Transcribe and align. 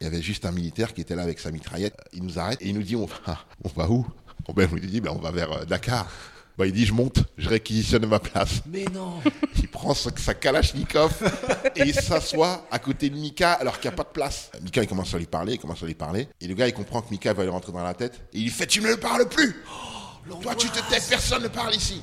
Il 0.00 0.04
y 0.04 0.06
avait 0.06 0.22
juste 0.22 0.44
un 0.44 0.52
militaire 0.52 0.92
qui 0.92 1.00
était 1.00 1.14
là 1.14 1.22
avec 1.22 1.38
sa 1.38 1.50
mitraillette. 1.50 1.96
Il 2.12 2.22
nous 2.24 2.38
arrête 2.38 2.60
et 2.60 2.68
il 2.68 2.74
nous 2.74 2.82
dit 2.82 2.96
on 2.96 3.06
va, 3.06 3.38
on 3.64 3.68
va 3.68 3.88
où? 3.88 4.06
On 4.46 4.74
lui 4.74 4.86
dit 4.86 5.00
ben, 5.00 5.12
on 5.14 5.20
va 5.20 5.30
vers 5.30 5.52
euh, 5.52 5.64
Dakar. 5.64 6.08
Ben, 6.58 6.66
il 6.66 6.72
dit 6.72 6.86
je 6.86 6.92
monte, 6.92 7.18
je 7.36 7.48
réquisitionne 7.48 8.06
ma 8.06 8.18
place. 8.18 8.62
Mais 8.66 8.84
non 8.92 9.20
Il 9.58 9.68
prend 9.68 9.94
sa, 9.94 10.10
sa 10.16 10.34
Kalachnikov 10.34 11.12
et 11.74 11.82
il 11.82 11.94
s'assoit 11.94 12.66
à 12.70 12.78
côté 12.78 13.10
de 13.10 13.16
Mika 13.16 13.52
alors 13.54 13.80
qu'il 13.80 13.90
n'y 13.90 13.94
a 13.94 13.96
pas 13.96 14.04
de 14.04 14.12
place. 14.12 14.50
Mika 14.62 14.82
il 14.82 14.88
commence 14.88 15.14
à 15.14 15.18
lui 15.18 15.26
parler, 15.26 15.54
il 15.54 15.58
commence 15.58 15.82
à 15.82 15.86
lui 15.86 15.94
parler. 15.94 16.28
Et 16.40 16.46
le 16.46 16.54
gars 16.54 16.68
il 16.68 16.74
comprend 16.74 17.02
que 17.02 17.10
Mika 17.10 17.32
va 17.32 17.42
lui 17.42 17.50
rentrer 17.50 17.72
dans 17.72 17.82
la 17.82 17.94
tête. 17.94 18.20
Et 18.32 18.38
il 18.38 18.44
lui 18.44 18.50
fait 18.50 18.66
tu 18.66 18.80
ne 18.80 18.88
me 18.88 18.96
parles 18.96 19.28
plus 19.28 19.56
Toi 20.42 20.54
tu 20.54 20.68
te 20.68 20.78
tais, 20.90 21.00
personne 21.08 21.42
ne 21.42 21.48
parle 21.48 21.74
ici 21.74 22.02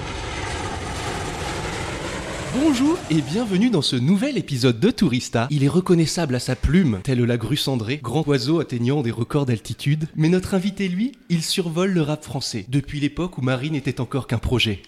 Bonjour 2.53 2.97
et 3.09 3.21
bienvenue 3.21 3.69
dans 3.69 3.81
ce 3.81 3.95
nouvel 3.95 4.37
épisode 4.37 4.77
de 4.77 4.91
Tourista. 4.91 5.47
Il 5.51 5.63
est 5.63 5.69
reconnaissable 5.69 6.35
à 6.35 6.39
sa 6.39 6.57
plume, 6.57 6.99
tel 7.01 7.23
la 7.23 7.37
grue 7.37 7.55
cendrée, 7.55 8.01
grand 8.03 8.27
oiseau 8.27 8.59
atteignant 8.59 9.01
des 9.01 9.11
records 9.11 9.45
d'altitude. 9.45 10.09
Mais 10.17 10.27
notre 10.27 10.53
invité, 10.53 10.89
lui, 10.89 11.13
il 11.29 11.43
survole 11.43 11.91
le 11.91 12.01
rap 12.01 12.25
français, 12.25 12.65
depuis 12.67 12.99
l'époque 12.99 13.37
où 13.37 13.41
Marie 13.41 13.71
n'était 13.71 14.01
encore 14.01 14.27
qu'un 14.27 14.37
projet. 14.37 14.81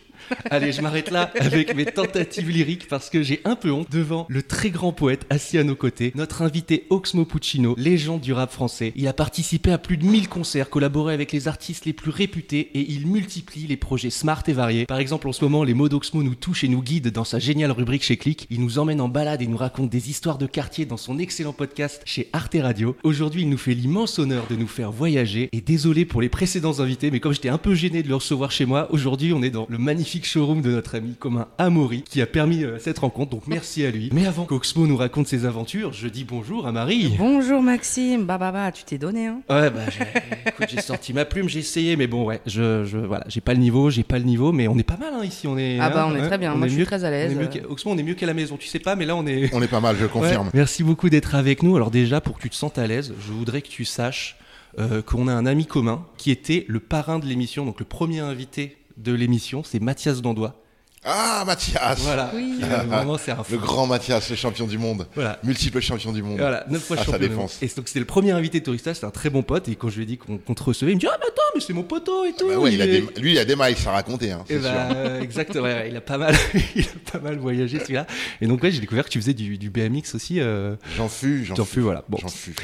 Allez, 0.49 0.71
je 0.71 0.81
m'arrête 0.81 1.11
là 1.11 1.31
avec 1.39 1.75
mes 1.75 1.85
tentatives 1.85 2.49
lyriques 2.49 2.87
parce 2.87 3.09
que 3.09 3.23
j'ai 3.23 3.41
un 3.45 3.55
peu 3.55 3.71
honte 3.71 3.91
devant 3.91 4.25
le 4.29 4.43
très 4.43 4.69
grand 4.69 4.93
poète 4.93 5.25
assis 5.29 5.57
à 5.57 5.63
nos 5.63 5.75
côtés, 5.75 6.11
notre 6.15 6.41
invité 6.41 6.85
Oxmo 6.89 7.25
Puccino, 7.25 7.75
légende 7.77 8.21
du 8.21 8.33
rap 8.33 8.51
français. 8.51 8.93
Il 8.95 9.07
a 9.07 9.13
participé 9.13 9.71
à 9.71 9.77
plus 9.77 9.97
de 9.97 10.05
1000 10.05 10.29
concerts, 10.29 10.69
collaboré 10.69 11.13
avec 11.13 11.31
les 11.31 11.47
artistes 11.47 11.85
les 11.85 11.93
plus 11.93 12.11
réputés 12.11 12.71
et 12.73 12.91
il 12.91 13.07
multiplie 13.07 13.67
les 13.67 13.77
projets 13.77 14.09
smart 14.09 14.43
et 14.47 14.53
variés. 14.53 14.85
Par 14.85 14.99
exemple, 14.99 15.27
en 15.27 15.33
ce 15.33 15.43
moment, 15.43 15.63
les 15.63 15.73
mots 15.73 15.89
d'Oxmo 15.89 16.23
nous 16.23 16.35
touchent 16.35 16.63
et 16.63 16.67
nous 16.67 16.81
guident 16.81 17.11
dans 17.11 17.23
sa 17.23 17.39
géniale 17.39 17.71
rubrique 17.71 18.03
chez 18.03 18.17
Click. 18.17 18.47
Il 18.49 18.61
nous 18.61 18.79
emmène 18.79 19.01
en 19.01 19.09
balade 19.09 19.41
et 19.41 19.47
nous 19.47 19.57
raconte 19.57 19.89
des 19.89 20.09
histoires 20.09 20.37
de 20.37 20.45
quartier 20.45 20.85
dans 20.85 20.97
son 20.97 21.19
excellent 21.19 21.53
podcast 21.53 22.01
chez 22.05 22.29
Arte 22.33 22.57
Radio. 22.59 22.95
Aujourd'hui, 23.03 23.43
il 23.43 23.49
nous 23.49 23.57
fait 23.57 23.73
l'immense 23.73 24.19
honneur 24.19 24.45
de 24.49 24.55
nous 24.55 24.67
faire 24.67 24.91
voyager 24.91 25.49
et 25.51 25.61
désolé 25.61 26.05
pour 26.05 26.21
les 26.21 26.29
précédents 26.29 26.79
invités, 26.79 27.11
mais 27.11 27.19
comme 27.19 27.33
j'étais 27.33 27.49
un 27.49 27.57
peu 27.57 27.73
gêné 27.75 28.03
de 28.03 28.09
le 28.09 28.15
recevoir 28.15 28.51
chez 28.51 28.65
moi, 28.65 28.87
aujourd'hui, 28.91 29.33
on 29.33 29.43
est 29.43 29.49
dans 29.49 29.65
le 29.69 29.77
magnifique 29.77 30.22
showroom 30.25 30.61
de 30.61 30.71
notre 30.71 30.95
ami 30.95 31.15
commun 31.15 31.47
Amaury 31.57 32.01
qui 32.03 32.21
a 32.21 32.25
permis 32.25 32.63
euh, 32.63 32.77
cette 32.79 32.99
rencontre. 32.99 33.31
Donc 33.31 33.47
merci 33.47 33.85
à 33.85 33.91
lui. 33.91 34.09
Mais 34.13 34.25
avant 34.25 34.45
qu'Oxmo 34.45 34.87
nous 34.87 34.97
raconte 34.97 35.27
ses 35.27 35.45
aventures, 35.45 35.93
je 35.93 36.07
dis 36.07 36.23
bonjour 36.23 36.67
à 36.67 36.71
Marie. 36.71 37.13
Bonjour 37.17 37.61
Maxime, 37.61 38.25
bah 38.25 38.37
bah 38.37 38.51
bah, 38.51 38.71
tu 38.71 38.83
t'es 38.83 38.97
donné 38.97 39.27
hein. 39.27 39.41
Ouais, 39.49 39.69
bah 39.69 39.81
j'ai 39.89 40.03
écoute, 40.49 40.67
j'ai 40.69 40.81
sorti 40.81 41.13
ma 41.13 41.25
plume, 41.25 41.49
j'ai 41.49 41.59
essayé, 41.59 41.95
mais 41.95 42.07
bon, 42.07 42.25
ouais, 42.25 42.41
je, 42.45 42.83
je 42.85 42.97
voilà, 42.97 43.25
j'ai 43.27 43.41
pas 43.41 43.53
le 43.53 43.59
niveau, 43.59 43.89
j'ai 43.89 44.03
pas 44.03 44.19
le 44.19 44.25
niveau, 44.25 44.51
mais 44.51 44.67
on 44.67 44.77
est 44.77 44.83
pas 44.83 44.97
mal 44.97 45.13
hein, 45.13 45.23
ici, 45.23 45.47
on 45.47 45.57
est. 45.57 45.79
Ah 45.79 45.89
bah, 45.89 46.03
hein, 46.05 46.11
on 46.11 46.15
est 46.15 46.27
très 46.27 46.37
bien. 46.37 46.53
on 46.53 46.57
Moi, 46.57 46.67
est 46.67 46.69
je 46.69 46.73
suis 46.75 46.79
mieux- 46.81 46.85
très 46.85 47.03
à 47.03 47.07
on 47.09 47.11
est 47.11 47.27
l'aise. 47.27 47.35
mieux 47.35 47.47
qu'à- 47.47 47.69
Oxmo, 47.69 47.91
on 47.91 47.97
est 47.97 48.03
mieux 48.03 48.13
qu'à 48.15 48.25
la 48.25 48.33
maison, 48.33 48.57
tu 48.57 48.67
sais 48.67 48.79
pas, 48.79 48.95
mais 48.95 49.05
là 49.05 49.15
on 49.15 49.25
est. 49.27 49.53
On 49.53 49.61
est 49.61 49.67
pas 49.67 49.79
mal, 49.81 49.95
je 49.99 50.05
confirme. 50.07 50.45
Ouais, 50.47 50.51
merci 50.53 50.83
beaucoup 50.83 51.09
d'être 51.09 51.35
avec 51.35 51.63
nous. 51.63 51.75
Alors 51.75 51.91
déjà, 51.91 52.21
pour 52.21 52.37
que 52.37 52.41
tu 52.41 52.49
te 52.49 52.55
sentes 52.55 52.77
à 52.77 52.87
l'aise, 52.87 53.13
je 53.19 53.31
voudrais 53.31 53.61
que 53.61 53.67
tu 53.69 53.85
saches 53.85 54.37
euh, 54.79 55.01
qu'on 55.01 55.27
a 55.27 55.33
un 55.33 55.45
ami 55.45 55.65
commun 55.67 56.03
qui 56.17 56.31
était 56.31 56.65
le 56.67 56.79
parrain 56.79 57.19
de 57.19 57.25
l'émission, 57.27 57.63
donc 57.65 57.79
le 57.79 57.85
premier 57.85 58.19
invité 58.21 58.77
de 58.97 59.13
l'émission, 59.13 59.63
c'est 59.63 59.79
Mathias 59.79 60.21
Dandois. 60.21 60.62
Ah 61.05 61.43
Mathias 61.45 61.99
Voilà. 61.99 62.31
Oui. 62.33 62.59
Euh, 62.63 62.77
vraiment, 62.83 63.17
c'est 63.17 63.31
un 63.31 63.37
Le 63.51 63.57
grand 63.57 63.87
Mathias, 63.87 64.29
le 64.29 64.35
champion 64.35 64.67
du 64.67 64.77
monde. 64.77 65.05
Voilà. 65.15 65.39
Multiple 65.43 65.81
champion 65.81 66.11
du 66.11 66.23
monde. 66.23 66.37
Voilà, 66.39 66.65
9 66.69 66.81
fois 66.81 66.97
Ah, 66.99 67.03
champion. 67.03 67.19
défense. 67.19 67.57
Et 67.61 67.67
donc 67.67 67.87
c'était 67.87 67.99
le 67.99 68.05
premier 68.05 68.31
invité 68.31 68.59
de 68.59 68.65
Tourista, 68.65 68.93
c'était 68.93 69.05
un 69.05 69.11
très 69.11 69.29
bon 69.29 69.43
pote. 69.43 69.67
Et 69.67 69.75
quand 69.75 69.89
je 69.89 69.97
lui 69.97 70.03
ai 70.03 70.05
dit 70.05 70.17
qu'on 70.17 70.37
te 70.53 70.63
recevait, 70.63 70.91
il 70.91 70.95
me 70.95 70.99
dit 70.99 71.07
Ah, 71.09 71.17
mais 71.19 71.27
attends, 71.27 71.41
mais 71.55 71.61
c'est 71.61 71.73
mon 71.73 71.83
poteau 71.83 72.25
et 72.25 72.33
tout. 72.33 72.47
Bah 72.47 72.57
ouais, 72.57 72.73
il 72.73 72.81
a 72.81 72.85
est- 72.85 73.01
des- 73.01 73.21
lui, 73.21 73.31
il 73.33 73.37
a 73.37 73.45
des 73.45 73.55
mailles, 73.55 73.75
ça 73.75 73.89
a 73.89 73.93
raconté, 73.93 74.31
hein, 74.31 74.43
c'est 74.47 74.59
bah, 74.59 74.87
sûr. 74.89 74.95
euh, 74.97 75.21
exactement, 75.21 75.63
ouais, 75.65 75.73
ouais, 75.73 75.89
il 75.89 75.97
a 75.97 76.01
pas 76.01 76.17
mal, 76.17 76.33
il 76.75 76.83
a 76.85 77.11
pas 77.11 77.19
mal 77.19 77.37
voyagé 77.37 77.79
celui-là. 77.79 78.07
Et 78.41 78.47
donc 78.47 78.63
ouais, 78.63 78.71
j'ai 78.71 78.79
découvert 78.79 79.03
que 79.05 79.09
tu 79.09 79.19
faisais 79.19 79.33
du, 79.33 79.57
du 79.57 79.69
BMX 79.69 80.15
aussi. 80.15 80.39
euh, 80.39 80.75
J'en 80.95 81.09
fus, 81.09 81.43
j'en 81.45 81.55
J'en 81.55 81.65
fus. 81.65 81.81
voilà. 81.81 82.03
Bon. 82.07 82.17
J'en 82.21 82.29
fus. 82.29 82.55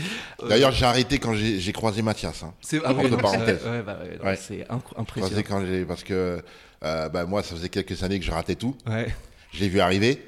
D'ailleurs, 0.47 0.71
j'ai 0.71 0.85
arrêté 0.85 1.17
quand 1.19 1.33
j'ai 1.33 1.71
croisé 1.73 2.01
Mathias. 2.01 2.43
Hein. 2.43 2.53
c'est 2.61 2.77
c'est- 2.77 2.83
ouais, 2.83 3.81
bah, 3.85 3.99
impressionnant. 4.97 5.41
quand 5.47 5.65
j'ai 5.65 5.83
parce 5.85 6.03
que 6.03 6.41
euh, 6.83 7.09
bah, 7.09 7.25
moi, 7.25 7.43
ça 7.43 7.55
faisait 7.55 7.69
quelques 7.69 8.03
années 8.03 8.19
que 8.19 8.25
je 8.25 8.31
ratais 8.31 8.55
tout. 8.55 8.75
Ouais. 8.87 9.13
Je 9.51 9.59
l'ai 9.59 9.69
vu 9.69 9.79
arriver. 9.79 10.25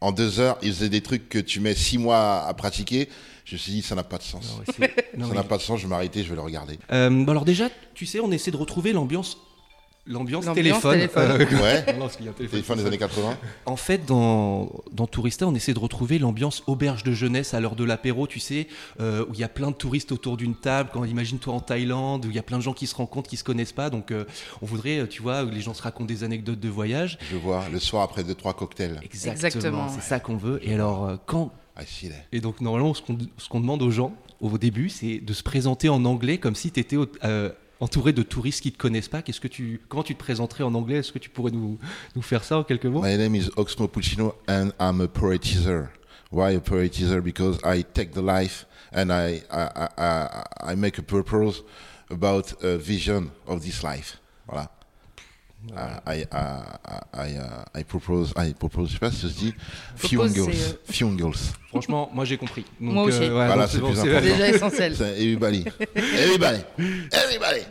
En 0.00 0.12
deux 0.12 0.40
heures, 0.40 0.58
il 0.62 0.72
faisait 0.72 0.88
des 0.88 1.00
trucs 1.00 1.28
que 1.28 1.38
tu 1.38 1.60
mets 1.60 1.74
six 1.74 1.98
mois 1.98 2.44
à 2.46 2.52
pratiquer. 2.54 3.08
Je 3.44 3.54
me 3.54 3.58
suis 3.58 3.72
dit, 3.72 3.82
ça 3.82 3.94
n'a 3.94 4.02
pas 4.02 4.18
de 4.18 4.22
sens. 4.22 4.58
Non, 4.78 4.88
non, 5.18 5.28
ça 5.28 5.34
n'a 5.34 5.44
pas 5.44 5.56
de 5.56 5.62
sens, 5.62 5.78
je 5.78 5.84
vais 5.84 5.90
m'arrêter, 5.90 6.22
je 6.22 6.28
vais 6.28 6.34
le 6.34 6.40
regarder. 6.40 6.78
Euh, 6.92 7.26
alors 7.26 7.44
déjà, 7.44 7.68
tu 7.94 8.06
sais, 8.06 8.20
on 8.20 8.30
essaie 8.30 8.50
de 8.50 8.56
retrouver 8.56 8.92
l'ambiance, 8.92 9.38
l'ambiance 10.06 10.44
téléphone. 10.52 10.92
téléphone. 10.94 11.30
Euh, 11.30 11.62
Ouais, 11.62 11.84
non, 11.86 11.92
non, 11.94 11.98
parce 12.00 12.16
qu'il 12.16 12.26
y 12.26 12.28
a 12.28 12.32
un 12.32 12.34
téléphone. 12.34 12.50
téléphone 12.60 12.78
des 12.78 12.86
années 12.86 12.98
80. 12.98 13.36
En 13.66 13.76
fait, 13.76 14.04
dans, 14.06 14.70
dans 14.92 15.06
Tourista, 15.06 15.46
on 15.46 15.54
essaie 15.54 15.72
de 15.74 15.78
retrouver 15.78 16.18
l'ambiance 16.18 16.62
auberge 16.66 17.02
de 17.04 17.12
jeunesse 17.12 17.54
à 17.54 17.60
l'heure 17.60 17.76
de 17.76 17.84
l'apéro, 17.84 18.26
tu 18.26 18.40
sais, 18.40 18.68
euh, 19.00 19.24
où 19.28 19.34
il 19.34 19.40
y 19.40 19.44
a 19.44 19.48
plein 19.48 19.70
de 19.70 19.76
touristes 19.76 20.12
autour 20.12 20.36
d'une 20.36 20.54
table, 20.54 20.90
quand 20.92 21.04
imagine-toi 21.04 21.54
en 21.54 21.60
Thaïlande, 21.60 22.26
où 22.26 22.30
il 22.30 22.36
y 22.36 22.38
a 22.38 22.42
plein 22.42 22.58
de 22.58 22.62
gens 22.62 22.74
qui 22.74 22.86
se 22.86 22.94
rencontrent, 22.94 23.30
qui 23.30 23.36
se 23.36 23.44
connaissent 23.44 23.72
pas. 23.72 23.90
Donc, 23.90 24.10
euh, 24.10 24.24
on 24.62 24.66
voudrait, 24.66 25.06
tu 25.08 25.22
vois, 25.22 25.42
où 25.44 25.50
les 25.50 25.60
gens 25.60 25.74
se 25.74 25.82
racontent 25.82 26.06
des 26.06 26.24
anecdotes 26.24 26.60
de 26.60 26.68
voyage. 26.68 27.18
Je 27.30 27.36
vois, 27.36 27.64
le 27.72 27.78
soir 27.80 28.02
après 28.02 28.24
deux, 28.24 28.34
trois 28.34 28.54
cocktails. 28.54 29.00
Exactement, 29.04 29.32
Exactement, 29.46 29.88
c'est 29.88 30.02
ça 30.02 30.20
qu'on 30.20 30.36
veut. 30.36 30.60
Et 30.62 30.74
alors, 30.74 31.18
quand 31.26 31.50
I 31.80 31.84
see 31.86 32.08
that. 32.08 32.14
et 32.30 32.40
donc 32.40 32.60
normalement, 32.60 32.94
ce 32.94 33.02
qu'on 33.02 33.18
ce 33.36 33.48
qu'on 33.48 33.58
demande 33.60 33.82
aux 33.82 33.90
gens 33.90 34.12
au 34.40 34.58
début, 34.58 34.88
c'est 34.90 35.18
de 35.18 35.32
se 35.32 35.42
présenter 35.42 35.88
en 35.88 36.04
anglais 36.04 36.38
comme 36.38 36.54
si 36.54 36.70
tu 36.70 36.78
étais 36.78 36.96
entouré 37.80 38.12
de 38.12 38.22
touristes 38.22 38.60
qui 38.62 38.72
te 38.72 38.78
connaissent 38.78 39.08
pas. 39.08 39.22
Qu'est-ce 39.22 39.40
que 39.40 39.48
tu, 39.48 39.80
comment 39.88 40.02
tu 40.02 40.14
te 40.14 40.18
présenterais 40.20 40.64
en 40.64 40.74
anglais? 40.74 40.96
Est-ce 40.98 41.12
que 41.12 41.18
tu 41.18 41.30
pourrais 41.30 41.50
nous, 41.52 41.78
faire 42.20 42.44
ça 42.44 42.58
en 42.58 42.64
quelques 42.64 42.86
mots? 42.86 43.02
My 43.02 43.16
name 43.18 43.34
is 43.34 43.50
Oxmo 43.56 43.88
Puccino 43.88 44.34
and 44.48 44.70
I'm 44.80 45.00
a 45.00 45.08
poetizer. 45.08 45.88
Why 46.30 46.56
a 46.56 46.60
poetizer? 46.60 47.20
Because 47.22 47.58
I 47.64 47.82
take 47.84 48.12
the 48.12 48.22
life 48.22 48.66
and 48.92 49.10
I, 49.10 49.42
I, 49.50 49.68
I, 49.76 49.88
I- 49.98 50.72
I 50.72 50.76
make 50.76 50.98
a 50.98 51.02
purpose 51.02 51.62
about 52.10 52.52
a 52.62 52.76
vision 52.76 53.30
of 53.46 53.62
this 53.62 53.82
life. 53.82 54.18
Voilà. 54.48 54.68
I, 56.06 56.20
I, 56.20 56.24
I, 56.32 57.28
I, 57.30 57.36
uh, 57.38 57.78
I 57.80 57.84
propose, 57.84 58.32
I 58.36 58.52
propose, 58.54 58.88
je 58.88 58.92
sais 58.94 58.98
pas 58.98 59.10
si 59.10 59.20
ça 59.22 59.28
se 59.28 59.34
dit, 59.38 59.54
fungals, 59.96 60.52
c'est, 60.52 60.92
fungals. 60.92 61.32
Franchement, 61.68 62.10
moi 62.12 62.24
j'ai 62.24 62.36
compris. 62.36 62.64
Donc, 62.80 62.92
Moi 62.92 63.04
aussi. 63.04 63.28
Voilà, 63.28 63.56
donc 63.56 63.68
c'est 63.68 63.78
bon. 63.80 63.92
Déjà 64.20 64.48
essentiel. 64.48 64.94
C'est 64.96 65.12
Everybody, 65.20 65.64
everybody, 65.96 66.60
everybody. 67.12 67.62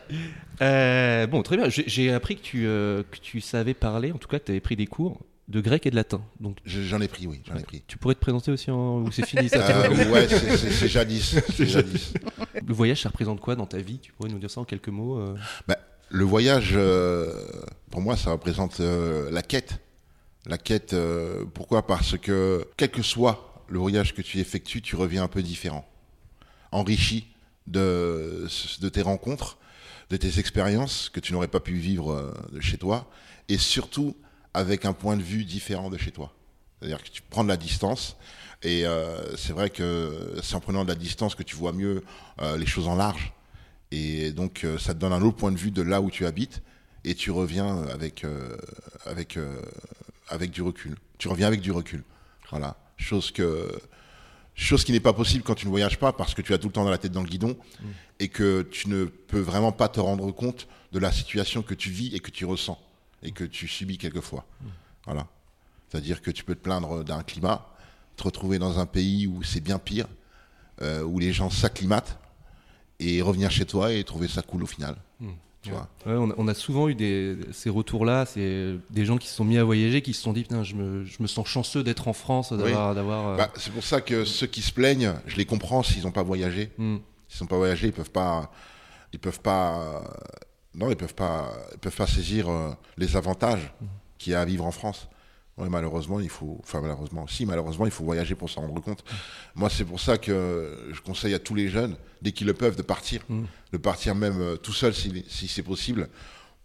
Euh, 0.62 1.28
bon, 1.28 1.42
très 1.44 1.58
bien. 1.58 1.68
J'ai- 1.70 2.12
appris 2.14 2.36
que 2.38 2.42
tu, 2.42 2.66
euh, 2.68 3.04
que 3.10 3.18
tu 3.18 3.42
savais 3.42 3.74
parler, 3.74 4.12
en 4.12 4.18
tout 4.18 4.28
cas 4.28 4.40
que 4.40 4.46
tu 4.46 4.52
avais 4.52 4.62
pris 4.62 4.76
des 4.76 4.88
cours 4.88 5.20
de 5.50 5.60
grec 5.62 5.86
et 5.86 5.92
de 5.92 5.96
latin. 5.96 6.22
Donc 6.40 6.58
Je- 6.66 6.82
J'en 6.84 7.02
ai 7.02 7.08
pris, 7.08 7.28
oui, 7.28 7.42
j'en 7.48 7.56
ai 7.58 7.64
pris. 7.64 7.84
tu 7.88 7.98
pourrais 7.98 8.16
te 8.16 8.20
présenter 8.20 8.52
aussi 8.52 8.72
en... 8.72 9.00
ou 9.02 9.12
c'est 9.12 9.26
fini 9.26 9.50
ça 9.50 9.58
Euh, 9.86 10.10
ouais, 10.10 10.28
c'est- 10.30 10.88
jadis. 10.88 11.36
Le 11.60 12.74
voyage, 12.74 13.02
ça 13.02 13.10
représente 13.10 13.40
quoi 13.42 13.56
dans 13.56 13.66
ta 13.66 13.80
vie? 13.80 14.00
Tu 14.00 14.12
pourrais 14.14 14.30
nous 14.30 14.40
dire 14.40 14.50
ça 14.50 14.62
en 14.62 14.66
quelques 14.66 14.88
mots 14.90 15.18
euh? 15.20 15.36
Bah, 15.68 15.78
le 16.10 16.24
voyage, 16.24 16.72
euh, 16.76 17.34
pour 17.94 18.02
moi, 18.02 18.18
ça 18.18 18.32
représente 18.32 18.80
euh, 18.80 19.30
la 19.30 19.44
quête. 19.44 19.80
La 20.48 20.58
quête, 20.58 20.94
euh, 20.94 21.46
pourquoi? 21.54 21.86
Parce 21.86 22.18
que, 22.18 22.68
quel 22.76 22.90
que 22.90 23.04
soit 23.04 23.64
le 23.68 23.78
voyage 23.78 24.16
que 24.16 24.24
tu 24.24 24.40
effectues, 24.40 24.82
tu 24.82 24.96
reviens 24.96 25.22
un 25.22 25.28
peu 25.28 25.44
différent. 25.44 25.88
Enrichi 26.72 27.28
de, 27.68 28.48
tes 28.92 29.04
rencontres, 29.04 29.60
de 30.10 30.18
tes 30.18 30.40
expériences 30.40 31.10
que 31.10 31.20
tu 31.20 31.34
n'aurais 31.34 31.48
pas 31.48 31.60
pu 31.60 31.76
vivre 31.76 32.14
euh, 32.14 32.34
de 32.52 32.60
chez 32.62 32.80
toi, 32.80 33.12
et 33.48 33.60
surtout 33.60 34.18
avec 34.56 34.86
un 34.86 34.94
point 34.94 35.16
de 35.16 35.22
vue 35.22 35.46
différent 35.46 35.92
de 35.92 36.00
chez 36.00 36.10
toi. 36.10 36.34
C'est-à-dire 36.80 37.04
que 37.04 37.10
tu 37.10 37.22
prends 37.22 37.44
de 37.44 37.50
la 37.50 37.58
distance 37.58 38.18
Et 38.64 38.88
euh, 38.88 39.38
c'est 39.38 39.54
vrai 39.54 39.70
que 39.70 40.40
c'est 40.42 40.56
en 40.56 40.62
prenant 40.62 40.84
de 40.84 40.90
la 40.90 40.96
distance 40.96 41.36
que 41.36 41.44
tu 41.44 41.56
vois 41.56 41.74
mieux 41.74 42.04
euh, 42.42 42.58
les 42.58 42.66
choses 42.66 42.88
en 42.88 42.96
large. 42.96 43.34
Et 43.92 44.32
donc, 44.32 44.64
euh, 44.64 44.80
ça 44.80 44.96
te 44.96 45.00
donne 45.00 45.14
un 45.14 45.22
autre 45.22 45.38
point 45.38 45.52
de 45.52 45.58
vue 45.58 45.70
de 45.70 45.84
là 45.84 46.02
où 46.02 46.10
tu 46.10 46.26
habites. 46.26 46.64
Et 47.06 47.16
tu 47.16 47.32
reviens 47.32 47.84
avec, 47.88 48.24
euh, 48.24 48.56
avec, 49.06 49.38
euh, 49.38 49.62
avec 50.30 50.52
du 50.52 50.62
recul. 50.62 50.96
Tu 51.18 51.28
reviens 51.28 51.48
avec 51.48 51.62
du 51.62 51.72
recul. 51.72 52.04
Voilà. 52.50 52.78
Chose, 52.98 53.32
que, 53.32 53.70
chose 54.56 54.84
qui 54.84 54.92
n'est 54.92 55.00
pas 55.00 55.14
possible 55.14 55.44
quand 55.44 55.56
tu 55.56 55.66
ne 55.66 55.72
voyages 55.72 56.00
pas 56.00 56.14
parce 56.14 56.34
que 56.34 56.42
tu 56.42 56.54
as 56.54 56.58
tout 56.58 56.68
le 56.68 56.74
temps 56.74 56.84
dans 56.84 56.92
la 56.92 56.98
tête 56.98 57.12
dans 57.12 57.24
le 57.24 57.28
guidon 57.28 57.58
et 58.20 58.30
que 58.30 58.62
tu 58.62 58.88
ne 58.88 59.06
peux 59.06 59.40
vraiment 59.40 59.72
pas 59.72 59.90
te 59.90 60.00
rendre 60.00 60.32
compte 60.32 60.68
de 60.92 61.00
la 61.00 61.12
situation 61.12 61.62
que 61.62 61.74
tu 61.74 61.90
vis 61.90 62.16
et 62.16 62.20
que 62.20 62.32
tu 62.32 62.46
ressens 62.46 62.80
et 63.24 63.32
que 63.32 63.44
tu 63.44 63.68
subis 63.68 63.98
quelquefois. 63.98 64.46
Voilà. 65.06 65.28
C'est-à-dire 65.90 66.22
que 66.22 66.32
tu 66.32 66.44
peux 66.44 66.56
te 66.56 66.62
plaindre 66.62 67.04
d'un 67.04 67.24
climat, 67.24 67.68
te 68.16 68.24
retrouver 68.24 68.60
dans 68.60 68.80
un 68.80 68.86
pays 68.86 69.28
où 69.28 69.44
c'est 69.44 69.60
bien 69.60 69.80
pire, 69.80 70.08
euh, 70.82 71.04
où 71.04 71.20
les 71.20 71.34
gens 71.34 71.50
s'acclimatent, 71.50 72.20
et 73.00 73.22
revenir 73.22 73.52
chez 73.52 73.66
toi 73.66 73.92
et 73.92 74.04
trouver 74.04 74.28
ça 74.28 74.42
cool 74.42 74.64
au 74.64 74.68
final. 74.68 74.96
Tu 75.64 75.72
vois. 75.72 75.88
Ouais, 76.06 76.14
on, 76.18 76.30
a, 76.30 76.34
on 76.38 76.48
a 76.50 76.54
souvent 76.54 76.90
eu 76.90 76.96
des, 76.96 77.38
ces 77.54 77.70
retours-là, 77.70 78.26
c'est 78.26 78.76
des 78.90 79.06
gens 79.06 79.18
qui 79.18 79.28
se 79.30 79.36
sont 79.36 79.46
mis 79.46 79.58
à 79.58 79.64
voyager, 79.64 80.02
qui 80.02 80.14
se 80.14 80.22
sont 80.22 80.34
dit 80.34 80.42
putain, 80.42 80.62
je 80.64 80.76
me, 80.76 81.06
je 81.06 81.18
me 81.22 81.28
sens 81.28 81.48
chanceux 81.48 81.84
d'être 81.84 82.08
en 82.10 82.14
France, 82.14 82.52
d'avoir. 82.52 82.94
d'avoir, 82.94 83.28
euh, 83.30 83.38
Bah, 83.38 83.50
c'est 83.56 83.72
pour 83.72 83.84
ça 83.84 84.02
que 84.02 84.26
ceux 84.26 84.48
qui 84.48 84.62
se 84.62 84.74
plaignent, 84.74 85.14
je 85.26 85.38
les 85.38 85.46
comprends 85.46 85.82
s'ils 85.82 86.04
n'ont 86.04 86.12
pas 86.12 86.24
voyagé. 86.24 86.72
hmm. 86.78 86.98
S'ils 87.30 87.44
n'ont 87.44 87.48
pas 87.48 87.56
voyagé, 87.58 87.88
ils 87.88 87.94
peuvent 87.94 88.12
pas, 88.12 88.52
ils 89.14 89.20
peuvent 89.20 89.40
pas, 89.40 90.04
non, 90.76 90.90
ils 90.90 90.98
peuvent 90.98 91.16
pas, 91.16 91.50
ils 91.72 91.80
peuvent 91.80 91.96
pas 91.96 92.08
saisir 92.08 92.50
euh, 92.50 92.72
les 92.98 93.16
avantages 93.16 93.74
qu'il 94.18 94.34
y 94.34 94.36
a 94.36 94.42
à 94.42 94.46
vivre 94.46 94.66
en 94.66 94.72
France. 94.72 95.08
Ouais, 95.58 95.70
malheureusement, 95.70 96.20
il 96.20 96.30
faut, 96.30 96.60
enfin 96.64 96.82
malheureusement, 96.82 97.28
si 97.28 97.46
malheureusement, 97.46 97.86
il 97.86 97.92
faut 97.92 98.04
voyager 98.04 98.34
pour 98.34 98.50
s'en 98.50 98.62
rendre 98.62 98.82
compte. 98.82 99.04
Moi, 99.54 99.70
c'est 99.70 99.86
pour 99.86 100.00
ça 100.00 100.18
que 100.18 100.90
je 100.92 101.00
conseille 101.02 101.36
à 101.36 101.40
tous 101.40 101.54
les 101.54 101.70
jeunes, 101.70 101.96
dès 102.24 102.32
qu'ils 102.32 102.48
le 102.48 102.56
peuvent, 102.56 102.76
de 102.76 102.82
partir, 102.82 103.22
de 103.72 103.78
partir 103.78 104.16
même 104.16 104.42
euh, 104.42 104.56
tout 104.56 104.74
seul 104.74 104.96
si, 104.96 105.24
si 105.28 105.48
c'est 105.48 105.62
possible, 105.62 106.10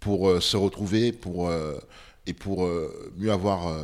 pour 0.01 0.29
euh, 0.29 0.41
se 0.41 0.57
retrouver, 0.57 1.13
pour 1.13 1.49
euh, 1.49 1.79
et 2.27 2.33
pour 2.33 2.65
euh, 2.65 3.13
mieux 3.17 3.33
avoir 3.33 3.75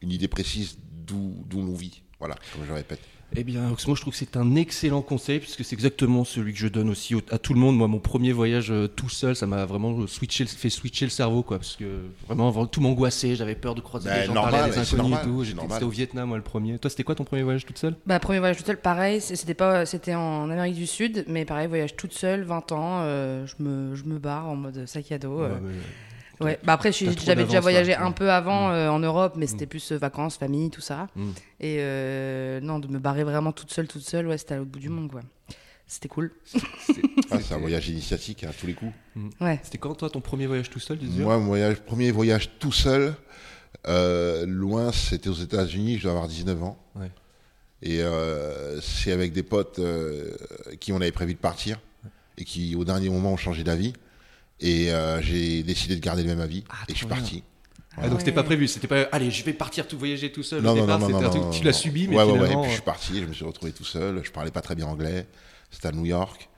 une 0.00 0.10
idée 0.10 0.28
précise 0.28 0.78
d'où 1.06 1.44
l'on 1.52 1.74
vit. 1.74 2.02
Voilà, 2.18 2.34
comme 2.52 2.66
je 2.66 2.72
répète. 2.72 3.00
Eh 3.36 3.44
bien, 3.44 3.60
moi 3.60 3.76
je 3.76 4.00
trouve 4.00 4.12
que 4.14 4.18
c'est 4.18 4.38
un 4.38 4.56
excellent 4.56 5.02
conseil 5.02 5.38
puisque 5.38 5.62
c'est 5.62 5.74
exactement 5.74 6.24
celui 6.24 6.54
que 6.54 6.58
je 6.58 6.66
donne 6.66 6.88
aussi 6.88 7.14
au- 7.14 7.20
à 7.30 7.36
tout 7.38 7.52
le 7.52 7.60
monde. 7.60 7.76
Moi, 7.76 7.86
mon 7.86 7.98
premier 7.98 8.32
voyage 8.32 8.70
euh, 8.70 8.88
tout 8.88 9.10
seul, 9.10 9.36
ça 9.36 9.46
m'a 9.46 9.66
vraiment 9.66 10.06
switché, 10.06 10.44
le- 10.44 10.48
fait 10.48 10.70
switcher 10.70 11.04
le 11.04 11.10
cerveau, 11.10 11.42
quoi, 11.42 11.58
parce 11.58 11.76
que 11.76 11.84
vraiment 12.26 12.48
avant, 12.48 12.66
tout 12.66 12.80
m'angoissait, 12.80 13.36
j'avais 13.36 13.54
peur 13.54 13.74
de 13.74 13.82
croiser 13.82 14.08
Ben, 14.08 14.20
des 14.20 14.26
gens, 14.28 14.32
normal, 14.34 14.52
parler 14.52 14.64
à 14.72 14.74
des 14.74 14.78
inconnus 14.80 14.96
normal, 15.10 15.20
et 15.22 15.28
tout. 15.28 15.44
J'étais- 15.44 15.84
au 15.84 15.88
Vietnam, 15.90 16.28
moi, 16.28 16.38
le 16.38 16.42
premier. 16.42 16.78
Toi, 16.78 16.90
c'était 16.90 17.04
quoi 17.04 17.14
ton 17.14 17.24
premier 17.24 17.42
voyage 17.42 17.66
toute 17.66 17.78
seule? 17.78 17.94
Bah, 18.06 18.18
premier 18.18 18.38
voyage 18.38 18.56
toute 18.56 18.66
seule, 18.66 18.80
pareil, 18.80 19.20
c'était 19.20 19.52
pas, 19.54 19.84
c'était 19.84 20.14
en 20.14 20.48
Amérique 20.50 20.76
du 20.76 20.86
Sud, 20.86 21.24
mais 21.28 21.44
pareil, 21.44 21.68
voyage 21.68 21.96
toute 21.96 22.14
seule, 22.14 22.44
20 22.44 22.72
ans, 22.72 23.00
euh, 23.02 23.46
je 23.46 23.62
me, 23.62 23.94
je 23.94 24.04
me 24.04 24.18
barre 24.18 24.46
en 24.48 24.56
mode 24.56 24.86
sac 24.86 25.12
à 25.12 25.18
dos. 25.18 25.40
euh. 25.42 25.58
Mais- 25.62 25.70
Ouais. 26.40 26.58
Bah 26.64 26.74
après, 26.74 26.92
j'avais 26.92 27.44
déjà 27.44 27.60
voyagé 27.60 27.92
là. 27.92 28.04
un 28.04 28.12
peu 28.12 28.30
avant 28.30 28.68
Mm. 28.68 28.72
euh, 28.72 28.92
en 28.92 28.98
Europe, 29.00 29.34
mais 29.36 29.46
c'était 29.46 29.66
plus 29.66 29.92
euh, 29.92 29.98
vacances, 29.98 30.36
famille, 30.36 30.70
tout 30.70 30.80
ça. 30.80 31.08
Mm. 31.16 31.30
Et 31.60 31.76
euh, 31.80 32.60
non, 32.60 32.78
de 32.78 32.86
me 32.88 32.98
barrer 32.98 33.24
vraiment 33.24 33.52
toute 33.52 33.72
seule, 33.72 33.88
toute 33.88 34.02
seule, 34.08 34.26
ouais, 34.28 34.38
c'était 34.38 34.54
à 34.54 34.56
l'autre 34.58 34.68
Mm. 34.68 34.72
bout 34.72 34.78
du 34.80 34.88
monde, 34.88 35.10
quoi. 35.10 35.20
C'était 35.86 36.08
cool. 36.08 36.32
C'est- 36.44 36.58
Ah, 37.30 37.38
c'est 37.42 37.54
un 37.54 37.58
voyage 37.58 37.88
initiatique 37.88 38.44
à 38.44 38.52
tous 38.52 38.66
les 38.66 38.74
coups. 38.74 38.92
Ouais. 39.40 39.58
C'était 39.62 39.78
quand 39.78 39.94
toi 39.94 40.08
ton 40.10 40.20
premier 40.20 40.46
voyage 40.46 40.70
tout 40.70 40.78
seul, 40.80 40.98
disais 40.98 41.22
Moi, 41.22 41.38
mon 41.38 41.46
voyage, 41.46 41.80
premier 41.80 42.10
voyage 42.10 42.50
tout 42.58 42.72
seul, 42.72 43.14
euh, 43.86 44.44
loin, 44.46 44.92
c'était 44.92 45.28
aux 45.28 45.34
États-Unis, 45.34 45.98
je 45.98 46.02
dois 46.04 46.12
avoir 46.12 46.28
19 46.28 46.62
ans. 46.62 46.78
Ouais. 46.94 47.10
Et 47.82 48.02
euh, 48.02 48.80
c'est 48.80 49.12
avec 49.12 49.32
des 49.32 49.42
potes 49.42 49.78
euh, 49.78 50.34
qui 50.80 50.92
on 50.92 50.96
avait 50.96 51.12
prévu 51.12 51.34
de 51.34 51.38
partir 51.38 51.80
et 52.36 52.44
qui, 52.44 52.74
au 52.76 52.84
dernier 52.84 53.08
moment, 53.08 53.32
ont 53.32 53.36
changé 53.36 53.62
d'avis. 53.64 53.92
Et 54.60 54.92
euh, 54.92 55.20
j'ai 55.22 55.62
décidé 55.62 55.94
de 55.96 56.00
garder 56.00 56.22
le 56.22 56.28
même 56.28 56.40
avis 56.40 56.64
Ah, 56.70 56.74
et 56.88 56.92
je 56.92 56.98
suis 56.98 57.06
bien. 57.06 57.16
parti. 57.16 57.42
Ah, 58.00 58.08
donc 58.08 58.20
c'était 58.20 58.32
pas 58.32 58.44
prévu, 58.44 58.68
c'était 58.68 58.86
pas 58.86 59.02
allez, 59.10 59.30
je 59.30 59.42
vais 59.44 59.52
partir 59.52 59.88
tout 59.88 59.98
voyager 59.98 60.30
tout 60.30 60.42
seul. 60.44 60.62
Non, 60.62 60.70
Au 60.72 60.74
non, 60.76 60.80
départ, 60.82 60.98
non, 61.00 61.08
non, 61.08 61.14
c'était 61.18 61.24
un 61.24 61.28
non, 61.28 61.30
truc- 61.30 61.42
non, 61.42 61.50
tu 61.50 61.64
l'as 61.64 61.72
subi, 61.72 62.06
mais 62.08 62.16
ouais, 62.16 62.22
ouais, 62.24 62.38
ouais. 62.38 62.52
Et 62.52 62.56
puis 62.56 62.68
je 62.68 62.74
suis 62.74 62.82
parti, 62.82 63.20
je 63.20 63.24
me 63.24 63.32
suis 63.32 63.44
retrouvé 63.44 63.72
tout 63.72 63.84
seul. 63.84 64.20
Je 64.24 64.30
parlais 64.30 64.50
pas 64.52 64.60
très 64.60 64.74
bien 64.76 64.86
anglais. 64.86 65.26
C'était 65.70 65.88
à 65.88 65.92
New 65.92 66.06
York. 66.06 66.48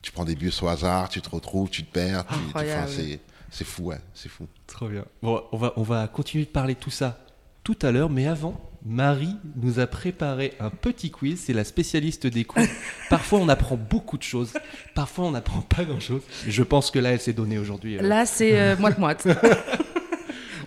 Tu 0.00 0.12
prends 0.12 0.24
des 0.24 0.34
bus 0.34 0.62
au 0.62 0.68
hasard, 0.68 1.08
tu 1.10 1.20
te 1.20 1.28
retrouves, 1.28 1.68
tu 1.68 1.84
te 1.84 1.92
perds. 1.92 2.24
tu- 2.26 2.34
enfin, 2.54 2.86
c'est 2.86 3.20
c'est 3.50 3.64
fou, 3.64 3.84
ouais, 3.84 3.98
c'est 4.14 4.28
fou. 4.28 4.46
Trop 4.66 4.88
bien. 4.88 5.04
Bon, 5.22 5.42
on 5.52 5.56
va, 5.58 5.72
on 5.76 5.82
va 5.82 6.06
continuer 6.08 6.44
de 6.44 6.50
parler 6.50 6.74
de 6.74 6.78
tout 6.80 6.90
ça 6.90 7.18
tout 7.64 7.76
à 7.82 7.90
l'heure, 7.90 8.08
mais 8.10 8.26
avant, 8.26 8.58
Marie 8.86 9.36
nous 9.56 9.80
a 9.80 9.86
préparé 9.86 10.54
un 10.60 10.70
petit 10.70 11.10
quiz. 11.10 11.40
C'est 11.46 11.52
la 11.52 11.64
spécialiste 11.64 12.26
des 12.26 12.44
quiz. 12.44 12.68
Parfois, 13.10 13.40
on 13.40 13.48
apprend 13.48 13.76
beaucoup 13.76 14.16
de 14.18 14.22
choses. 14.22 14.52
Parfois, 14.94 15.26
on 15.26 15.30
n'apprend 15.32 15.60
pas 15.62 15.84
grand-chose. 15.84 16.22
Je 16.46 16.62
pense 16.62 16.90
que 16.90 16.98
là, 16.98 17.10
elle 17.12 17.20
s'est 17.20 17.32
donnée 17.32 17.58
aujourd'hui. 17.58 17.98
euh, 17.98 18.02
Là, 18.02 18.24
c'est 18.26 18.58
euh, 18.58 18.76
moite-moite. 18.76 19.26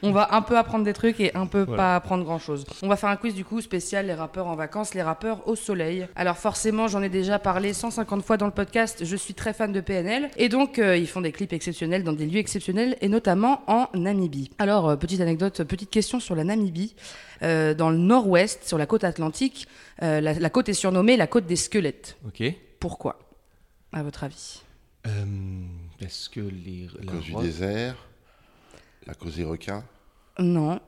On 0.03 0.12
va 0.12 0.33
un 0.36 0.42
peu 0.42 0.57
apprendre 0.57 0.83
des 0.86 0.94
trucs 0.94 1.19
et 1.19 1.36
un 1.36 1.45
peu 1.45 1.62
Voilà. 1.62 1.77
pas 1.83 1.95
apprendre 1.95 2.24
grand 2.24 2.39
chose. 2.39 2.65
On 2.81 2.88
va 2.88 2.95
faire 2.95 3.09
un 3.09 3.15
quiz 3.18 3.33
du 3.36 3.45
coup 3.45 3.62
spécial 3.62 4.07
les 4.07 4.13
rappeurs 4.13 4.48
en 4.48 4.56
vacances, 4.56 4.94
les 4.94 5.01
rappeurs 5.01 5.48
au 5.48 5.56
soleil. 5.56 6.07
Alors 6.15 6.38
forcément, 6.38 6.88
j'en 6.88 7.01
ai 7.01 7.09
déjà 7.09 7.39
parlé 7.39 7.74
150 7.74 8.24
fois 8.24 8.38
dans 8.38 8.45
le 8.48 8.51
podcast, 8.51 9.03
je 9.06 9.15
suis 9.15 9.33
très 9.33 9.53
fan 9.53 9.71
de 9.71 9.80
PNL 9.81 10.30
et 10.38 10.50
donc 10.50 10.80
euh, 10.80 10.98
ils 10.98 11.07
font 11.07 11.21
des 11.21 11.31
clips 11.31 11.53
exceptionnels 11.53 12.03
dans 12.03 12.13
des 12.13 12.25
lieux 12.25 12.39
exceptionnels 12.39 12.98
et 13.01 13.07
notamment 13.09 13.62
en 13.68 13.88
Namibie. 13.94 14.50
Alors 14.59 14.89
euh, 14.89 14.95
petite 14.95 15.21
anecdote, 15.21 15.63
petite 15.63 15.89
question 15.89 16.19
sur 16.19 16.36
la 16.36 16.44
Namibie. 16.44 16.95
Euh, 17.44 17.74
dans 17.74 17.89
le 17.89 17.97
nord-ouest, 17.97 18.68
sur 18.68 18.77
la 18.77 18.86
côte 18.86 19.04
atlantique, 19.04 19.68
euh, 20.04 20.21
la, 20.21 20.33
la 20.33 20.50
côte 20.51 20.69
est 20.69 20.74
surnommée 20.74 21.18
la 21.18 21.25
côte 21.25 21.47
des 21.47 21.56
squelettes. 21.56 22.18
Ok. 22.27 22.44
Pourquoi? 22.80 23.18
À 23.94 24.04
votre 24.04 24.24
avis? 24.24 24.62
Euh, 25.07 25.09
Est-ce 26.00 26.30
que 26.30 26.39
les. 26.39 26.88
À 27.01 27.04
la 27.06 27.12
cause 27.12 27.24
du 27.25 27.33
désert, 27.33 27.95
à 29.07 29.13
cause 29.13 29.36
des 29.36 29.44
requins. 29.44 29.83
Non. 30.39 30.80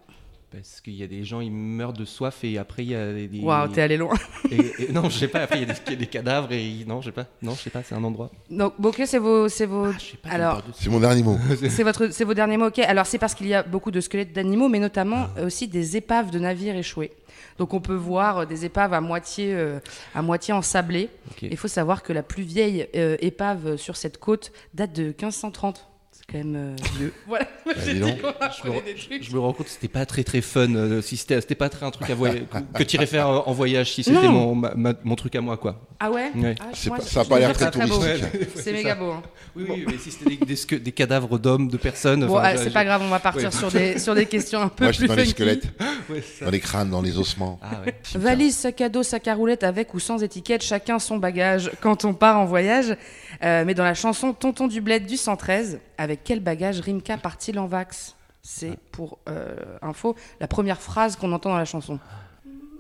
Parce 0.51 0.81
qu'il 0.81 0.94
y 0.94 1.01
a 1.01 1.07
des 1.07 1.24
gens, 1.24 1.42
ils 1.42 1.51
meurent 1.51 1.94
de 1.94 2.06
soif 2.06 2.44
et 2.44 2.60
après, 2.60 2.83
il 2.83 2.92
y 2.92 2.95
a 2.95 3.12
des. 3.12 3.39
Waouh, 3.42 3.69
t'es 3.69 3.81
allé 3.81 3.98
loin. 3.98 4.13
et- 4.51 4.83
et- 4.83 4.92
non, 4.92 5.06
je 5.10 5.18
sais 5.18 5.27
pas. 5.27 5.42
Après, 5.42 5.60
il 5.60 5.68
y 5.68 5.71
a 5.71 5.74
des, 5.74 5.95
des 5.95 6.06
cadavres 6.06 6.51
et. 6.51 6.63
ils- 6.63 6.88
Non, 6.88 7.01
je 7.01 7.07
sais 7.07 7.12
pas. 7.12 7.25
Non, 7.42 7.54
je 7.56 7.62
sais 7.62 7.69
pas. 7.71 7.81
C'est 7.81 7.95
un 7.95 8.04
endroit. 8.04 8.30
Donc, 8.51 8.74
ok, 8.83 9.01
c'est 9.07 9.18
vos, 9.18 9.50
c'est 9.50 9.65
vos. 9.65 9.92
Je 9.94 10.00
sais 10.00 10.18
pas. 10.18 10.30
Alors, 10.30 10.62
C'est 10.75 10.92
mon 10.92 11.00
dernier 11.00 11.24
mot. 11.24 11.39
C'est 11.69 11.81
votre, 11.81 12.10
c'est 12.10 12.24
vos 12.24 12.36
derniers 12.36 12.57
mots, 12.57 12.68
ok. 12.68 12.77
Alors 12.80 13.07
c'est 13.07 13.18
parce 13.18 13.33
qu'il 13.33 13.48
y 13.48 13.56
a 13.56 13.63
beaucoup 13.63 13.89
de 13.89 14.00
squelettes 14.00 14.31
d'animaux, 14.31 14.69
mais 14.69 14.77
notamment 14.77 15.25
euh, 15.39 15.48
aussi 15.48 15.68
des 15.68 15.98
épaves 15.98 16.30
de 16.30 16.38
navires 16.38 16.75
échoués. 16.75 17.12
Donc 17.57 17.74
on 17.74 17.81
peut 17.81 17.95
voir 17.95 18.39
euh, 18.39 18.45
des 18.45 18.63
épaves 18.63 18.94
à 18.94 19.01
moitié, 19.01 19.56
euh, 19.56 19.80
à 20.13 20.21
moitié 20.21 20.54
ensablées. 20.54 21.09
Il 21.42 21.57
faut 21.57 21.68
savoir 21.68 22.04
que 22.04 22.13
la 22.13 22.21
plus 22.21 22.44
vieille 22.44 22.88
euh, 22.95 23.18
épave 23.21 23.75
sur 23.77 23.95
cette 23.98 24.19
côte 24.19 24.51
date 24.75 24.94
de 24.94 25.06
1530. 25.06 25.87
C'est 26.15 26.25
quand 26.31 26.37
même 26.37 26.55
euh, 26.55 26.75
vieux. 26.97 27.13
voilà. 27.27 27.47
J'ai 27.85 27.95
dis 27.95 28.01
dit 28.01 28.01
qu'on 28.01 28.07
Je 28.07 28.13
me, 28.13 28.27
apprenait 28.45 28.75
rends- 28.75 28.81
des 28.85 28.93
trucs. 28.95 29.23
je 29.23 29.33
me 29.33 29.39
rends 29.39 29.53
compte 29.53 29.65
que 29.65 29.71
c'était 29.71 29.87
pas 29.87 30.05
très 30.05 30.23
très 30.23 30.41
fun. 30.41 30.73
euh, 30.75 31.01
si 31.01 31.17
c'était 31.17 31.41
c'était 31.41 31.55
pas 31.55 31.69
très 31.69 31.85
un 31.87 31.91
truc 31.91 32.07
à 32.09 32.13
voyager, 32.15 32.45
que 32.75 32.83
tu 32.83 32.97
irais 32.97 33.07
faire 33.07 33.27
euh, 33.29 33.39
en 33.45 33.51
voyage. 33.53 33.91
Si 33.93 34.03
c'était 34.03 34.27
mon, 34.27 34.53
ma- 34.55 34.93
mon 35.03 35.15
truc 35.15 35.35
à 35.35 35.41
moi, 35.41 35.57
quoi. 35.57 35.81
Ah 36.06 36.12
ouais, 36.12 36.31
Ouais. 36.36 36.56
Ah, 36.60 36.66
C'est 36.74 36.90
moi, 36.90 36.98
pas- 36.98 37.04
je- 37.06 37.10
ça 37.10 37.22
a 37.22 37.24
je 37.24 37.30
pas 37.30 37.40
l'air 37.40 37.54
très 37.54 37.88
beau. 37.88 37.95
touristique. 37.98 38.28
C'est 38.56 38.74
méga 38.74 38.95
beau. 38.95 39.12
hein. 39.12 39.24
Oui, 39.56 39.66
oui, 39.69 39.86
mais 39.88 39.98
si 39.98 40.12
c'était 40.12 40.36
des, 40.36 40.56
des, 40.56 40.80
des 40.80 40.92
cadavres 40.92 41.38
d'hommes, 41.40 41.68
de 41.69 41.78
personnes. 41.78 42.26
Bon, 42.26 42.36
ah, 42.38 42.57
c'est 42.57 42.72
pas 42.74 42.83
grave, 42.83 43.02
on 43.06 43.10
va 43.10 43.19
partir 43.19 43.45
Ouais. 43.45 43.52
sur, 43.57 43.72
des, 43.72 44.00
sur 44.00 44.14
des 44.16 44.26
questions 44.26 44.62
un 44.62 44.68
peu 44.68 44.83
Moi, 44.86 44.92
plus 44.92 45.02
j'étais 45.02 45.07
dans 45.07 45.16
les 45.16 45.22
funky. 45.26 45.31
squelettes, 45.31 45.64
Ouais, 46.10 46.22
c'est 46.26 46.40
ça. 46.40 46.45
dans 46.45 46.52
les 46.52 46.60
crânes, 46.60 46.90
dans 46.90 47.02
les 47.02 47.18
ossements. 47.18 47.60
Ah 47.64 47.81
ouais. 47.86 47.95
Valise, 48.16 48.57
sac 48.57 48.81
à 48.81 48.90
dos, 48.90 49.04
sac 49.04 49.28
à 49.30 49.33
roulettes 49.36 49.64
avec 49.64 49.94
ou 49.94 50.00
sans 50.00 50.22
étiquette, 50.24 50.62
chacun 50.64 51.00
son 51.00 51.18
bagage 51.18 51.72
quand 51.81 52.04
on 52.04 52.14
part 52.14 52.38
en 52.38 52.45
voyage. 52.45 52.98
Euh, 53.44 53.64
mais 53.66 53.74
dans 53.74 53.83
la 53.86 53.94
chanson 53.94 54.33
Tonton 54.33 54.68
du 54.68 54.81
Bled 54.81 55.06
du 55.06 55.16
113, 55.18 55.80
avec 55.98 56.22
quel 56.24 56.40
bagage 56.42 56.80
Rimka 56.81 57.18
part-il 57.18 57.57
en 57.60 57.68
vax 57.68 58.16
C'est 58.42 58.78
pour 58.92 59.19
euh, 59.30 59.56
info 59.81 60.16
la 60.42 60.48
première 60.48 60.81
phrase 60.81 61.16
qu'on 61.16 61.31
entend 61.31 61.52
dans 61.52 61.57
la 61.57 61.66
chanson. 61.66 61.98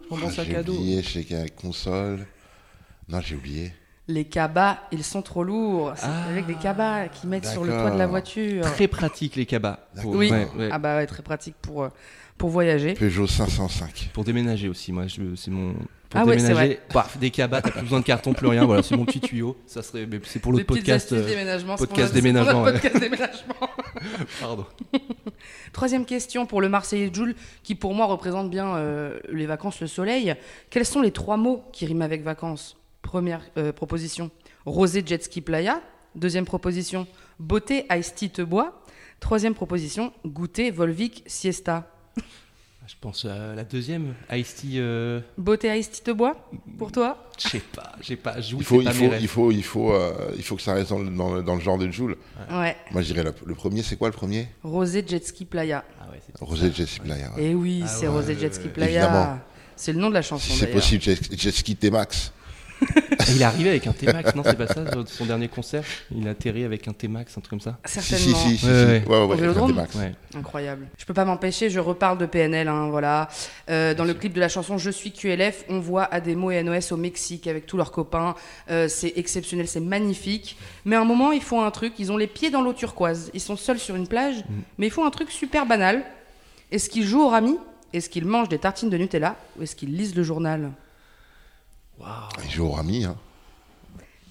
Prends 0.09 0.17
mon 0.17 0.27
Ah, 0.27 0.31
sac 0.31 0.53
à 0.53 0.63
dos. 0.63 0.73
oublié, 0.73 1.01
je 1.01 1.09
sais 1.09 1.23
qu'il 1.23 1.37
y 1.37 1.39
a 1.39 1.43
la 1.43 1.49
console. 1.49 2.25
Non, 3.09 3.19
j'ai 3.21 3.35
oublié. 3.35 3.73
Les 4.09 4.25
cabas, 4.25 4.79
ils 4.91 5.03
sont 5.03 5.21
trop 5.21 5.43
lourds. 5.45 5.93
C'est 5.95 6.05
Ah, 6.07 6.25
avec 6.29 6.45
des 6.45 6.55
cabas 6.55 7.07
qui 7.07 7.25
mettent 7.27 7.45
sur 7.45 7.63
le 7.63 7.71
toit 7.71 7.91
de 7.91 7.97
la 7.97 8.07
voiture. 8.07 8.63
Très 8.65 8.87
pratique 8.87 9.35
les 9.37 9.45
cabas. 9.45 9.79
Pour. 10.01 10.15
Oui. 10.15 10.29
ouais, 10.29 10.47
ouais. 10.57 10.69
Ah 10.71 10.77
bah 10.79 10.97
ouais, 10.97 11.07
très 11.07 11.23
pratique 11.23 11.55
pour, 11.61 11.83
euh, 11.83 11.89
pour 12.37 12.49
voyager. 12.49 12.95
Peugeot 12.95 13.27
505. 13.27 14.09
Pour 14.13 14.25
déménager 14.25 14.67
aussi, 14.67 14.91
moi, 14.91 15.07
je- 15.07 15.35
c'est 15.35 15.51
mon. 15.51 15.73
Pour 16.09 16.19
Ah 16.19 16.25
ouais, 16.25 16.37
c'est 16.37 16.49
déménager, 16.49 16.79
paf, 16.89 17.17
des 17.17 17.31
cabas, 17.31 17.61
t'as 17.61 17.71
plus 17.71 17.81
besoin 17.83 18.01
de 18.01 18.05
carton, 18.05 18.33
plus 18.33 18.47
rien. 18.47 18.65
Voilà, 18.65 18.83
c'est 18.83 18.95
mon 18.97 19.05
petit 19.05 19.21
tuyau. 19.21 19.57
Ça 19.65 19.81
serait, 19.81 20.05
mais 20.05 20.19
c'est 20.25 20.39
pour 20.39 20.51
l'autre 20.51 20.63
Des 20.63 20.67
petites 20.67 20.83
podcast. 20.83 21.13
euh, 21.13 21.25
déménagement. 21.25 21.75
podcast 21.77 22.13
déménagement, 22.13 22.63
podcast 22.65 22.99
déménagement. 22.99 23.55
pardon. 24.41 24.65
Troisième 25.71 26.05
question 26.05 26.45
pour 26.45 26.59
le 26.61 26.67
Marseillais 26.67 27.09
Jules, 27.11 27.35
qui 27.63 27.73
pour 27.75 27.93
moi 27.95 28.05
représente 28.05 28.49
bien 28.49 28.75
euh, 28.75 29.17
les 29.31 29.45
vacances, 29.45 29.79
le 29.79 29.87
soleil. 29.87 30.35
Quels 30.69 30.85
sont 30.85 31.01
les 31.01 31.11
trois 31.11 31.37
mots 31.37 31.63
qui 31.71 31.85
riment 31.85 32.01
avec 32.01 32.21
vacances? 32.21 32.75
Première 33.03 33.41
euh, 33.57 33.71
proposition, 33.71 34.31
rosé, 34.65 35.03
jet 35.05 35.23
ski, 35.23 35.41
playa. 35.41 35.81
Deuxième 36.15 36.45
proposition, 36.45 37.05
beauté, 37.39 37.85
ice 37.91 38.15
tea, 38.15 38.29
te 38.31 38.41
bois. 38.41 38.83
Troisième 39.19 39.53
proposition, 39.53 40.11
goûter, 40.25 40.71
volvic, 40.71 41.23
siesta. 41.27 41.87
Je 42.85 42.95
pense 42.99 43.23
à 43.23 43.55
la 43.55 43.63
deuxième, 43.63 44.13
Ice-T. 44.29 44.67
euh, 44.75 45.21
Beauté 45.37 45.77
Ice 45.79 45.89
Tea 46.03 46.11
bois 46.13 46.35
pour 46.77 46.91
toi 46.91 47.29
Je 47.41 47.47
sais 47.47 47.59
pas, 47.61 47.93
j'ai 48.01 48.17
pas. 48.17 48.41
J'avoue, 48.41 48.59
Il 48.59 48.65
faut, 48.65 48.81
il 48.81 48.83
pas 48.85 48.91
faut, 48.91 49.05
il 49.21 49.27
faut, 49.27 49.51
il 49.51 49.63
faut, 49.63 49.93
euh, 49.93 50.31
il 50.35 50.43
faut 50.43 50.57
que 50.57 50.61
ça 50.61 50.73
reste 50.73 50.89
dans, 50.89 50.99
le- 50.99 51.09
dans 51.09 51.33
le- 51.35 51.43
dans 51.43 51.55
le 51.55 51.61
genre 51.61 51.77
de 51.77 51.89
Joule. 51.89 52.17
Ouais. 52.51 52.75
Moi, 52.91 53.01
je 53.01 53.13
dirais 53.13 53.23
le, 53.23 53.55
premier, 53.55 53.83
c'est 53.83 53.95
quoi 53.95 54.09
le 54.09 54.13
premier? 54.13 54.49
Rosé 54.63 55.01
Jet 55.07 55.25
Ski 55.25 55.45
Playa. 55.45 55.85
Ah 56.01 56.09
ouais, 56.11 56.19
c'est- 56.25 56.43
Rosé 56.43 56.71
Jessie 56.73 56.99
Playa. 56.99 57.31
ouais. 57.37 57.43
Et 57.45 57.55
oui, 57.55 57.81
Ah 57.85 57.87
c'est 57.87 58.07
ouais, 58.07 58.13
Rosé 58.15 58.37
Jet 58.37 58.53
Ski. 58.53 58.67
Playa. 58.67 59.03
Évidemment. 59.05 59.39
C'est 59.77 59.93
le 59.93 59.99
nom 59.99 60.09
de 60.09 60.13
la 60.15 60.21
chanson 60.21 60.51
Si 60.53 60.59
c'est 60.59 60.67
possible, 60.67 61.01
Jet, 61.01 61.39
Jet 61.39 61.51
Ski 61.51 61.77
T-Max. 61.77 62.33
Il 63.29 63.41
est 63.41 63.45
arrivé 63.45 63.69
avec 63.69 63.87
un 63.87 63.93
T-Max, 63.93 64.35
non 64.35 64.43
C'est 64.45 64.57
pas 64.57 64.67
ça, 64.67 64.83
son 65.05 65.25
dernier 65.25 65.47
concert? 65.47 65.83
Il 66.15 66.27
a 66.27 66.31
atterri 66.31 66.63
avec 66.63 66.87
un 66.87 66.93
T-Max, 66.93 67.37
un 67.37 67.41
truc 67.41 67.49
comme 67.49 67.61
ça? 67.61 67.77
Certainement. 67.85 68.37
si, 68.37 68.49
si, 68.49 68.57
si. 68.57 68.65
ouais. 68.65 69.03
Ouais, 69.07 69.25
ouais. 69.25 70.11
Incroyable. 70.35 70.87
Je 70.97 71.05
peux 71.05 71.13
pas 71.13 71.25
m'empêcher, 71.25 71.69
je 71.69 71.79
reparle 71.79 72.17
de 72.17 72.25
PNL, 72.25 72.67
hein, 72.67 72.89
voilà. 72.89 73.29
Euh, 73.69 73.93
dans 73.93 74.03
le 74.03 74.13
clip 74.13 74.33
de 74.33 74.39
la 74.39 74.49
chanson 74.49 74.77
Je 74.77 74.89
suis 74.89 75.11
QLF, 75.11 75.65
on 75.69 75.79
voit 75.79 76.03
Ademo 76.03 76.51
et 76.51 76.61
NOS 76.63 76.91
au 76.91 76.97
Mexique 76.97 77.47
avec 77.47 77.65
tous 77.65 77.77
leurs 77.77 77.91
copains. 77.91 78.35
Euh, 78.69 78.87
c'est 78.87 79.13
exceptionnel, 79.15 79.67
c'est 79.67 79.79
magnifique. 79.79 80.57
Mais 80.85 80.95
à 80.95 81.01
un 81.01 81.05
moment, 81.05 81.31
ils 81.31 81.41
font 81.41 81.63
un 81.63 81.71
truc, 81.71 81.93
ils 81.99 82.11
ont 82.11 82.17
les 82.17 82.27
pieds 82.27 82.51
dans 82.51 82.61
l'eau 82.61 82.73
turquoise. 82.73 83.31
Ils 83.33 83.41
sont 83.41 83.55
seuls 83.55 83.79
sur 83.79 83.95
une 83.95 84.07
plage, 84.07 84.43
mais 84.77 84.87
ils 84.87 84.91
font 84.91 85.05
un 85.05 85.11
truc 85.11 85.31
super 85.31 85.65
banal. 85.65 86.03
Est-ce 86.71 86.89
qu'ils 86.89 87.05
jouent 87.05 87.23
au 87.23 87.29
rami? 87.29 87.57
Est-ce 87.93 88.09
qu'ils 88.09 88.25
mangent 88.25 88.49
des 88.49 88.57
tartines 88.57 88.89
de 88.89 88.97
Nutella? 88.97 89.35
Ou 89.57 89.63
est-ce 89.63 89.75
qu'ils 89.75 89.95
lisent 89.95 90.15
le 90.15 90.23
journal? 90.23 90.71
Il 92.43 92.51
joue 92.51 92.65
au 92.65 92.71
Rami. 92.71 93.05
Hein. 93.05 93.15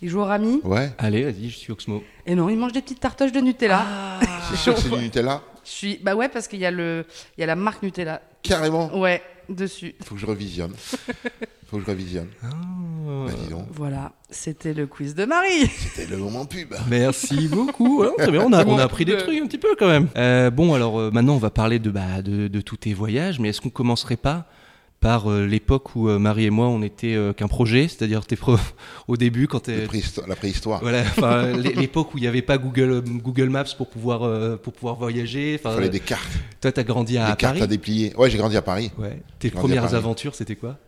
Ils 0.02 0.08
jouent 0.08 0.20
au 0.20 0.24
rami 0.24 0.60
Ouais. 0.64 0.90
Allez, 0.98 1.22
vas-y, 1.22 1.48
je 1.48 1.56
suis 1.56 1.72
Oxmo. 1.72 2.02
Et 2.26 2.34
non, 2.34 2.48
ils 2.48 2.58
mangent 2.58 2.72
des 2.72 2.82
petites 2.82 2.98
tartoches 2.98 3.30
de 3.30 3.38
Nutella. 3.38 3.86
C'est 4.50 4.56
sûr 4.56 4.74
que 4.74 4.80
c'est 4.80 4.90
du 4.90 4.96
Nutella 4.96 5.40
Je 5.64 5.70
suis... 5.70 6.00
Bah 6.02 6.16
ouais, 6.16 6.28
parce 6.28 6.48
qu'il 6.48 6.58
y, 6.58 6.66
a 6.66 6.72
le... 6.72 7.06
il 7.38 7.40
y 7.40 7.44
a 7.44 7.46
la 7.46 7.54
marque 7.54 7.84
Nutella. 7.84 8.20
Carrément. 8.42 8.98
Ouais, 8.98 9.22
dessus. 9.48 9.94
Faut 10.02 10.16
que 10.16 10.20
je 10.20 10.26
revisionne. 10.26 10.74
Faut 11.70 11.76
que 11.76 11.84
je 11.84 11.86
revisionne. 11.90 12.26
Bah, 12.42 13.32
dis 13.44 13.48
donc. 13.48 13.66
Voilà, 13.70 14.10
c'était 14.28 14.74
le 14.74 14.88
quiz 14.88 15.14
de 15.14 15.24
Marie. 15.24 15.68
C'était 15.68 16.10
le 16.10 16.16
moment 16.16 16.46
pub. 16.46 16.74
Merci 16.88 17.46
beaucoup. 17.46 18.04
Très 18.18 18.32
bien, 18.32 18.42
on 18.44 18.52
a, 18.52 18.66
on 18.66 18.78
a 18.78 18.82
appris 18.82 19.04
des 19.04 19.16
trucs 19.16 19.40
un 19.40 19.46
petit 19.46 19.58
peu 19.58 19.76
quand 19.78 19.88
même. 19.88 20.08
Euh, 20.16 20.50
bon, 20.50 20.74
alors 20.74 20.98
euh, 20.98 21.10
maintenant, 21.12 21.34
on 21.34 21.38
va 21.38 21.50
parler 21.50 21.78
de, 21.78 21.90
bah, 21.90 22.22
de, 22.22 22.48
de 22.48 22.60
tous 22.60 22.76
tes 22.76 22.92
voyages, 22.92 23.38
mais 23.38 23.50
est-ce 23.50 23.60
qu'on 23.60 23.70
commencerait 23.70 24.16
pas 24.16 24.46
par 25.02 25.30
euh, 25.30 25.44
l'époque 25.44 25.96
où 25.96 26.08
euh, 26.08 26.18
Marie 26.18 26.46
et 26.46 26.50
moi, 26.50 26.68
on 26.68 26.80
était 26.80 27.14
euh, 27.14 27.32
qu'un 27.34 27.48
projet, 27.48 27.88
c'est-à-dire 27.88 28.22
au 29.08 29.16
début 29.16 29.48
quand 29.48 29.60
t'es... 29.60 29.80
La 30.26 30.36
préhistoire. 30.36 30.80
Voilà, 30.80 31.00
enfin, 31.00 31.48
l'époque 31.56 32.14
où 32.14 32.18
il 32.18 32.22
n'y 32.22 32.28
avait 32.28 32.40
pas 32.40 32.56
Google, 32.56 33.02
Google 33.04 33.50
Maps 33.50 33.64
pour 33.76 33.90
pouvoir, 33.90 34.58
pour 34.60 34.72
pouvoir 34.72 34.94
voyager. 34.94 35.54
Il 35.54 35.56
Enfin, 35.56 35.74
fallait 35.74 35.88
des 35.88 36.00
cartes. 36.00 36.30
Toi, 36.60 36.72
t'as 36.72 36.84
grandi 36.84 37.18
à, 37.18 37.26
des 37.26 37.32
à 37.32 37.36
cartes 37.36 37.54
Paris. 37.54 37.62
à 37.62 37.66
déplier. 37.66 38.14
Ouais, 38.16 38.30
j'ai 38.30 38.38
grandi 38.38 38.56
à 38.56 38.62
Paris. 38.62 38.90
Ouais. 38.96 39.20
Tes 39.40 39.50
premières 39.50 39.94
aventures, 39.94 40.34
c'était 40.34 40.56
quoi? 40.56 40.78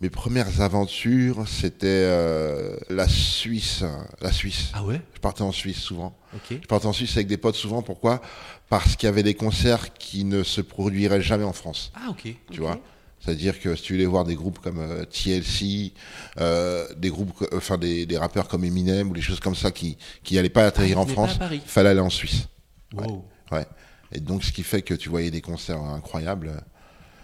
Mes 0.00 0.08
premières 0.08 0.62
aventures, 0.62 1.46
c'était 1.46 1.86
euh, 1.86 2.74
la 2.88 3.06
Suisse. 3.06 3.84
La 4.22 4.32
Suisse. 4.32 4.70
Ah 4.72 4.82
ouais? 4.82 5.02
Je 5.14 5.20
partais 5.20 5.42
en 5.42 5.52
Suisse 5.52 5.76
souvent. 5.78 6.16
Ok. 6.34 6.58
Je 6.62 6.66
partais 6.66 6.86
en 6.86 6.94
Suisse 6.94 7.14
avec 7.16 7.26
des 7.26 7.36
potes 7.36 7.56
souvent. 7.56 7.82
Pourquoi? 7.82 8.22
Parce 8.70 8.96
qu'il 8.96 9.06
y 9.06 9.10
avait 9.12 9.22
des 9.22 9.34
concerts 9.34 9.92
qui 9.92 10.24
ne 10.24 10.42
se 10.42 10.62
produiraient 10.62 11.20
jamais 11.20 11.44
en 11.44 11.52
France. 11.52 11.92
Ah 11.94 12.08
ok. 12.08 12.34
Tu 12.50 12.60
vois? 12.60 12.78
C'est-à-dire 13.20 13.60
que 13.60 13.74
si 13.76 13.82
tu 13.82 13.92
voulais 13.94 14.06
voir 14.06 14.24
des 14.24 14.34
groupes 14.34 14.58
comme 14.60 14.78
euh, 14.78 15.04
TLC, 15.04 15.92
euh, 16.38 16.86
des 16.96 17.10
groupes, 17.10 17.46
enfin 17.54 17.76
des, 17.78 18.06
des 18.06 18.16
rappeurs 18.18 18.48
comme 18.48 18.64
Eminem 18.64 19.10
ou 19.10 19.14
des 19.14 19.20
choses 19.20 19.40
comme 19.40 19.54
ça 19.54 19.70
qui 19.70 19.96
qui 20.22 20.34
n'allaient 20.36 20.48
pas 20.48 20.66
atterrir 20.66 20.96
Ah, 20.98 21.02
en 21.02 21.06
France, 21.06 21.38
Paris. 21.38 21.60
fallait 21.64 21.90
aller 21.90 22.00
en 22.00 22.10
Suisse. 22.10 22.48
Wow. 22.94 23.24
Ouais. 23.52 23.66
Et 24.12 24.20
donc 24.20 24.42
ce 24.44 24.52
qui 24.52 24.62
fait 24.62 24.82
que 24.82 24.94
tu 24.94 25.08
voyais 25.08 25.30
des 25.30 25.40
concerts 25.40 25.80
incroyables. 25.82 26.64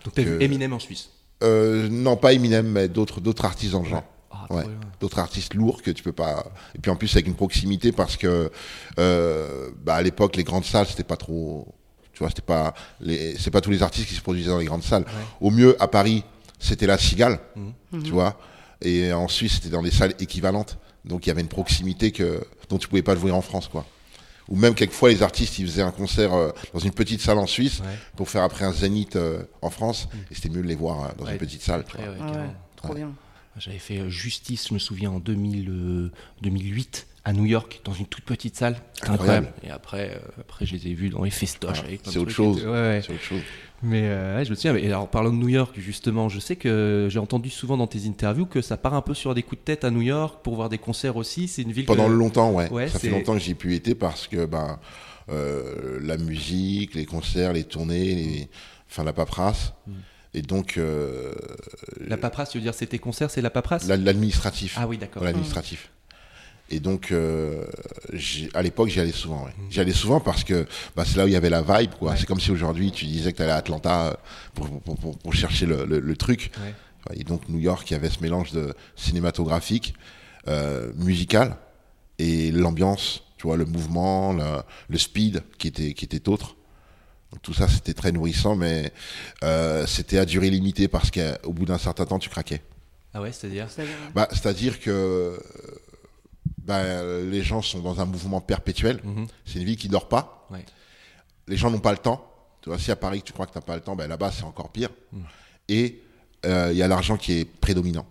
Donc 0.04 0.14
t'as 0.14 0.22
vu 0.22 0.40
Eminem 0.42 0.72
en 0.74 0.78
Suisse? 0.78 1.10
Euh, 1.42 1.88
non, 1.88 2.16
pas 2.16 2.32
Eminem, 2.32 2.66
mais 2.68 2.88
d'autres 2.88 3.20
d'autres 3.20 3.44
artistes 3.44 3.72
dans 3.72 3.82
le 3.82 3.88
genre. 3.88 4.04
Ah, 4.30 4.46
Ouais. 4.50 4.64
D'autres 5.00 5.18
artistes 5.18 5.54
lourds 5.54 5.82
que 5.82 5.90
tu 5.90 6.02
peux 6.04 6.12
pas. 6.12 6.46
Et 6.74 6.78
puis 6.78 6.90
en 6.90 6.96
plus 6.96 7.12
avec 7.14 7.26
une 7.26 7.34
proximité 7.34 7.90
parce 7.90 8.16
que 8.16 8.50
euh, 8.98 9.70
bah, 9.84 9.96
à 9.96 10.02
l'époque 10.02 10.36
les 10.36 10.44
grandes 10.44 10.64
salles 10.64 10.86
c'était 10.86 11.02
pas 11.04 11.16
trop. 11.16 11.74
Tu 12.16 12.20
vois, 12.20 12.30
c'était 12.30 12.40
pas 12.40 12.72
les, 13.00 13.36
c'est 13.38 13.50
pas 13.50 13.60
tous 13.60 13.70
les 13.70 13.82
artistes 13.82 14.08
qui 14.08 14.14
se 14.14 14.22
produisaient 14.22 14.48
dans 14.48 14.56
les 14.58 14.64
grandes 14.64 14.82
salles. 14.82 15.04
Au 15.38 15.50
mieux 15.50 15.76
à 15.82 15.86
Paris 15.86 16.24
c'était 16.58 16.86
la 16.86 16.96
Cigale, 16.96 17.38
tu 18.02 18.10
vois, 18.10 18.40
et 18.80 19.12
en 19.12 19.28
Suisse 19.28 19.56
c'était 19.56 19.68
dans 19.68 19.82
des 19.82 19.90
salles 19.90 20.14
équivalentes. 20.18 20.78
Donc 21.04 21.26
il 21.26 21.28
y 21.28 21.30
avait 21.30 21.42
une 21.42 21.48
proximité 21.48 22.12
que 22.12 22.42
dont 22.70 22.78
tu 22.78 22.88
pouvais 22.88 23.02
pas 23.02 23.12
le 23.12 23.20
voir 23.20 23.34
en 23.36 23.42
France, 23.42 23.68
quoi. 23.68 23.84
Ou 24.48 24.56
même 24.56 24.74
quelquefois 24.74 25.10
les 25.10 25.22
artistes 25.22 25.58
ils 25.58 25.66
faisaient 25.66 25.82
un 25.82 25.90
concert 25.90 26.32
euh, 26.32 26.52
dans 26.72 26.78
une 26.80 26.92
petite 26.92 27.20
salle 27.20 27.36
en 27.36 27.46
Suisse 27.46 27.80
Ouais. 27.80 27.86
pour 28.16 28.30
faire 28.30 28.44
après 28.44 28.64
un 28.64 28.72
zénith 28.72 29.16
euh, 29.16 29.42
en 29.60 29.68
France, 29.68 30.08
et 30.30 30.34
c'était 30.34 30.48
mieux 30.48 30.62
de 30.62 30.68
les 30.68 30.74
voir 30.74 31.04
euh, 31.04 31.08
dans 31.18 31.26
Ouais, 31.26 31.32
une 31.32 31.38
petite 31.38 31.60
salle. 31.62 31.84
tu 31.84 31.96
Après, 31.96 32.06
vois. 32.06 32.14
ouais, 32.16 32.20
ouais, 32.24 32.32
carrément. 32.32 32.54
trop 32.76 32.94
bien. 32.94 33.12
J'avais 33.58 33.78
fait 33.78 34.08
Justice, 34.08 34.68
je 34.68 34.74
me 34.74 34.78
souviens, 34.78 35.10
en 35.10 35.18
2000, 35.18 35.68
euh, 35.68 36.12
2008 36.42 37.06
à 37.26 37.32
New 37.32 37.44
York, 37.44 37.80
dans 37.84 37.92
une 37.92 38.06
toute 38.06 38.24
petite 38.24 38.54
salle. 38.56 38.76
C'était 38.94 39.08
Incroyable. 39.10 39.48
incroyable. 39.48 39.66
Et 39.66 39.70
après, 39.70 40.10
euh, 40.14 40.40
après, 40.40 40.64
je 40.64 40.74
les 40.76 40.86
ai 40.86 40.94
vus 40.94 41.08
dans 41.10 41.24
les 41.24 41.30
festoches. 41.30 41.82
Ah, 41.84 41.90
c'est 42.04 42.18
autre 42.18 42.30
chose. 42.30 42.60
tout. 42.62 42.66
Ouais, 42.68 42.70
ouais. 42.72 43.02
C'est 43.04 43.12
autre 43.12 43.22
chose. 43.22 43.40
Mais 43.82 44.02
euh, 44.04 44.36
ouais, 44.38 44.44
je 44.44 44.50
me 44.50 44.54
souviens. 44.54 44.76
Et 44.76 44.86
alors, 44.86 45.08
parlant 45.10 45.30
de 45.30 45.36
New 45.36 45.48
York, 45.48 45.74
justement, 45.76 46.28
je 46.28 46.38
sais 46.38 46.54
que 46.54 47.08
j'ai 47.10 47.18
entendu 47.18 47.50
souvent 47.50 47.76
dans 47.76 47.88
tes 47.88 48.06
interviews 48.06 48.46
que 48.46 48.60
ça 48.62 48.76
part 48.76 48.94
un 48.94 49.02
peu 49.02 49.12
sur 49.12 49.34
des 49.34 49.42
coups 49.42 49.60
de 49.60 49.64
tête 49.64 49.82
à 49.84 49.90
New 49.90 50.02
York 50.02 50.38
pour 50.44 50.54
voir 50.54 50.68
des 50.68 50.78
concerts 50.78 51.16
aussi. 51.16 51.48
C'est 51.48 51.62
une 51.62 51.72
ville 51.72 51.84
Pendant 51.84 52.06
que... 52.06 52.12
longtemps, 52.12 52.52
ouais. 52.52 52.70
Ouais, 52.70 52.86
ça 52.88 53.00
fait 53.00 53.08
c'est- 53.08 53.12
longtemps 53.12 53.34
que 53.34 53.40
j'y 53.40 53.50
ai 53.50 53.54
pu 53.56 53.74
été 53.74 53.96
parce 53.96 54.28
que 54.28 54.46
ben, 54.46 54.78
euh, 55.28 55.98
la 56.02 56.16
musique, 56.18 56.94
les 56.94 57.06
concerts, 57.06 57.52
les 57.52 57.64
tournées, 57.64 58.14
les... 58.14 58.48
enfin 58.88 59.02
la 59.02 59.12
paperasse. 59.12 59.72
Mm. 59.88 59.92
Et 60.34 60.42
donc 60.42 60.76
euh, 60.76 61.32
La 62.06 62.16
paperasse, 62.18 62.50
tu 62.50 62.58
veux 62.58 62.62
dire, 62.62 62.74
c'est 62.74 62.86
tes 62.86 62.98
concerts, 62.98 63.30
c'est 63.30 63.40
la 63.42 63.50
paperasse? 63.50 63.86
La- 63.88 63.96
l'administratif. 63.96 64.76
Ah 64.78 64.86
oui, 64.86 64.96
d'accord. 64.98 65.24
L'administratif. 65.24 65.90
Et 66.68 66.80
donc, 66.80 67.12
euh, 67.12 67.64
à 68.54 68.62
l'époque, 68.62 68.88
j'y 68.88 68.98
allais 69.00 69.12
souvent. 69.12 69.44
ouais. 69.44 69.52
J'y 69.70 69.78
allais 69.80 69.92
souvent 69.92 70.18
parce 70.20 70.42
que 70.42 70.66
bah, 70.96 71.04
c'est 71.06 71.16
là 71.16 71.24
où 71.24 71.28
il 71.28 71.32
y 71.32 71.36
avait 71.36 71.50
la 71.50 71.62
vibe. 71.62 71.92
quoi. 71.98 72.16
C'est 72.16 72.26
comme 72.26 72.40
si 72.40 72.50
aujourd'hui, 72.50 72.90
tu 72.90 73.04
disais 73.06 73.30
que 73.32 73.36
tu 73.36 73.42
allais 73.42 73.52
à 73.52 73.56
Atlanta 73.56 74.06
euh, 74.08 74.14
pour, 74.54 74.68
pour- 74.80 74.96
pour- 74.96 75.18
pour 75.18 75.32
chercher 75.34 75.66
le, 75.66 75.84
le- 75.84 76.00
le 76.00 76.16
truc. 76.16 76.50
Ouais. 76.60 77.16
Et 77.20 77.22
donc, 77.22 77.48
New 77.48 77.60
York, 77.60 77.88
il 77.90 77.94
y 77.94 77.96
avait 77.96 78.10
ce 78.10 78.20
mélange 78.20 78.50
de 78.50 78.74
cinématographique, 78.96 79.94
euh, 80.48 80.92
musical 80.96 81.56
et 82.18 82.50
l'ambiance, 82.50 83.22
tu 83.38 83.46
vois, 83.46 83.56
le 83.56 83.64
mouvement, 83.64 84.32
le, 84.32 84.62
le 84.88 84.98
speed 84.98 85.42
qui 85.58 85.68
était, 85.68 85.92
qui 85.94 86.04
était 86.04 86.28
autre. 86.28 86.56
Donc, 87.30 87.42
tout 87.42 87.52
ça, 87.54 87.68
c'était 87.68 87.94
très 87.94 88.10
nourrissant, 88.10 88.56
mais 88.56 88.92
euh, 89.44 89.86
c'était 89.86 90.18
à 90.18 90.24
durée 90.24 90.50
limitée 90.50 90.88
parce 90.88 91.12
qu'au 91.12 91.52
bout 91.52 91.64
d'un 91.64 91.78
certain 91.78 92.06
temps, 92.06 92.18
tu 92.18 92.28
craquais. 92.28 92.62
Ah 93.14 93.20
ouais, 93.22 93.30
c'est-à-dire? 93.32 93.68
C'est-à-dire- 93.70 93.94
Bah, 94.14 94.28
C'est-à-dire 94.32 94.80
que 94.80 95.38
bah, 96.66 96.82
les 97.22 97.42
gens 97.42 97.62
sont 97.62 97.80
dans 97.80 98.00
un 98.00 98.04
mouvement 98.04 98.40
perpétuel. 98.40 99.00
Mhm. 99.04 99.26
C'est 99.44 99.60
une 99.60 99.64
ville 99.64 99.76
qui 99.76 99.88
dort 99.88 100.08
pas. 100.08 100.46
Ouais. 100.50 100.64
Les 101.46 101.56
gens 101.56 101.70
n'ont 101.70 101.78
pas 101.78 101.92
le 101.92 101.98
temps. 101.98 102.28
Tu 102.60 102.68
vois, 102.68 102.78
si 102.78 102.90
à 102.90 102.96
Paris 102.96 103.22
tu 103.22 103.32
crois 103.32 103.46
que 103.46 103.52
tu 103.52 103.58
n'as 103.58 103.62
pas 103.62 103.76
le 103.76 103.80
temps, 103.80 103.94
ben 103.94 104.08
là-bas 104.08 104.32
c'est 104.32 104.42
encore 104.44 104.70
pire. 104.70 104.90
Et 105.68 106.02
euh, 106.44 106.70
il 106.72 106.76
y 106.76 106.82
a 106.82 106.88
l'argent 106.88 107.16
qui 107.16 107.32
est 107.40 107.44
prédominant. 107.44 108.06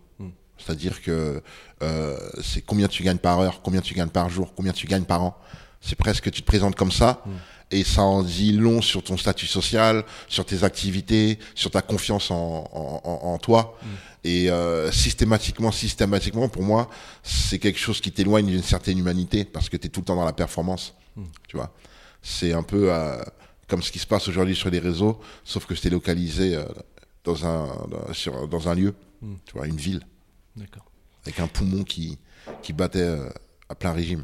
C'est-à-dire 0.58 1.02
que 1.02 1.44
euh, 1.84 2.18
c'est 2.42 2.62
combien 2.62 2.88
tu 2.88 3.04
gagnes 3.04 3.18
par 3.18 3.40
heure, 3.40 3.62
combien 3.62 3.82
tu 3.82 3.94
gagnes 3.94 4.10
par 4.10 4.30
jour, 4.30 4.54
combien 4.56 4.72
tu 4.72 4.88
gagnes 4.88 5.04
par 5.04 5.22
an. 5.22 5.38
C'est 5.82 5.98
presque 5.98 6.32
tu 6.32 6.42
te 6.42 6.48
présentes 6.48 6.76
comme 6.76 6.94
ça. 6.94 7.24
Et 7.72 7.84
ça 7.84 8.04
en 8.04 8.22
dit 8.22 8.52
long 8.54 8.82
sur 8.82 9.04
ton 9.04 9.18
statut 9.18 9.48
social, 9.48 10.04
sur 10.28 10.46
tes 10.46 10.64
activités, 10.64 11.40
sur 11.56 11.72
ta 11.72 11.82
confiance 11.82 12.30
en, 12.32 12.70
en, 12.72 13.02
en- 13.04 13.34
en 13.34 13.38
toi. 13.40 13.78
Et 14.24 14.50
euh, 14.50 14.92
systématiquement, 14.92 15.72
systématiquement, 15.72 16.48
pour 16.48 16.64
moi, 16.64 16.90
c'est 17.24 17.60
quelque 17.60 17.80
chose 17.80 18.02
qui 18.02 18.12
t'éloigne 18.12 18.48
d'une 18.48 18.64
certaine 18.64 18.98
humanité 19.00 19.46
parce 19.46 19.68
que 19.70 19.78
tu 19.78 19.88
es 19.88 19.90
tout 19.90 20.02
le 20.02 20.06
temps 20.06 20.16
dans 20.16 20.26
la 20.26 20.34
performance. 20.34 20.94
Tu 21.48 21.58
vois, 21.58 21.74
c'est 22.22 22.54
un 22.54 22.64
peu 22.64 22.92
euh, 22.94 23.18
comme 23.68 23.82
ce 23.82 23.92
qui 23.92 24.00
se 24.00 24.08
passe 24.08 24.28
aujourd'hui 24.28 24.56
sur 24.56 24.70
les 24.70 24.80
réseaux, 24.80 25.20
sauf 25.44 25.66
que 25.66 25.76
c'est 25.76 25.90
localisé 25.90 26.56
euh, 26.56 26.64
dans 27.24 27.46
un 27.46 27.66
dans, 27.90 28.14
sur, 28.14 28.48
dans 28.48 28.68
un 28.70 28.76
lieu, 28.76 28.94
tu 29.46 29.54
vois, 29.54 29.66
une 29.68 29.78
ville 29.78 30.02
D'accord. 30.56 30.86
avec 31.26 31.40
un 31.40 31.48
poumon 31.48 31.84
qui 31.84 32.18
qui 32.62 32.74
battait 32.74 33.18
à 33.70 33.76
plein 33.76 33.92
régime. 33.94 34.24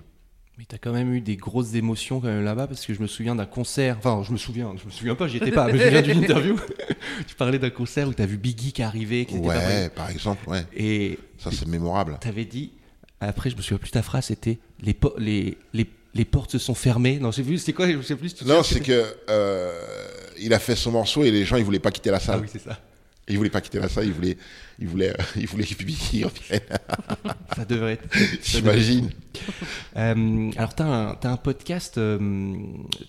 Mais 0.62 0.66
t'as 0.68 0.78
quand 0.78 0.92
même 0.94 1.12
eu 1.12 1.22
des 1.22 1.38
grosses 1.38 1.74
émotions 1.74 2.20
quand 2.20 2.28
même 2.28 2.44
là-bas 2.44 2.68
parce 2.68 2.86
que 2.86 2.94
je 2.94 3.02
me 3.02 3.08
souviens 3.08 3.34
d'un 3.34 3.48
concert. 3.48 3.98
Enfin, 3.98 4.22
je 4.24 4.32
me 4.32 4.38
souviens, 4.38 4.72
je 4.80 4.86
me 4.86 4.92
souviens 4.92 5.16
pas, 5.16 5.28
j'y 5.28 5.38
étais 5.38 5.50
pas, 5.50 5.66
mais 5.66 5.72
je 5.72 5.78
me 5.78 5.86
souviens 5.86 6.02
d'une 6.04 6.18
interview. 6.24 6.56
tu 7.28 7.34
parlais 7.34 7.58
d'un 7.58 7.72
concert 7.72 8.08
où 8.08 8.14
t'as 8.14 8.28
vu 8.28 8.38
Biggie 8.38 8.72
qui 8.72 8.84
arrivait, 8.84 9.26
qui 9.26 9.38
était 9.38 9.48
Ouais, 9.48 9.56
vrai. 9.56 9.90
par 9.96 10.12
exemple, 10.12 10.48
ouais, 10.48 10.64
Et 10.78 11.18
ça 11.40 11.50
c'est 11.52 11.68
mémorable. 11.68 12.20
t'avais 12.22 12.46
dit. 12.46 12.74
Après, 13.22 13.50
je 13.50 13.56
me 13.56 13.62
souviens 13.64 13.80
plus 13.80 13.90
ta 13.90 14.04
phrase. 14.04 14.26
C'était 14.26 14.60
les, 14.84 14.96
les 15.18 15.58
les 15.74 15.90
les 16.14 16.26
portes 16.26 16.52
se 16.52 16.60
sont 16.60 16.76
fermées. 16.76 17.18
Non, 17.18 17.32
sais 17.32 17.42
plus. 17.42 17.58
C'était 17.58 17.74
quoi 17.74 17.90
Je 17.90 18.00
sais 18.04 18.16
plus. 18.16 18.40
Non, 18.46 18.62
c'est 18.62 18.82
que 18.82 19.04
euh, 19.32 19.82
il 20.40 20.54
a 20.54 20.60
fait 20.60 20.76
son 20.76 20.92
morceau 20.92 21.24
et 21.24 21.32
les 21.32 21.44
gens 21.44 21.58
ils 21.58 21.64
voulaient 21.66 21.80
pas 21.80 21.90
quitter 21.90 22.12
la 22.12 22.18
Ah 22.18 22.20
salle. 22.20 22.42
oui, 22.42 22.48
c'est 22.52 22.62
ça. 22.62 22.78
Il 23.28 23.38
voulait 23.38 23.50
pas 23.50 23.62
quitter 23.62 23.80
la 23.80 23.88
salle, 23.88 24.06
il 24.08 24.14
voulait, 24.14 24.38
il 24.80 24.88
voulait, 24.88 25.14
il 25.36 25.48
voulait 25.48 25.64
revienne. 25.64 26.60
Ça 27.56 27.66
devrait 27.66 27.94
être. 27.94 28.08
J'imagine. 28.44 29.10
Euh, 29.96 30.52
alors, 30.58 30.76
tu 30.76 30.84
as, 30.84 31.18
un 31.24 31.38
podcast, 31.38 31.98
euh, 31.98 32.18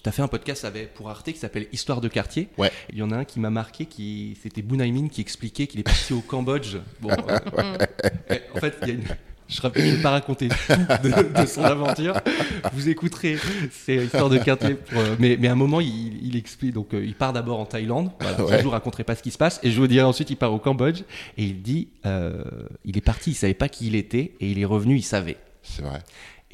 tu 0.03 0.09
as 0.09 0.13
fait 0.13 0.23
un 0.23 0.29
podcast 0.29 0.65
avec, 0.65 0.95
pour 0.95 1.09
Arte 1.09 1.33
qui 1.33 1.39
s'appelle 1.39 1.67
Histoire 1.73 2.01
de 2.01 2.09
quartier. 2.09 2.49
Ouais. 2.59 2.71
Il 2.91 2.99
y 2.99 3.03
en 3.03 3.11
a 3.11 3.17
un 3.17 3.25
qui 3.25 3.41
m'a 3.41 3.51
marqué, 3.51 3.87
qui, 3.87 4.39
c'était 4.43 4.63
Bunaimin 4.63 5.09
qui 5.09 5.23
expliquait 5.23 5.67
qu'il 5.67 5.81
est 5.81 5.85
parti 5.85 6.13
au 6.13 6.21
Cambodge. 6.21 6.77
Bon, 7.01 7.11
euh, 7.59 8.39
en 8.55 8.61
fait, 8.61 8.77
il 8.83 8.89
y 8.89 8.91
a 8.91 8.95
une. 8.95 9.05
Je 9.49 9.61
ne 9.67 9.97
vais 9.97 10.03
pas 10.03 10.11
raconter 10.11 10.49
tout 10.49 10.55
de, 11.03 11.41
de, 11.43 11.47
son 11.47 11.63
aventure. 11.63 12.21
Vous 12.73 12.89
écouterez, 12.89 13.37
c'est 13.71 13.97
histoire 13.97 14.31
de. 14.31 14.39
Pour, 14.39 15.01
euh, 15.01 15.17
mais, 15.19 15.37
mais 15.39 15.49
à 15.49 15.53
un 15.53 15.57
moment, 15.57 15.81
il, 15.81 16.27
il 16.27 16.37
explique. 16.37 16.73
Donc, 16.73 16.95
euh, 16.95 17.05
il 17.05 17.15
part 17.15 17.33
d'abord 17.33 17.61
en 17.61 17.67
Thaïlande. 17.67 18.11
Voilà, 18.21 18.43
Ouais. 18.45 18.59
Je 18.59 18.65
vous 18.65 18.71
raconterai 18.71 19.05
pas 19.05 19.15
ce 19.15 19.23
qui 19.23 19.31
se 19.31 19.39
passe. 19.39 19.61
Et 19.63 19.71
je 19.71 19.79
vous 19.81 19.87
dirai 19.87 20.05
ensuite, 20.05 20.31
il 20.31 20.37
part 20.37 20.53
au 20.53 20.59
Cambodge. 20.59 21.03
Et 21.37 21.45
il 21.45 21.63
dit 21.63 21.89
euh, 22.07 22.43
il 22.85 22.97
est 22.97 23.03
parti, 23.03 23.31
il 23.31 23.35
savait 23.35 23.55
pas 23.55 23.69
qui 23.69 23.87
il 23.87 23.95
était. 23.95 24.33
Et 24.41 24.51
il 24.51 24.59
est 24.59 24.65
revenu, 24.65 24.97
il 24.97 25.03
savait. 25.03 25.37
C'est 25.63 25.83
vrai. 25.83 26.01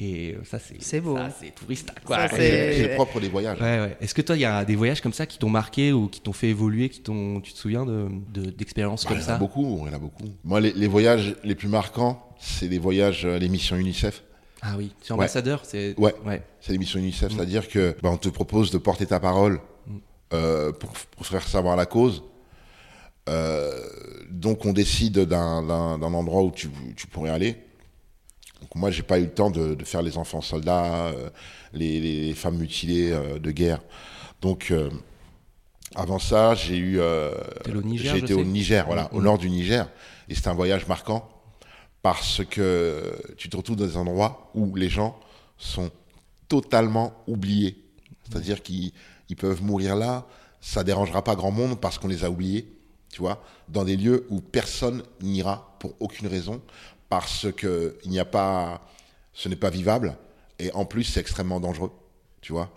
Et 0.01 0.33
euh, 0.33 0.43
ça, 0.45 0.59
c'est. 0.59 0.81
C'est 0.81 1.01
beau. 1.01 1.17
Ça, 1.17 1.29
c'est 1.41 1.53
touriste. 1.53 1.91
Ça, 2.07 2.29
c'est- 2.29 2.95
propre 2.95 3.19
des 3.19 3.27
voyages. 3.27 3.59
Ouais, 3.59 3.79
ouais. 3.81 3.97
Est-ce 3.99 4.13
que 4.13 4.21
toi, 4.21 4.35
il 4.37 4.39
y 4.41 4.45
a 4.45 4.63
des 4.63 4.75
voyages 4.77 5.01
comme 5.01 5.11
ça 5.11 5.25
qui 5.25 5.37
t'ont 5.37 5.49
marqué 5.49 5.91
ou 5.91 6.07
qui 6.07 6.21
t'ont 6.21 6.31
fait 6.31 6.47
évoluer, 6.47 6.87
qui 6.89 7.01
t'ont, 7.01 7.41
tu 7.41 7.51
te 7.51 7.57
souviens 7.57 7.85
de, 7.85 8.07
de- 8.33 8.49
d'expériences 8.49 9.03
Bah, 9.03 9.09
comme 9.09 9.17
il 9.17 9.21
y 9.21 9.25
en 9.25 9.27
a 9.27 9.31
ça? 9.33 9.37
beaucoup, 9.37 9.79
il 9.85 9.87
y 9.87 9.89
en 9.91 9.95
a 9.95 9.99
beaucoup. 9.99 10.23
Moi, 10.45 10.61
les, 10.61 10.71
les 10.71 10.87
voyages 10.87 11.35
les 11.43 11.53
plus 11.55 11.67
marquants, 11.67 12.33
c'est 12.39 12.69
les 12.69 12.79
voyages, 12.79 13.25
les 13.25 13.49
missions 13.49 13.75
UNICEF. 13.75 14.23
Ah 14.61 14.75
oui, 14.77 14.91
c'est 15.01 15.11
Ouais. 15.11 15.19
ambassadeur, 15.19 15.61
c'est. 15.65 15.95
Ouais. 15.99 16.13
ouais. 16.25 16.43
C'est 16.61 16.71
les 16.71 16.77
missions 16.77 16.99
UNICEF, 16.99 17.33
c'est-à-dire 17.33 17.67
que 17.67 17.95
bah, 18.01 18.09
on 18.09 18.17
te 18.17 18.29
propose 18.29 18.71
de 18.71 18.77
porter 18.77 19.05
ta 19.05 19.19
parole 19.19 19.59
euh, 20.31 20.71
pour, 20.71 20.91
pour 20.91 21.25
faire 21.25 21.45
savoir 21.45 21.75
la 21.75 21.85
cause. 21.85 22.23
Euh, 23.27 23.71
donc 24.31 24.65
on 24.65 24.73
décide 24.73 25.19
d'un, 25.19 25.61
d'un- 25.63 25.97
d'un 25.97 26.13
endroit 26.13 26.41
où 26.43 26.51
tu, 26.51 26.69
tu 26.95 27.05
pourrais 27.07 27.29
aller. 27.31 27.57
Donc 28.61 28.75
moi, 28.75 28.91
j'ai 28.91 29.03
pas 29.03 29.19
eu 29.19 29.23
le 29.23 29.31
temps 29.33 29.49
de, 29.49 29.73
de 29.75 29.85
faire 29.85 30.01
les 30.01 30.17
enfants 30.17 30.41
soldats, 30.41 31.07
euh, 31.07 31.29
les, 31.73 31.99
les 31.99 32.33
femmes 32.33 32.57
mutilées 32.57 33.11
euh, 33.11 33.39
de 33.39 33.51
guerre. 33.51 33.81
Donc 34.41 34.71
euh, 34.71 34.89
avant 35.95 36.19
ça, 36.19 36.55
j'ai 36.55 36.77
eu, 36.77 36.99
j'ai 37.97 38.17
été 38.19 38.33
au 38.33 38.43
Niger, 38.43 38.85
voilà, 38.85 39.09
au 39.13 39.17
Mhm. 39.17 39.23
nord 39.23 39.37
du 39.37 39.49
Niger, 39.49 39.89
et 40.27 40.35
c'était 40.35 40.49
un 40.49 40.53
voyage 40.53 40.87
marquant 40.87 41.27
parce 42.01 42.41
que 42.45 43.15
tu 43.37 43.49
te 43.49 43.57
retrouves 43.57 43.75
dans 43.75 43.85
des 43.85 43.97
endroits 43.97 44.51
où 44.53 44.75
les 44.75 44.87
gens 44.89 45.19
sont 45.57 45.89
totalement 46.47 47.13
oubliés. 47.27 47.77
C'est-à-dire 48.29 48.61
qu'ils 48.61 48.91
ils 49.29 49.35
peuvent 49.35 49.61
mourir 49.63 49.95
là, 49.95 50.25
ça 50.61 50.83
dérangera 50.83 51.23
pas 51.23 51.35
grand 51.35 51.51
monde 51.51 51.79
parce 51.79 51.97
qu'on 51.97 52.07
les 52.07 52.23
a 52.23 52.29
oubliés, 52.29 52.71
tu 53.11 53.19
vois, 53.21 53.43
dans 53.67 53.83
des 53.83 53.97
lieux 53.97 54.25
où 54.29 54.41
personne 54.41 55.03
n'ira 55.21 55.75
pour 55.79 55.93
aucune 55.99 56.27
raison, 56.27 56.61
parce 57.09 57.51
que 57.51 57.97
il 58.05 58.11
n'y 58.11 58.19
a 58.19 58.25
pas, 58.25 58.87
ce 59.33 59.49
n'est 59.49 59.55
pas 59.55 59.71
vivable, 59.71 60.15
et 60.59 60.71
en 60.73 60.85
plus 60.85 61.03
c'est 61.03 61.19
extrêmement 61.19 61.59
dangereux, 61.59 61.91
tu 62.41 62.53
vois. 62.53 62.71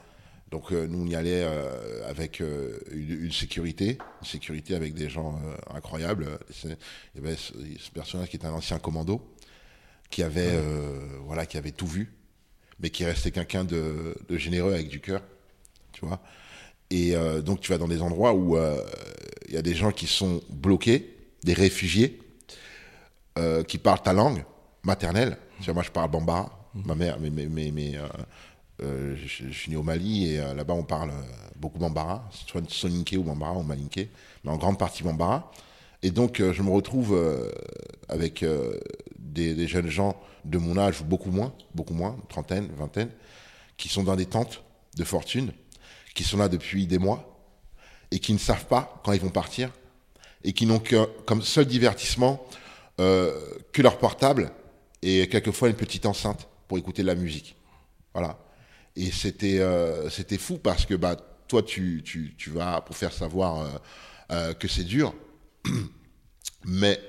Donc 0.50 0.70
euh, 0.70 0.86
nous 0.86 1.02
on 1.02 1.06
y 1.06 1.14
allait 1.14 1.44
euh, 1.44 2.08
avec 2.08 2.40
euh, 2.40 2.78
une, 2.90 3.24
une 3.24 3.32
sécurité, 3.32 3.98
une 4.20 4.26
sécurité 4.26 4.74
avec 4.74 4.92
des 4.94 5.08
gens 5.08 5.40
incroyables. 5.72 6.38
Il 6.64 6.76
y 7.16 7.18
avait 7.18 7.36
ce, 7.36 7.52
ce 7.78 7.90
personnage 7.90 8.28
qui 8.28 8.36
était 8.36 8.46
un 8.46 8.52
ancien 8.52 8.78
commando, 8.78 9.22
qui 10.10 10.22
avait, 10.22 10.52
voilà, 11.24 11.46
qui 11.46 11.56
avait 11.56 11.70
tout 11.70 11.86
vu, 11.86 12.12
mais 12.80 12.90
qui 12.90 13.04
restait 13.04 13.30
quelqu'un 13.30 13.64
de, 13.64 14.14
de 14.28 14.36
généreux 14.36 14.74
avec 14.74 14.88
du 14.88 15.00
cœur, 15.00 15.22
tu 15.92 16.04
vois. 16.04 16.20
Et 16.90 17.14
donc 17.42 17.60
tu 17.60 17.72
vas 17.72 17.78
dans 17.78 17.88
des 17.88 18.02
endroits 18.02 18.34
où 18.34 18.58
il 19.48 19.54
y 19.54 19.56
a 19.56 19.62
des 19.62 19.74
gens 19.74 19.90
qui 19.90 20.06
sont 20.06 20.42
bloqués, 20.50 21.16
des 21.44 21.54
réfugiés, 21.54 22.20
euh, 23.38 23.62
qui 23.62 23.78
parlent 23.78 24.02
ta 24.02 24.12
langue 24.12 24.44
maternelle. 24.82 25.38
Moi 25.68 25.82
je 25.82 25.90
parle 25.90 26.10
bambara, 26.10 26.50
ma 26.74 26.94
mère, 26.94 27.18
mais, 27.20 27.30
mais, 27.30 27.96
euh, 27.96 28.06
euh, 28.82 29.16
je, 29.16 29.50
suis 29.50 29.70
né 29.70 29.76
au 29.76 29.82
Mali 29.82 30.34
et 30.34 30.38
là-bas 30.38 30.74
on 30.74 30.82
parle 30.82 31.12
beaucoup 31.56 31.78
bambara, 31.78 32.28
soit 32.30 32.68
soninké 32.68 33.16
ou 33.16 33.22
bambara 33.22 33.54
ou 33.54 33.62
malinké, 33.62 34.10
mais 34.44 34.50
en 34.50 34.56
grande 34.56 34.78
partie 34.78 35.02
bambara. 35.02 35.50
Et 36.02 36.10
donc 36.10 36.42
je 36.42 36.62
me 36.62 36.70
retrouve 36.70 37.16
avec 38.08 38.44
des, 39.18 39.54
des 39.54 39.68
jeunes 39.68 39.88
gens 39.88 40.16
de 40.44 40.58
mon 40.58 40.76
âge 40.76 41.00
ou 41.00 41.04
beaucoup 41.04 41.30
moins, 41.30 41.54
beaucoup 41.74 41.94
moins, 41.94 42.16
trentaine, 42.28 42.68
vingtaine, 42.76 43.10
qui 43.76 43.88
sont 43.88 44.02
dans 44.02 44.16
des 44.16 44.26
tentes 44.26 44.62
de 44.96 45.04
fortune, 45.04 45.52
qui 46.14 46.24
sont 46.24 46.36
là 46.36 46.48
depuis 46.48 46.86
des 46.86 46.98
mois 46.98 47.32
et 48.10 48.18
qui 48.18 48.32
ne 48.32 48.38
savent 48.38 48.66
pas 48.66 49.00
quand 49.04 49.12
ils 49.12 49.20
vont 49.20 49.30
partir 49.30 49.70
et 50.44 50.52
qui 50.52 50.66
n'ont 50.66 50.80
que, 50.80 51.04
comme 51.24 51.42
seul 51.42 51.66
divertissement 51.66 52.44
que 52.98 53.82
leur 53.82 53.98
portable 53.98 54.52
et 55.02 55.28
quelquefois 55.28 55.68
une 55.68 55.76
petite 55.76 56.06
enceinte 56.06 56.48
pour 56.68 56.78
écouter 56.78 57.02
de 57.02 57.08
la 57.08 57.14
musique. 57.14 57.56
Voilà. 58.14 58.38
Et 58.96 59.10
c'était 59.10 59.58
euh, 59.58 60.10
c'était 60.10 60.38
fou 60.38 60.58
parce 60.58 60.86
que 60.86 60.94
bah 60.94 61.16
toi 61.48 61.62
tu, 61.62 62.02
tu, 62.04 62.34
tu 62.36 62.50
vas 62.50 62.80
pour 62.82 62.96
faire 62.96 63.12
savoir 63.12 63.60
euh, 63.60 63.68
euh, 64.30 64.54
que 64.54 64.68
c'est 64.68 64.84
dur, 64.84 65.14
mais 66.64 67.00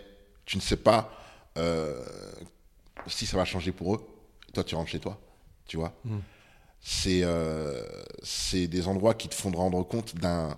tu 0.46 0.58
ne 0.58 0.62
sais 0.62 0.78
pas 0.78 1.12
euh, 1.58 2.02
si 3.08 3.26
ça 3.26 3.38
va 3.38 3.46
changer 3.46 3.72
pour 3.72 3.96
eux. 3.96 4.08
Toi 4.54 4.64
tu 4.64 4.76
rentres 4.76 4.90
chez 4.92 5.00
toi, 5.00 5.20
tu 5.66 5.78
vois. 5.78 5.94
C'est 6.80 7.22
euh, 7.24 7.82
c'est 8.22 8.68
des 8.68 8.88
endroits 8.88 9.14
qui 9.14 9.28
te 9.28 9.36
font 9.36 9.52
te 9.52 9.58
rendre 9.58 9.84
compte 9.84 10.16
d'un 10.16 10.58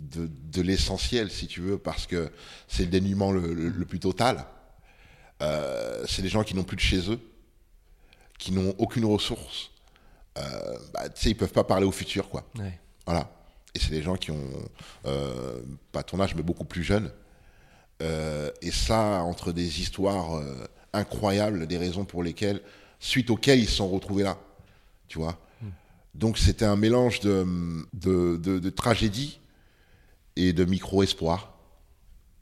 de, 0.00 0.28
de 0.52 0.62
l'essentiel, 0.62 1.30
si 1.30 1.46
tu 1.46 1.60
veux, 1.60 1.78
parce 1.78 2.06
que 2.06 2.30
c'est 2.68 2.84
le 2.84 2.90
dénuement 2.90 3.32
le, 3.32 3.52
le- 3.54 3.68
le 3.68 3.84
plus 3.84 3.98
total. 4.00 4.44
Euh, 5.42 6.04
c'est 6.08 6.22
des 6.22 6.28
gens 6.28 6.42
qui 6.44 6.54
n'ont 6.54 6.64
plus 6.64 6.76
de 6.76 6.80
chez 6.80 7.10
eux, 7.10 7.20
qui 8.38 8.52
n'ont 8.52 8.74
aucune 8.78 9.04
ressource. 9.04 9.70
Euh, 10.38 10.78
bah, 10.94 11.08
tu 11.08 11.22
sais, 11.22 11.30
ils 11.30 11.36
peuvent 11.36 11.52
pas 11.52 11.64
parler 11.64 11.86
au 11.86 11.92
futur, 11.92 12.28
quoi. 12.28 12.44
Ouais. 12.58 12.78
Voilà. 13.06 13.30
Et 13.74 13.78
c'est 13.80 13.90
des 13.90 14.02
gens 14.02 14.16
qui 14.16 14.30
ont, 14.30 14.50
euh, 15.06 15.60
pas 15.92 16.02
ton 16.02 16.20
âge, 16.20 16.34
mais 16.34 16.42
beaucoup 16.42 16.64
plus 16.64 16.82
jeunes. 16.84 17.10
Euh, 18.02 18.50
et 18.62 18.70
ça, 18.70 19.22
entre 19.22 19.52
des 19.52 19.80
histoires 19.80 20.40
incroyables, 20.92 21.66
des 21.66 21.76
raisons 21.78 22.04
pour 22.04 22.22
lesquelles, 22.22 22.60
suite 23.00 23.30
auxquelles 23.30 23.58
ils 23.60 23.68
se 23.68 23.76
sont 23.76 23.88
retrouvés 23.88 24.22
là. 24.22 24.38
Tu 25.08 25.18
vois? 25.18 25.38
Donc 26.14 26.38
c'était 26.38 26.64
un 26.64 26.76
mélange 26.76 27.20
de, 27.20 27.44
de, 27.92 28.36
de- 28.36 28.58
de 28.58 28.70
tragédie 28.70 29.40
et 30.38 30.52
de 30.52 30.64
micro-espoir. 30.64 31.52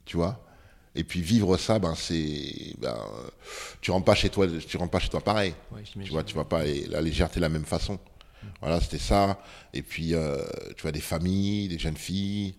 Tu 0.05 0.17
vois 0.17 0.45
Et 0.95 1.03
puis 1.03 1.21
vivre 1.21 1.57
ça, 1.57 1.79
ben, 1.79 1.95
c'est. 1.95 2.75
Ben, 2.77 2.95
tu 3.81 3.91
rentres 3.91 4.05
pas 4.05 4.15
chez 4.15 4.29
toi, 4.29 4.47
tu 4.47 4.77
rentres 4.77 4.91
pas 4.91 4.99
chez 4.99 5.09
toi 5.09 5.19
pareil. 5.21 5.53
Ouais, 5.71 5.81
Tu 5.83 6.11
vois, 6.11 6.23
tu 6.23 6.35
vas 6.35 6.45
pas 6.45 6.63
la 6.63 7.01
légèreté 7.01 7.39
de 7.39 7.41
la 7.41 7.49
même 7.49 7.65
façon. 7.65 7.99
Voilà, 8.61 8.79
c'était 8.79 8.99
ça. 8.99 9.41
Et 9.73 9.81
puis, 9.81 10.13
euh, 10.13 10.37
tu 10.75 10.83
vois, 10.83 10.91
des 10.91 11.01
familles, 11.01 11.67
des 11.67 11.79
jeunes 11.79 11.97
filles, 11.97 12.55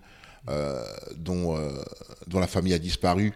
euh, 0.49 0.85
dont, 1.17 1.57
euh, 1.57 1.71
dont 2.27 2.41
la 2.41 2.47
famille 2.47 2.75
a 2.75 2.79
disparu 2.79 3.33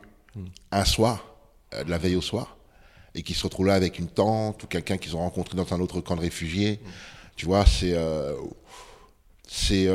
un 0.71 0.85
soir, 0.85 1.25
de 1.73 1.91
la 1.91 1.99
veille 1.99 2.17
au 2.17 2.21
soir, 2.21 2.57
et 3.15 3.23
qui 3.23 3.33
se 3.33 3.45
retrouvent 3.45 3.67
là 3.67 3.75
avec 3.75 3.99
une 3.99 4.09
tante 4.09 4.63
ou 4.65 4.67
quelqu'un 4.67 4.99
qu'ils 4.99 5.17
ont 5.17 5.21
rencontré 5.21 5.57
dans 5.57 5.73
un 5.73 5.81
autre 5.81 6.01
camp 6.01 6.17
de 6.17 6.21
réfugiés. 6.21 6.81
Tu 7.37 7.47
vois, 7.47 7.65
c'est. 7.65 7.95
c'est. 9.49 9.89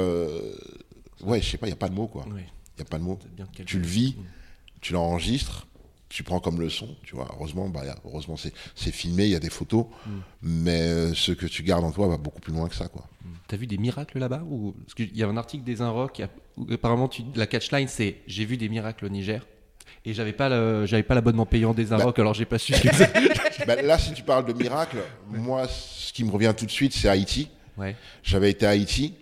Ouais, 1.23 1.41
je 1.41 1.49
sais 1.49 1.57
pas, 1.57 1.67
il 1.67 1.69
n'y 1.71 1.73
a 1.73 1.77
pas 1.77 1.89
de 1.89 1.95
mots, 1.95 2.07
quoi. 2.07 2.25
Il 2.27 2.33
n'y 2.35 2.41
a 2.81 2.85
pas 2.85 2.97
de 2.97 3.03
mots. 3.03 3.19
Tu 3.65 3.79
le 3.79 3.85
vis, 3.87 4.15
tu 4.81 4.93
l'enregistres, 4.93 5.67
tu 6.09 6.23
prends 6.23 6.39
comme 6.39 6.61
leçon, 6.61 6.95
tu 7.03 7.15
vois. 7.15 7.27
Heureusement, 7.33 7.69
bah, 7.69 7.83
heureusement 8.05 8.35
c'est, 8.37 8.91
filmé, 8.91 9.25
il 9.25 9.31
y 9.31 9.35
a 9.35 9.39
des 9.39 9.49
photos, 9.49 9.85
mais 10.41 10.81
euh, 10.81 11.13
ce 11.13 11.31
que 11.31 11.45
tu 11.45 11.63
gardes 11.63 11.83
en 11.83 11.91
toi 11.91 12.07
va 12.07 12.17
beaucoup 12.17 12.39
plus 12.39 12.53
loin 12.53 12.69
que 12.69 12.75
ça, 12.75 12.87
quoi. 12.87 13.05
T'as 13.47 13.57
vu 13.57 13.67
des 13.67 13.77
miracles 13.77 14.19
là-bas 14.19 14.43
ou... 14.49 14.73
Parce 14.83 14.93
qu'il 14.93 15.15
y 15.15 15.23
a 15.23 15.27
un 15.27 15.37
article 15.37 15.63
des 15.63 15.81
où 15.81 16.67
apparemment 16.71 17.07
tu... 17.07 17.23
la 17.35 17.47
catchline 17.47 17.87
c'est 17.87 18.17
J'ai 18.27 18.43
vu 18.43 18.57
des 18.57 18.67
miracles 18.67 19.05
au 19.05 19.09
Niger. 19.09 19.45
Et 20.03 20.13
j'avais 20.13 20.33
pas 20.33 20.49
le- 20.49 20.85
j'avais 20.85 21.03
pas 21.03 21.15
l'abonnement 21.15 21.45
payant 21.45 21.73
des 21.73 21.91
Inrocks, 21.93 22.19
alors 22.19 22.33
j'ai 22.33 22.45
pas 22.45 22.57
su. 22.57 22.73
Bah, 23.65 23.81
là, 23.81 23.97
si 23.97 24.13
tu 24.13 24.23
parles 24.23 24.45
de 24.45 24.53
miracle, 24.53 24.97
moi, 25.29 25.67
ce 25.67 26.13
qui 26.13 26.23
me 26.23 26.31
revient 26.31 26.53
tout 26.55 26.65
de 26.65 26.71
suite, 26.71 26.93
c'est 26.93 27.09
Haïti. 27.09 27.49
Ouais. 27.77 27.95
J'avais 28.23 28.51
été 28.51 28.65
à 28.65 28.69
Haïti 28.69 29.15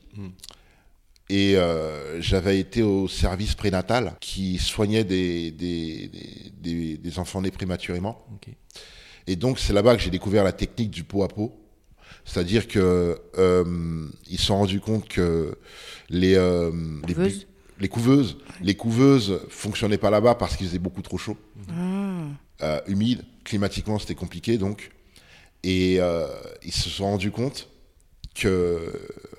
et 1.29 1.55
euh, 1.55 2.21
j'avais 2.21 2.59
été 2.59 2.83
au 2.83 3.07
service 3.07 3.55
prénatal 3.55 4.15
qui 4.19 4.57
soignait 4.57 5.03
des, 5.03 5.51
des, 5.51 6.07
des, 6.07 6.51
des- 6.61 6.97
des 6.97 7.19
enfants 7.19 7.41
nés 7.41 7.51
prématurément. 7.51 8.25
Et 9.27 9.35
donc, 9.35 9.57
c'est 9.59 9.73
là-bas 9.73 9.95
que 9.95 10.01
j'ai 10.03 10.11
découvert 10.11 10.43
la 10.43 10.51
technique 10.51 10.91
du 10.91 11.03
pot 11.03 11.23
à 11.23 11.27
pot. 11.27 11.51
C'est-à-dire 12.25 12.67
que 12.67 13.19
euh, 13.38 14.07
ils 14.29 14.38
se 14.39 14.45
sont 14.45 14.57
rendus 14.57 14.79
compte 14.79 15.07
que 15.07 15.57
les, 16.09 16.35
euh, 16.35 16.71
les, 17.07 17.13
Couveuses 17.15 17.47
les 17.79 17.88
couveuses, 17.89 18.38
les 18.61 18.75
couveuses 18.75 19.39
fonctionnaient 19.49 19.97
pas 19.97 20.09
là-bas 20.09 20.35
parce 20.35 20.55
qu'il 20.55 20.65
faisait 20.67 20.79
beaucoup 20.79 21.01
trop 21.01 21.17
chaud, 21.17 21.38
Euh, 22.61 22.79
humide, 22.88 23.25
climatiquement 23.43 23.99
c'était 23.99 24.15
compliqué 24.15 24.57
donc. 24.57 24.91
Et 25.63 25.97
euh, 25.99 26.27
ils 26.63 26.71
se 26.71 26.89
sont 26.89 27.03
rendus 27.05 27.31
compte 27.31 27.67
que 28.33 28.93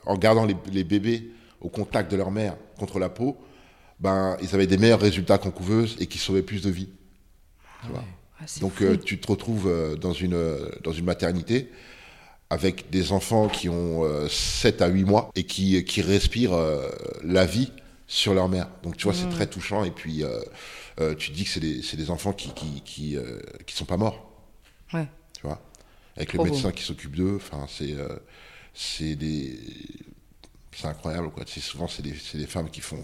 en 0.05 0.17
gardant 0.19 0.45
les, 0.45 0.57
les 0.73 0.85
bébés 0.85 1.31
au 1.61 1.69
contact 1.69 2.11
de 2.11 2.17
leur 2.17 2.31
mère 2.31 2.57
contre 2.79 2.99
la 2.99 3.09
peau, 3.09 3.37
ben, 4.01 4.37
ils 4.43 4.55
avaient 4.55 4.67
des 4.67 4.77
meilleurs 4.79 5.01
résultats 5.01 5.39
qu'en 5.39 5.51
couveuse 5.51 5.97
et 6.01 6.07
qui 6.07 6.19
sauvaient 6.19 6.43
plus 6.43 6.63
de 6.63 6.71
vies. 6.71 6.89
Ah, 7.85 8.45
c'est 8.47 8.61
Donc 8.61 8.83
euh, 8.83 8.97
tu 8.97 9.19
te 9.19 9.27
retrouves 9.29 9.67
euh, 9.69 9.97
dans 9.97 10.13
une, 10.13 10.35
euh, 10.35 10.69
dans 10.83 10.93
une 10.93 11.05
maternité 11.05 11.71
avec 12.51 12.91
des 12.91 13.13
enfants 13.13 13.49
qui 13.49 13.69
ont 13.69 14.05
euh, 14.05 14.29
7 14.29 14.83
à 14.83 14.89
8 14.89 15.05
mois 15.05 15.31
et 15.35 15.45
qui, 15.45 15.83
qui 15.85 16.03
respirent 16.03 16.57
la 17.25 17.47
vie 17.47 17.73
sur 18.07 18.35
leur 18.35 18.49
mère. 18.49 18.69
Donc 18.83 18.97
tu 18.97 19.05
vois, 19.05 19.15
c'est 19.15 19.29
très 19.31 19.47
touchant 19.47 19.85
et 19.85 19.91
puis 19.91 20.23
tu 21.19 21.31
te 21.31 21.35
dis 21.35 21.45
que 21.45 21.51
c'est 21.51 21.61
des, 21.61 21.81
des 21.81 22.11
enfants 22.11 22.33
qui 22.33 22.51
qui, 22.55 22.83
qui, 22.85 23.17
qui 23.67 23.75
sont 23.75 23.85
pas 23.85 23.97
morts, 23.97 24.31
Ouais. 24.93 25.07
tu 25.35 25.43
vois. 25.47 25.61
Avec 26.17 26.29
Trop 26.31 26.45
le 26.45 26.51
beau. 26.51 26.55
médecin 26.55 26.71
qui 26.73 26.85
s'occupe 26.85 27.17
d'eux, 27.17 27.37
enfin 27.37 27.67
c'est 27.69 27.95
c'est 28.75 29.17
des 29.17 29.59
c'est 30.77 30.87
incroyable 30.87 31.31
quoi. 31.31 31.45
Souvent 31.47 31.89
c'est 31.89 32.03
des, 32.03 32.47
femmes 32.47 32.71
qui 32.71 32.81
font 32.81 33.03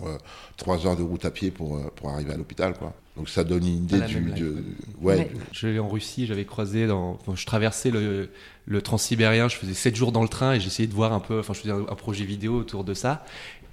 3 0.57 0.87
heures 0.87 0.97
de 0.97 1.03
route 1.03 1.25
à 1.25 1.31
pied 1.31 1.51
pour 1.51 1.77
euh, 1.77 1.91
arriver 2.05 2.33
à 2.33 2.37
l'hôpital. 2.37 2.75
Donc 3.17 3.29
ça 3.29 3.45
donne 3.45 3.67
une 3.67 3.77
idée 3.85 3.99
du 4.07 4.21
life, 4.21 4.35
de, 4.41 4.65
ouais. 5.03 5.17
ouais. 5.19 5.31
Je 5.53 5.67
l'ai 5.69 5.79
en 5.79 5.89
Russie, 5.89 6.27
j'avais 6.27 6.47
croisé 6.47 6.87
dans. 6.87 7.19
enfin, 7.21 7.35
je 7.37 7.45
traversais 7.45 7.91
le, 7.91 8.31
le 8.65 8.81
transsibérien, 8.83 9.49
je 9.49 9.57
faisais 9.57 9.75
7 9.75 9.95
jours 9.95 10.13
dans 10.13 10.23
le 10.23 10.29
train 10.29 10.55
et 10.55 10.61
j'essayais 10.61 10.87
de 10.89 10.95
voir 10.95 11.13
un 11.13 11.21
peu. 11.21 11.39
Enfin, 11.41 11.53
je 11.53 11.61
faisais 11.61 11.73
un, 11.73 11.81
un 11.81 11.95
projet 11.95 12.25
vidéo 12.25 12.55
autour 12.55 12.85
de 12.85 12.95
ça. 12.95 13.25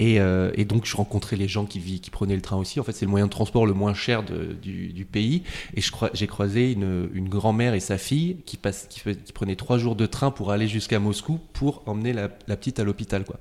Et, 0.02 0.20
euh, 0.22 0.52
et 0.56 0.64
donc, 0.64 0.86
je 0.86 0.96
rencontrais 0.96 1.36
les 1.36 1.48
gens 1.50 1.66
qui, 1.66 1.80
qui 2.00 2.10
prenaient 2.10 2.36
le 2.36 2.42
train 2.42 2.56
aussi. 2.58 2.80
En 2.80 2.84
fait, 2.84 2.94
c'est 2.94 3.04
le 3.06 3.12
moyen 3.12 3.26
de 3.28 3.32
transport 3.32 3.66
le 3.66 3.74
moins 3.74 3.94
cher 3.94 4.24
de- 4.24 4.54
du, 4.62 4.94
du 4.94 5.04
pays. 5.06 5.44
Et 5.74 5.82
je 5.82 5.92
crois- 5.92 6.10
j'ai 6.14 6.26
croisé 6.28 6.72
une, 6.74 7.10
une 7.14 7.28
grand-mère 7.30 7.74
et 7.74 7.80
sa 7.82 7.98
fille 7.98 8.38
qui, 8.46 8.56
passe, 8.58 8.88
qui, 8.90 9.02
qui 9.02 9.34
prenaient 9.34 9.58
3 9.58 9.78
jours 9.78 9.96
de 9.98 10.06
train 10.06 10.32
pour 10.32 10.52
aller 10.52 10.68
jusqu'à 10.70 11.00
Moscou 11.00 11.40
pour 11.54 11.84
emmener 11.86 12.12
la, 12.14 12.30
la 12.48 12.56
petite 12.58 12.80
à 12.80 12.84
l'hôpital. 12.86 13.24
quoi. 13.26 13.40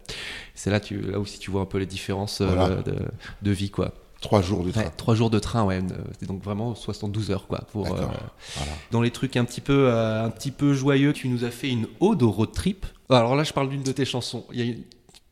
C'est 0.54 0.70
là, 0.70 0.78
tu, 0.80 1.00
là 1.00 1.18
aussi 1.20 1.38
tu 1.40 1.50
vois 1.52 1.60
un 1.60 1.66
peu 1.66 1.78
les 1.78 1.86
différences 1.86 2.40
euh, 2.40 2.82
de, 2.82 2.94
de 3.42 3.50
vie. 3.52 3.70
quoi. 3.70 3.94
Trois 4.20 4.42
jours 4.42 4.64
de 4.64 4.70
train. 4.70 4.82
Ouais, 4.82 4.90
3 4.96 5.14
jours 5.14 5.30
de 5.30 5.38
train, 5.38 5.64
ouais. 5.64 5.78
euh, 5.78 5.94
C'est 6.18 6.26
donc 6.26 6.42
vraiment 6.42 6.74
72 6.74 7.30
heures. 7.30 7.46
quoi. 7.46 7.60
Pour, 7.72 7.86
euh, 7.86 7.90
Voilà. 7.90 8.72
dans 8.90 9.00
les 9.02 9.10
trucs 9.10 9.36
un 9.36 9.44
petit 9.44 9.60
peu, 9.60 9.88
euh, 9.88 10.24
un 10.24 10.30
petit 10.30 10.50
peu 10.50 10.72
joyeux, 10.74 11.12
tu 11.12 11.28
nous 11.28 11.44
as 11.44 11.50
fait 11.50 11.68
une 11.70 11.86
ode 12.00 12.22
au 12.22 12.30
road 12.30 12.52
trip. 12.52 12.86
Alors 13.10 13.36
là, 13.36 13.44
je 13.44 13.52
parle 13.52 13.68
d'une 13.70 13.82
de 13.82 13.92
tes 13.92 14.04
chansons. 14.04 14.44
Il 14.52 14.58
y 14.58 14.62
a 14.62 14.64
une- 14.64 14.82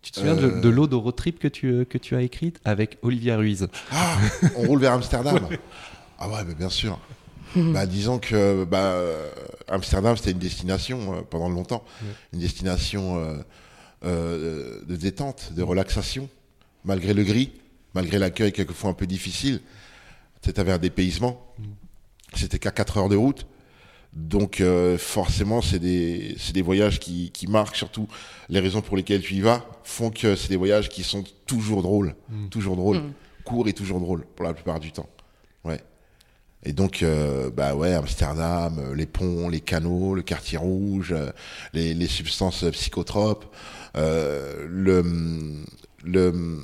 Tu 0.02 0.12
te 0.12 0.20
souviens 0.20 0.36
de, 0.36 0.46
Euh. 0.46 0.60
de 0.60 0.68
l'ode 0.68 0.94
au 0.94 1.00
road 1.00 1.16
trip 1.16 1.40
que 1.40 1.48
tu, 1.48 1.84
que 1.86 1.98
tu 1.98 2.14
as 2.14 2.22
écrite 2.22 2.60
avec 2.64 2.96
Olivia 3.02 3.36
Ruiz? 3.36 3.66
Ah, 3.90 4.16
on 4.56 4.62
roule 4.68 4.78
vers 4.80 4.92
Amsterdam. 4.92 5.40
Ah 6.18 6.28
ouais, 6.30 6.44
mais 6.46 6.54
bien 6.54 6.70
sûr. 6.70 6.98
bah, 7.56 7.84
disons 7.86 8.18
que 8.18 8.64
bah, 8.64 8.94
Amsterdam, 9.68 10.16
c'était 10.16 10.30
une 10.30 10.38
destination 10.38 11.12
euh, 11.14 11.20
pendant 11.28 11.48
longtemps, 11.48 11.84
une 12.32 12.38
destination 12.40 13.16
euh, 13.18 13.34
euh, 14.04 14.80
de 14.86 14.96
détente, 14.96 15.52
de 15.54 15.62
relaxation, 15.62 16.28
malgré 16.84 17.12
le 17.14 17.22
gris, 17.24 17.50
malgré 17.96 18.18
l'accueil 18.18 18.52
quelquefois 18.52 18.90
un 18.90 18.94
peu 18.94 19.06
difficile. 19.06 19.60
Tu 20.42 20.52
avais 20.60 20.72
un 20.72 20.78
dépaysement. 20.78 21.34
C'était 22.34 22.58
qu'à 22.58 22.70
4 22.70 22.98
heures 22.98 23.08
de 23.08 23.16
route. 23.16 23.46
Donc 24.12 24.60
euh, 24.60 24.96
forcément, 24.96 25.60
c'est 25.60 25.78
des, 25.78 26.36
c'est 26.38 26.52
des 26.52 26.62
voyages 26.62 27.00
qui, 27.00 27.30
qui 27.32 27.46
marquent, 27.48 27.76
surtout 27.76 28.06
les 28.48 28.60
raisons 28.60 28.80
pour 28.80 28.96
lesquelles 28.96 29.22
tu 29.22 29.34
y 29.34 29.40
vas, 29.40 29.66
font 29.82 30.10
que 30.10 30.36
c'est 30.36 30.48
des 30.48 30.56
voyages 30.56 30.88
qui 30.88 31.02
sont 31.02 31.24
toujours 31.46 31.82
drôles, 31.82 32.14
toujours 32.50 32.76
drôles, 32.76 33.02
courts 33.44 33.68
et 33.68 33.72
toujours 33.72 34.00
drôles 34.00 34.24
pour 34.36 34.46
la 34.46 34.54
plupart 34.54 34.80
du 34.80 34.92
temps. 34.92 35.08
Ouais. 35.64 35.80
Et 36.64 36.72
donc, 36.72 37.02
euh, 37.02 37.50
bah 37.50 37.74
ouais, 37.74 37.92
Amsterdam, 37.92 38.78
euh, 38.78 38.94
les 38.94 39.06
ponts, 39.06 39.48
les 39.48 39.60
canaux, 39.60 40.14
le 40.14 40.22
quartier 40.22 40.58
rouge, 40.58 41.12
euh, 41.12 41.30
les, 41.72 41.94
les 41.94 42.08
substances 42.08 42.64
psychotropes, 42.72 43.44
euh, 43.96 44.66
le, 44.68 45.04
le 46.04 46.58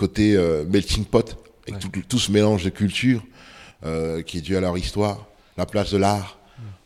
côté 0.00 0.34
euh, 0.34 0.64
melting 0.64 1.04
pot, 1.04 1.36
avec 1.68 1.78
tout, 1.80 1.90
tout 2.08 2.18
ce 2.18 2.32
mélange 2.32 2.64
de 2.64 2.70
cultures 2.70 3.22
euh, 3.84 4.22
qui 4.22 4.38
est 4.38 4.40
dû 4.40 4.56
à 4.56 4.60
leur 4.60 4.76
histoire, 4.78 5.26
la 5.58 5.66
place 5.66 5.90
de 5.92 5.98
l'art, 5.98 6.38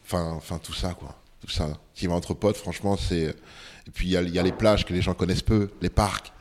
enfin, 0.05 0.33
enfin 0.37 0.59
tout 0.59 0.73
ça 0.75 0.95
quoi, 0.95 1.15
tout 1.41 1.51
ça. 1.51 1.69
Qui 1.95 2.09
va 2.09 2.15
entre 2.15 2.35
potes, 2.35 2.57
franchement, 2.57 2.97
c'est. 2.97 3.37
Et 3.87 3.91
puis 3.95 4.09
il 4.09 4.11
y, 4.11 4.17
a- 4.17 4.23
il 4.23 4.35
y 4.35 4.39
a 4.41 4.43
les 4.43 4.51
plages 4.51 4.85
que 4.85 4.93
les 4.93 5.01
gens 5.01 5.15
connaissent 5.15 5.43
peu, 5.43 5.71
les 5.81 5.91
parcs. 5.91 6.33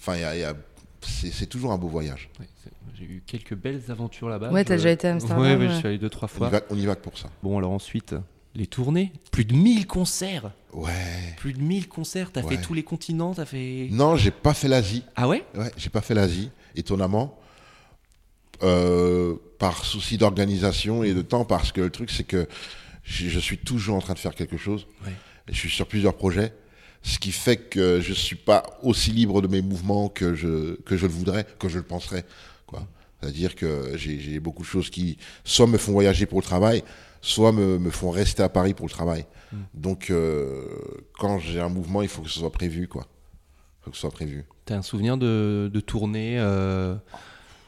Enfin, 0.00 0.16
il 0.16 0.22
y 0.22 0.24
a, 0.24 0.34
il 0.34 0.40
y 0.40 0.44
a- 0.44 0.54
c'est 1.00 1.46
toujours 1.46 1.70
un 1.70 1.78
beau 1.78 1.86
voyage. 1.88 2.28
J'ai 2.98 3.04
eu 3.04 3.22
quelques 3.24 3.54
belles 3.54 3.82
aventures 3.90 4.28
là-bas. 4.28 4.50
Ouais, 4.50 4.62
Je- 4.62 4.68
t'as 4.68 4.76
déjà 4.76 4.90
été 4.90 5.06
à 5.06 5.12
Amsterdam, 5.12 5.38
Ouais, 5.40 5.54
ouais, 5.54 5.66
ouais. 5.66 5.68
je 5.72 5.78
suis 5.78 5.86
allé 5.86 5.98
deux, 5.98 6.08
trois 6.10 6.28
On 6.34 6.36
fois. 6.38 6.48
y, 6.48 6.50
va, 6.50 6.60
on 6.70 6.76
y 6.76 6.84
va 6.84 6.96
que 6.96 7.02
pour 7.02 7.16
ça. 7.16 7.28
Bon, 7.44 7.56
alors 7.58 7.70
ensuite, 7.70 8.16
les 8.58 8.66
tournées. 8.66 9.12
Plus 9.30 9.44
de 9.44 9.54
1000 9.54 9.86
concerts. 9.86 10.50
Ouais. 10.72 10.92
Plus 11.38 11.52
de 11.54 11.60
1000 11.60 11.88
concerts. 11.88 12.30
T'as 12.32 12.42
Ouais. 12.42 12.56
fait 12.56 12.62
tous 12.62 12.74
les 12.74 12.82
continents. 12.82 13.32
T'as 13.34 13.46
fait. 13.46 13.88
Non, 13.90 14.16
j'ai 14.16 14.30
pas 14.30 14.52
fait 14.52 14.68
l'Asie. 14.68 15.04
Ah 15.16 15.28
ouais? 15.28 15.44
Ouais, 15.54 15.70
j'ai 15.76 15.88
pas 15.90 16.00
fait 16.02 16.14
l'Asie, 16.14 16.50
étonnamment. 16.76 17.38
Euh, 18.64 19.36
par 19.60 19.84
souci 19.84 20.18
d'organisation 20.18 21.04
et 21.04 21.14
de 21.14 21.22
temps, 21.22 21.44
parce 21.44 21.70
que 21.70 21.80
le 21.80 21.90
truc, 21.90 22.10
c'est 22.10 22.24
que 22.24 22.48
je, 23.04 23.28
je 23.28 23.38
suis 23.38 23.56
toujours 23.58 23.94
en 23.96 24.00
train 24.00 24.14
de 24.14 24.18
faire 24.18 24.34
quelque 24.34 24.56
chose. 24.56 24.86
Ouais. 25.06 25.12
Je 25.48 25.54
suis 25.54 25.70
sur 25.70 25.86
plusieurs 25.86 26.14
projets, 26.16 26.52
ce 27.02 27.18
qui 27.20 27.30
fait 27.30 27.56
que 27.56 28.00
je 28.00 28.12
suis 28.12 28.36
pas 28.36 28.64
aussi 28.82 29.12
libre 29.12 29.40
de 29.42 29.46
mes 29.46 29.62
mouvements 29.62 30.08
que 30.08 30.34
je, 30.34 30.74
que 30.82 30.96
je 30.96 31.06
le 31.06 31.12
voudrais, 31.12 31.46
que 31.60 31.68
je 31.68 31.78
le 31.78 31.84
penserais. 31.84 32.24
Quoi. 32.66 32.84
C'est-à-dire 33.20 33.54
que 33.54 33.92
j'ai 33.96 34.40
beaucoup 34.40 34.62
de 34.62 34.68
choses 34.68 34.90
qui 34.90 35.18
soit 35.44 35.66
me 35.68 35.78
font 35.78 35.92
voyager 35.92 36.26
pour 36.26 36.40
le 36.40 36.44
travail, 36.44 36.82
soit 37.20 37.52
me, 37.52 37.78
me 37.78 37.90
font 37.90 38.10
rester 38.10 38.42
à 38.42 38.48
Paris 38.48 38.74
pour 38.74 38.86
le 38.86 38.90
travail. 38.92 39.26
Donc, 39.74 40.10
euh, 40.10 40.66
quand 41.18 41.38
j'ai 41.38 41.60
un 41.60 41.68
mouvement, 41.70 42.02
il 42.02 42.08
faut 42.08 42.22
que 42.22 42.28
ce 42.28 42.38
soit 42.38 42.52
prévu. 42.52 42.86
quoi. 42.88 43.06
Il 43.80 43.84
faut 43.84 43.90
que 43.90 43.96
ce 43.96 44.00
soit 44.02 44.10
prévu. 44.10 44.44
T'as 44.66 44.76
un 44.76 44.82
souvenir 44.82 45.16
de, 45.16 45.70
de 45.72 45.80
tournée 45.80 46.38
euh, 46.38 46.94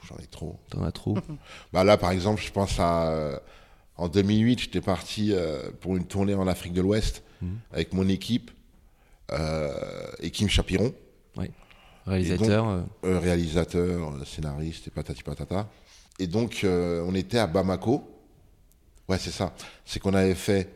J'en 0.09 0.17
ai 0.19 0.27
trop. 0.27 0.59
T'en 0.71 0.83
as 0.85 0.93
trop? 0.93 1.17
Bah 1.73 1.85
là, 1.85 1.97
par 1.97 2.11
exemple, 2.11 2.43
je 2.43 2.51
pense 2.53 2.79
à. 2.79 3.11
euh, 3.11 3.39
en 3.97 4.09
2008, 4.09 4.59
j'étais 4.61 4.81
parti 4.81 5.33
euh, 5.33 5.71
pour 5.81 5.97
une 5.97 6.07
tournée 6.07 6.35
en 6.35 6.47
Afrique 6.47 6.73
de 6.73 6.81
l'Ouest 6.83 7.23
avec 7.73 7.93
mon 7.95 8.07
équipe 8.09 8.51
et 10.21 10.31
Kim 10.31 10.49
Chapiron, 10.49 10.93
Réalisateur. 12.07 12.67
euh, 12.69 13.19
réalisateur, 13.19 14.15
euh, 14.15 14.25
scénariste 14.25 14.89
et 14.89 14.91
patati 14.91 15.23
patata. 15.23 15.69
Et 16.19 16.27
donc, 16.27 16.65
on 16.67 17.15
était 17.15 17.39
à 17.39 17.47
Bamako. 17.47 18.05
Ouais, 19.11 19.19
c'est 19.19 19.33
ça. 19.33 19.53
C'est 19.85 19.99
qu'on 19.99 20.15
avait 20.15 20.37
fait 20.37 20.69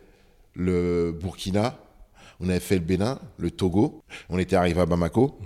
le 0.55 1.13
Burkina, 1.13 1.79
on 2.41 2.49
avait 2.49 2.59
fait 2.59 2.75
le 2.75 2.81
Bénin, 2.81 3.21
le 3.39 3.53
Togo. 3.53 4.03
On 4.29 4.41
était 4.41 4.57
arrivé 4.57 4.81
à 4.81 4.87
Bamako. 4.87 5.39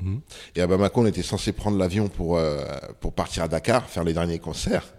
Et 0.56 0.62
à 0.62 0.66
Bamako, 0.66 1.02
on 1.02 1.06
était 1.06 1.22
censé 1.22 1.52
prendre 1.52 1.76
l'avion 1.76 2.08
pour, 2.08 2.38
euh, 2.38 2.64
pour 3.00 3.12
partir 3.12 3.42
à 3.42 3.48
Dakar, 3.48 3.86
faire 3.90 4.04
les 4.04 4.14
derniers 4.14 4.38
concerts. 4.38 4.94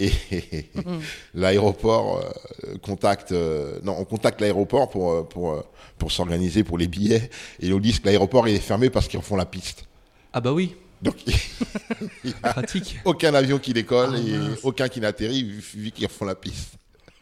Et 0.00 0.10
l'aéroport 1.34 2.18
euh, 2.64 2.76
contacte, 2.78 3.30
euh, 3.30 3.78
non, 3.84 3.94
on 4.00 4.04
contacte 4.04 4.40
l'aéroport 4.40 4.90
pour, 4.90 5.28
pour, 5.28 5.62
pour 5.98 6.10
s'organiser 6.10 6.64
pour 6.64 6.76
les 6.76 6.88
billets. 6.88 7.30
Et 7.60 7.66
ils 7.66 7.70
nous 7.70 7.78
disent 7.78 8.00
que 8.00 8.06
l'aéroport 8.06 8.48
est 8.48 8.58
fermé 8.58 8.90
parce 8.90 9.06
qu'ils 9.06 9.20
refont 9.20 9.36
la 9.36 9.46
piste. 9.46 9.84
Ah 10.32 10.40
bah 10.40 10.52
oui, 10.52 10.74
Donc, 11.02 11.16
il 12.24 12.30
y 12.30 12.34
a 12.42 12.52
pratique. 12.52 12.98
aucun 13.04 13.32
avion 13.34 13.60
qui 13.60 13.72
décolle 13.72 14.16
et 14.16 14.34
aucun 14.64 14.88
qui 14.88 14.98
n'atterrit 15.00 15.44
vu, 15.44 15.60
vu 15.74 15.90
qu'ils 15.92 16.06
refont 16.06 16.24
la 16.24 16.34
piste. 16.34 16.74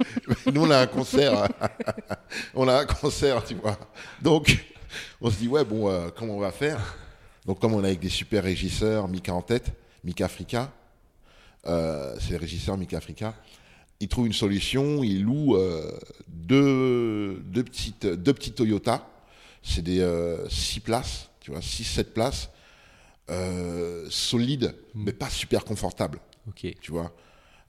Nous, 0.53 0.63
on 0.63 0.71
a 0.71 0.79
un 0.79 0.87
concert. 0.87 1.49
on 2.55 2.69
a 2.69 2.81
un 2.81 2.87
concert, 2.87 3.45
tu 3.45 3.55
vois. 3.55 3.79
Donc, 4.21 4.65
on 5.21 5.31
se 5.31 5.37
dit, 5.37 5.49
ouais, 5.49 5.65
bon, 5.65 5.89
euh, 5.89 6.09
comment 6.17 6.37
on 6.37 6.41
va 6.41 6.53
faire? 6.53 6.97
Donc, 7.47 7.61
comme 7.61 7.75
on 7.75 7.83
est 7.85 7.89
avec 7.89 8.01
des 8.01 8.09
super 8.09 8.45
régisseurs, 8.45 9.09
Mika 9.09 9.35
en 9.35 9.43
tête, 9.43 9.73
Mika 10.05 10.27
Africa, 10.27 10.73
euh, 11.67 12.17
c'est 12.21 12.33
le 12.33 12.39
régisseur 12.39 12.77
Mika 12.77 12.97
Africa, 12.99 13.35
il 14.01 14.09
trouve 14.09 14.27
une 14.27 14.33
solution, 14.33 15.03
il 15.03 15.23
loue 15.23 15.57
euh, 15.57 15.91
deux, 16.29 17.43
deux, 17.45 17.65
petites, 17.65 18.07
deux 18.07 18.33
petits 18.33 18.53
Toyota, 18.53 19.07
c'est 19.63 19.83
des 19.83 20.07
6 20.49 20.81
places, 20.81 21.29
tu 21.41 21.51
vois, 21.51 21.61
6-7 21.61 22.05
places, 22.05 22.49
euh, 23.31 24.07
solides, 24.11 24.75
mais 24.95 25.13
pas 25.13 25.31
super 25.31 25.65
confortables 25.65 26.19
Ok. 26.49 26.67
tu 26.81 26.91
vois? 26.91 27.13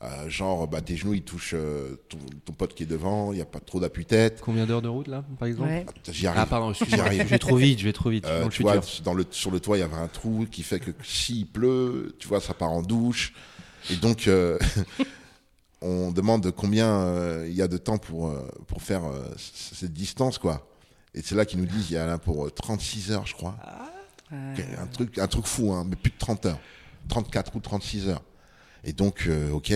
Euh, 0.03 0.27
genre, 0.29 0.67
bah, 0.67 0.81
tes 0.81 0.95
genoux, 0.95 1.13
ils 1.13 1.21
touchent 1.21 1.53
euh, 1.53 1.95
ton, 2.09 2.17
ton 2.43 2.53
pote 2.53 2.73
qui 2.73 2.83
est 2.83 2.87
devant, 2.87 3.31
il 3.33 3.35
n'y 3.35 3.41
a 3.41 3.45
pas 3.45 3.59
trop 3.59 3.79
d'appui-tête. 3.79 4.41
Combien 4.43 4.65
d'heures 4.65 4.81
de 4.81 4.87
route 4.87 5.07
là, 5.07 5.23
par 5.37 5.47
exemple 5.47 5.69
Ouais. 5.69 5.85
J'y 6.09 6.25
arrive. 6.25 6.41
Ah 6.41 6.45
pardon, 6.47 6.73
J'y 6.73 6.95
arrive. 6.99 7.21
je 7.21 7.27
vais 7.27 7.37
trop 7.37 7.55
vite, 7.55 7.77
je 7.79 7.83
vais 7.83 7.93
trop 7.93 8.09
vite. 8.09 8.25
Euh, 8.25 8.39
dans 8.39 8.45
le 8.45 8.51
tu 8.51 8.57
futur. 8.57 8.71
vois, 8.73 8.81
dans 9.03 9.13
le, 9.13 9.25
sur 9.29 9.51
le 9.51 9.59
toit, 9.59 9.77
il 9.77 9.81
y 9.81 9.83
avait 9.83 9.93
un 9.95 10.07
trou 10.07 10.47
qui 10.49 10.63
fait 10.63 10.79
que 10.79 10.89
s'il 11.03 11.45
pleut, 11.45 12.15
tu 12.17 12.27
vois, 12.27 12.41
ça 12.41 12.55
part 12.55 12.71
en 12.71 12.81
douche. 12.81 13.33
Et 13.91 13.95
donc, 13.95 14.27
euh, 14.27 14.57
on 15.81 16.11
demande 16.11 16.51
combien 16.51 16.87
euh, 16.89 17.45
il 17.47 17.55
y 17.55 17.61
a 17.61 17.67
de 17.67 17.77
temps 17.77 17.97
pour, 17.99 18.27
euh, 18.29 18.47
pour 18.67 18.81
faire 18.81 19.05
euh, 19.05 19.23
cette 19.37 19.93
distance, 19.93 20.37
quoi. 20.39 20.67
Et 21.13 21.21
c'est 21.21 21.35
là 21.35 21.45
qu'ils 21.45 21.59
nous 21.59 21.65
disent, 21.65 21.91
il 21.91 21.95
y 21.97 21.99
en 21.99 22.09
a 22.09 22.17
pour 22.17 22.47
euh, 22.47 22.49
36 22.49 23.11
heures, 23.11 23.27
je 23.27 23.33
crois. 23.35 23.55
Ok, 24.31 24.63
Un, 24.79 24.87
truc, 24.87 25.17
un 25.19 25.27
truc 25.27 25.45
fou, 25.45 25.73
hein, 25.73 25.85
mais 25.87 25.95
plus 25.95 26.11
de 26.11 26.17
30 26.17 26.45
heures. 26.47 26.59
34 27.09 27.55
ou 27.55 27.59
36 27.59 28.07
heures. 28.07 28.21
Et 28.83 28.93
donc, 28.93 29.23
euh, 29.27 29.51
ok. 29.51 29.73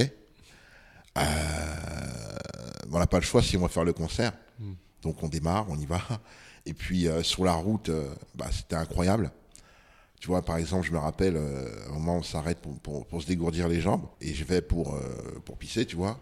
Euh, 1.18 1.22
on 2.92 3.00
n'a 3.00 3.08
pas 3.08 3.20
le 3.20 3.24
choix 3.26 3.42
si 3.42 3.58
on 3.58 3.62
va 3.62 3.68
faire 3.70 3.84
le 3.84 3.94
concert. 3.94 4.34
Donc 5.02 5.22
on 5.24 5.28
démarre, 5.28 5.68
on 5.70 5.78
y 5.78 5.86
va. 5.86 6.02
Et 6.66 6.74
puis 6.74 7.08
euh, 7.08 7.22
sur 7.24 7.44
la 7.46 7.54
route, 7.54 7.92
bah, 8.36 8.48
c'était 8.52 8.76
incroyable. 8.76 9.32
Tu 10.20 10.28
vois, 10.28 10.42
par 10.44 10.58
exemple, 10.58 10.88
je 10.88 10.92
me 10.92 10.98
rappelle, 10.98 11.36
euh, 11.36 11.88
un 11.90 11.94
moment, 11.94 12.18
on 12.18 12.24
s'arrête 12.24 12.60
pour, 12.60 12.80
pour- 12.80 13.06
pour 13.06 13.22
se 13.22 13.28
dégourdir 13.28 13.68
les 13.68 13.82
jambes, 13.82 14.08
et 14.22 14.34
je 14.34 14.44
vais 14.44 14.62
pour, 14.62 14.98
pour 15.44 15.58
pisser, 15.58 15.86
tu 15.86 15.96
vois, 15.96 16.20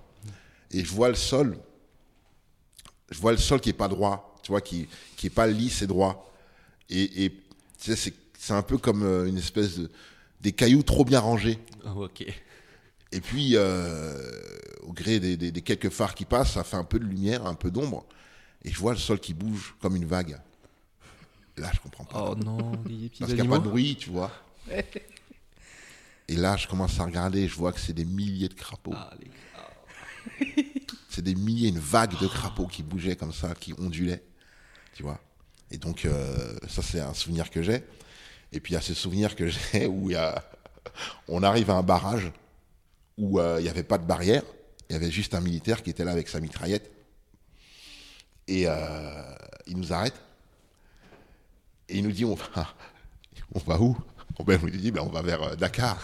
et 0.71 0.83
je 0.83 0.91
vois 0.91 1.07
le 1.09 1.15
sol, 1.15 1.57
je 3.09 3.19
vois 3.19 3.31
le 3.31 3.37
sol 3.37 3.61
qui 3.61 3.69
est 3.69 3.73
pas 3.73 3.87
droit, 3.87 4.35
tu 4.43 4.51
vois, 4.51 4.59
qui, 4.61 4.89
qui 5.15 5.27
est 5.27 5.29
pas 5.29 5.47
lisse 5.47 5.81
et 5.83 5.87
droit. 5.87 6.29
Et, 6.89 7.23
et 7.25 7.29
tu 7.29 7.91
sais, 7.91 7.95
c'est, 7.95 8.13
c'est 8.37 8.53
un 8.53 8.63
peu 8.63 8.77
comme 8.77 9.03
une 9.27 9.37
espèce 9.37 9.77
de, 9.77 9.89
des 10.41 10.51
cailloux 10.51 10.83
trop 10.83 11.05
bien 11.05 11.19
rangés. 11.21 11.59
Oh, 11.85 12.03
ok. 12.05 12.25
Et 13.15 13.21
puis, 13.21 13.51
euh, 13.55 14.31
au 14.81 14.91
gré 14.91 15.19
des, 15.19 15.37
des- 15.37 15.51
des 15.51 15.61
quelques 15.61 15.89
phares 15.89 16.15
qui 16.15 16.25
passent, 16.25 16.53
ça 16.53 16.63
fait 16.63 16.77
un 16.77 16.83
peu 16.83 16.97
de 16.99 17.05
lumière, 17.05 17.45
un 17.45 17.53
peu 17.53 17.69
d'ombre. 17.69 18.05
Et 18.65 18.71
je 18.71 18.79
vois 18.79 18.93
le 18.93 18.97
sol 18.99 19.19
qui 19.19 19.33
bouge 19.35 19.75
comme 19.81 19.95
une 19.95 20.05
vague. 20.05 20.39
Là, 21.57 21.69
je 21.73 21.79
comprends 21.79 22.05
pas. 22.05 22.29
Oh 22.31 22.35
non, 22.35 22.71
des 22.85 23.09
petits 23.09 23.19
parce 23.19 23.33
qu'il 23.33 23.41
n'y 23.41 23.47
a 23.47 23.49
pas 23.51 23.59
de 23.59 23.69
bruit, 23.69 23.95
tu 23.95 24.09
vois. 24.09 24.31
Et 26.27 26.35
là, 26.35 26.55
je 26.57 26.67
commence 26.67 26.99
à 26.99 27.05
regarder, 27.05 27.47
je 27.47 27.55
vois 27.55 27.71
que 27.73 27.79
c'est 27.79 27.93
des 27.93 28.05
milliers 28.05 28.47
de 28.49 28.53
crapauds. 28.53 28.93
Ah, 28.95 29.11
les- 29.19 29.29
C'est 31.09 31.21
des 31.21 31.35
milliers, 31.35 31.69
une 31.69 31.79
vague 31.79 32.17
de 32.19 32.27
crapauds 32.27 32.65
qui 32.67 32.81
bougeaient 32.81 33.15
comme 33.15 33.33
ça, 33.33 33.53
qui 33.53 33.73
ondulaient. 33.77 34.23
Tu 34.95 35.03
vois. 35.03 35.19
Et 35.69 35.77
donc, 35.77 36.05
euh, 36.05 36.55
ça, 36.67 36.81
c'est 36.81 37.01
un 37.01 37.13
souvenir 37.13 37.49
que 37.51 37.61
j'ai. 37.61 37.83
Et 38.51 38.59
puis, 38.59 38.71
il 38.71 38.75
y 38.75 38.77
a 38.77 38.81
ce 38.81 38.93
souvenir 38.95 39.35
que 39.35 39.47
j'ai 39.47 39.85
où 39.85 40.09
y 40.09 40.15
a... 40.15 40.43
on 41.27 41.43
arrive 41.43 41.69
à 41.69 41.75
un 41.75 41.83
barrage 41.83 42.31
où 43.17 43.39
euh, 43.39 43.57
il 43.59 43.63
n'y 43.63 43.69
avait 43.69 43.83
pas 43.83 43.97
de 43.97 44.05
barrière. 44.05 44.43
Il 44.89 44.93
y 44.93 44.95
avait 44.95 45.11
juste 45.11 45.33
un 45.33 45.41
militaire 45.41 45.83
qui 45.83 45.89
était 45.89 46.03
là 46.03 46.11
avec 46.11 46.27
sa 46.27 46.39
mitraillette. 46.39 46.91
Et 48.47 48.65
euh, 48.67 49.21
il 49.67 49.77
nous 49.77 49.93
arrête. 49.93 50.15
Et 51.89 51.97
il 51.97 52.03
nous 52.03 52.11
dit, 52.11 52.25
on 52.25 52.35
va, 52.35 52.67
on 53.55 53.59
va 53.59 53.79
où? 53.79 53.97
On 54.39 54.51
lui 54.65 54.77
dit, 54.77 54.91
ben, 54.91 55.01
on 55.01 55.09
va 55.09 55.21
vers 55.21 55.43
euh, 55.43 55.55
Dakar. 55.55 55.97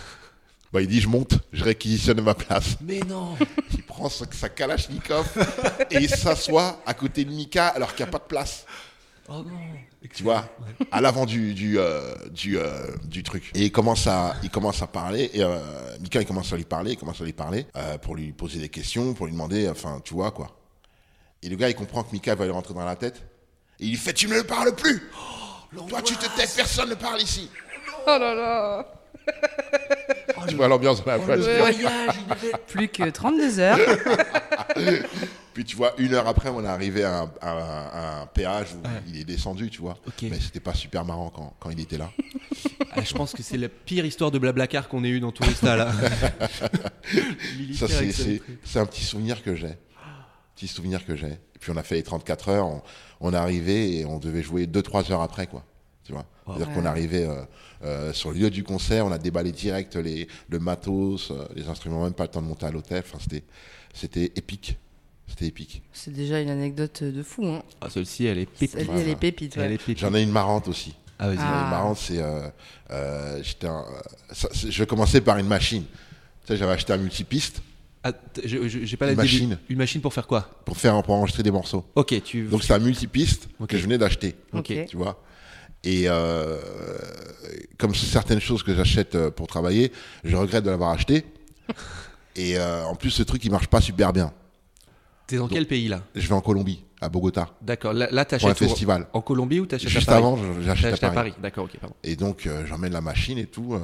Ben, 0.71 0.81
il 0.81 0.87
dit, 0.87 1.01
je 1.01 1.09
monte, 1.09 1.33
je 1.51 1.63
réquisitionne 1.63 2.21
ma 2.21 2.35
place. 2.35 2.77
Mais 2.81 2.99
non 2.99 3.35
Il 3.73 3.83
prend 3.83 4.07
sa, 4.07 4.25
sa 4.31 4.49
Kalachnikov 4.49 5.27
et 5.89 5.97
il 5.97 6.09
s'assoit 6.09 6.81
à 6.85 6.93
côté 6.93 7.25
de 7.25 7.31
Mika 7.31 7.67
alors 7.67 7.95
qu'il 7.95 8.05
n'y 8.05 8.09
a 8.09 8.11
pas 8.11 8.19
de 8.19 8.29
place. 8.29 8.65
Oh 9.29 9.43
non 9.43 9.59
Tu 10.13 10.23
vois, 10.23 10.45
à 10.91 11.01
l'avant 11.01 11.25
du, 11.25 11.53
du, 11.53 11.77
euh, 11.77 12.15
du, 12.31 12.57
euh, 12.57 12.87
du 13.05 13.23
truc. 13.23 13.51
Et 13.53 13.65
il 13.65 13.71
commence 13.71 14.07
à, 14.07 14.35
il 14.43 14.49
commence 14.49 14.81
à 14.81 14.87
parler. 14.87 15.29
Et 15.33 15.43
euh, 15.43 15.59
Mika, 16.01 16.21
il 16.21 16.25
commence 16.25 16.51
à 16.51 16.57
lui 16.57 16.63
parler, 16.63 16.91
il 16.91 16.97
commence 16.97 17.21
à 17.21 17.23
lui 17.23 17.33
parler 17.33 17.65
euh, 17.75 17.97
pour 17.97 18.15
lui 18.15 18.31
poser 18.31 18.59
des 18.59 18.69
questions, 18.69 19.13
pour 19.13 19.27
lui 19.27 19.33
demander, 19.33 19.69
enfin, 19.69 20.01
tu 20.03 20.13
vois 20.13 20.31
quoi. 20.31 20.55
Et 21.43 21.49
le 21.49 21.55
gars, 21.55 21.69
il 21.69 21.75
comprend 21.75 22.03
que 22.03 22.11
Mika 22.11 22.35
va 22.35 22.45
lui 22.45 22.51
rentrer 22.51 22.73
dans 22.73 22.85
la 22.85 22.95
tête. 22.95 23.21
Et 23.79 23.85
il 23.85 23.89
lui 23.91 23.97
fait, 23.97 24.13
tu 24.13 24.27
ne 24.27 24.35
me 24.35 24.43
parles 24.43 24.75
plus 24.75 25.09
Toi, 25.87 26.01
tu 26.01 26.15
te 26.15 26.25
tais, 26.35 26.47
personne 26.55 26.89
ne 26.89 26.95
parle 26.95 27.21
ici. 27.21 27.49
Oh 28.07 28.17
là 28.19 28.33
là 28.33 28.85
tu 30.47 30.55
vois 30.55 30.67
l'ambiance 30.67 31.03
dans 31.03 31.11
la 31.11 31.17
voiture. 31.17 31.45
Plus 32.67 32.87
que 32.87 33.09
32 33.09 33.59
heures. 33.59 33.77
Puis 35.59 35.65
tu 35.65 35.75
vois, 35.75 35.93
une 35.97 36.13
heure 36.13 36.25
après, 36.25 36.47
on 36.47 36.63
est 36.63 36.67
arrivé 36.69 37.03
à 37.03 37.19
un, 37.23 37.31
à 37.41 37.51
un- 37.51 37.87
à 37.91 38.21
un 38.21 38.25
péage 38.27 38.67
où 38.75 38.87
il 39.09 39.19
est 39.19 39.25
descendu, 39.25 39.69
tu 39.69 39.81
vois. 39.81 39.97
Ok. 40.07 40.21
Mais 40.21 40.39
c'était 40.39 40.61
pas 40.61 40.73
super 40.73 41.03
marrant 41.03 41.29
quand, 41.35 41.53
quand 41.59 41.69
il 41.69 41.81
était 41.81 41.97
là. 41.97 42.09
Ah, 42.91 43.01
Je 43.03 43.13
pense 43.13 43.33
que 43.33 43.43
c'est 43.43 43.57
la 43.57 43.67
pire 43.67 44.05
histoire 44.05 44.31
de 44.31 44.39
Blablacar 44.39 44.87
qu'on 44.87 45.03
ait 45.03 45.09
eu 45.09 45.19
dans 45.19 45.33
Tourista 45.33 45.75
là. 45.75 45.91
Ça, 47.75 47.87
c'est, 47.89 48.11
c'est, 48.13 48.41
c'est 48.63 48.79
un 48.79 48.85
petit 48.85 49.03
souvenir 49.03 49.43
que 49.43 49.53
j'ai. 49.53 49.77
Petit 50.55 50.67
souvenir 50.67 51.05
que 51.05 51.15
j'ai. 51.17 51.27
Et 51.33 51.59
puis 51.59 51.71
on 51.71 51.77
a 51.77 51.83
fait 51.83 51.95
les 51.95 52.03
34 52.03 52.49
heures, 52.49 52.65
on, 52.67 52.81
on 53.19 53.33
est 53.33 53.37
arrivé 53.37 53.99
et 53.99 54.05
on 54.05 54.17
devait 54.17 54.41
jouer 54.41 54.65
2-3 54.65 55.11
heures 55.11 55.21
après, 55.21 55.47
quoi. 55.47 55.65
Tu 56.05 56.13
vois 56.13 56.25
C'est-à-dire 56.47 56.73
qu'on 56.73 56.85
est 56.85 56.87
arrivé 56.87 57.25
euh, 57.25 57.41
euh, 57.83 58.13
sur 58.13 58.31
le 58.31 58.37
lieu 58.39 58.49
du 58.49 58.63
concert, 58.63 59.05
on 59.05 59.11
a 59.11 59.17
déballé 59.17 59.51
direct 59.51 59.97
les, 59.97 60.27
le 60.47 60.59
matos, 60.59 61.31
euh, 61.31 61.45
les 61.53 61.67
instruments, 61.67 62.03
même 62.05 62.13
pas 62.13 62.23
le 62.23 62.29
temps 62.31 62.41
de 62.41 62.47
monter 62.47 62.65
à 62.65 62.71
l'hôtel. 62.71 63.03
Enfin, 63.05 63.17
c'était, 63.21 63.43
c'était 63.93 64.31
épique. 64.37 64.77
C'était 65.29 65.45
épique. 65.45 65.81
C'est 65.93 66.11
déjà 66.13 66.41
une 66.41 66.49
anecdote 66.49 67.03
de 67.03 67.23
fou. 67.23 67.45
Hein. 67.45 67.61
Ah, 67.81 67.89
celle-ci, 67.89 68.25
elle 68.25 68.39
est 68.39 68.45
pépite. 68.45 68.71
Celle-ci, 68.71 68.91
elle 68.95 69.07
est 69.09 69.15
pépite. 69.15 69.55
ouais. 69.57 69.77
J'en 69.97 70.13
ai 70.15 70.23
une 70.23 70.31
marrante 70.31 70.67
aussi. 70.67 70.95
Ah, 71.19 71.27
vas-y. 71.27 71.37
J'en 71.37 71.43
ai 71.43 71.47
Ah. 71.47 71.63
une 71.65 71.69
marrante, 71.69 71.97
c'est. 71.97 72.17
Euh, 72.21 72.47
euh, 72.91 73.41
un- 73.63 73.67
euh, 73.67 73.83
ça- 74.33 74.49
je 74.53 74.83
commençais 74.83 75.21
par 75.21 75.37
une 75.37 75.47
machine. 75.47 75.83
Tu 75.83 76.47
sais, 76.47 76.57
j'avais 76.57 76.71
acheté 76.73 76.93
un 76.93 76.97
multipiste 76.97 77.61
Ah, 78.03 78.13
J'ai 78.43 78.95
pas 78.97 79.07
la 79.07 79.15
machine. 79.15 79.57
Une 79.67 79.77
machine 79.77 79.99
pour 79.99 80.13
faire 80.13 80.25
quoi? 80.25 80.49
Pour 80.63 80.77
faire 80.77 81.03
pour 81.03 81.15
enregistrer 81.15 81.43
des 81.43 81.51
morceaux. 81.51 81.83
Ok, 81.95 82.21
tu. 82.23 82.43
Donc 82.45 82.63
c'est 82.63 82.73
un 82.73 82.79
multipiste 82.79 83.49
que 83.67 83.77
je 83.77 83.83
venais 83.83 83.97
d'acheter. 83.97 84.35
Ok. 84.53 84.73
tu 84.87 84.95
vois? 84.97 85.21
Et 85.83 86.05
euh, 86.07 86.57
comme 87.77 87.93
certaines 87.93 88.39
choses 88.39 88.63
que 88.63 88.73
j'achète 88.73 89.15
euh, 89.15 89.31
pour 89.31 89.47
travailler, 89.47 89.91
je 90.23 90.35
regrette 90.37 90.63
de 90.63 90.69
l'avoir 90.69 90.91
acheté. 90.91 91.25
Et 92.37 92.57
euh, 92.57 92.85
en 92.85 92.95
plus, 92.95 93.09
ce 93.09 93.23
truc, 93.23 93.43
il 93.43 93.51
marche 93.51 93.67
pas 93.67 93.81
super 93.81 94.13
bien. 94.13 94.31
T'es 95.29 95.37
dans 95.37 95.47
quel 95.47 95.67
pays 95.67 95.87
là? 95.87 96.01
Je 96.15 96.27
vais 96.27 96.33
en 96.33 96.41
Colombie, 96.41 96.83
à 96.99 97.07
Bogota, 97.07 97.49
D'accord. 97.61 97.93
Là, 97.93 98.07
là 98.11 98.25
pour 98.25 98.33
un 98.35 98.39
t'achètes 98.39 98.57
festival. 98.57 99.05
en 99.13 99.21
Colombie 99.21 99.59
ou 99.59 99.67
t'achètes 99.67 99.87
à 99.87 99.91
Juste 99.91 100.07
Paris 100.07 100.17
avant, 100.17 100.37
je- 100.37 100.61
j'achète 100.63 100.85
à 100.85 100.89
T'achètes 100.89 101.03
à 101.03 101.11
Paris. 101.11 101.29
Paris. 101.31 101.41
D'accord, 101.41 101.65
ok, 101.65 101.77
pardon. 101.79 101.95
Et 102.03 102.15
donc, 102.15 102.47
euh, 102.47 102.65
j'emmène 102.65 102.93
la 102.93 103.01
machine 103.01 103.37
et 103.37 103.45
tout. 103.45 103.75
euh, 103.75 103.79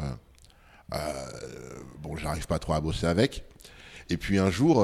euh, 0.96 1.14
bon, 2.02 2.16
j'arrive 2.18 2.48
pas 2.48 2.58
trop 2.58 2.74
à 2.74 2.82
bosser 2.82 3.06
avec. 3.06 3.44
Et 4.10 4.18
puis 4.18 4.40
un 4.40 4.50
jour, 4.50 4.78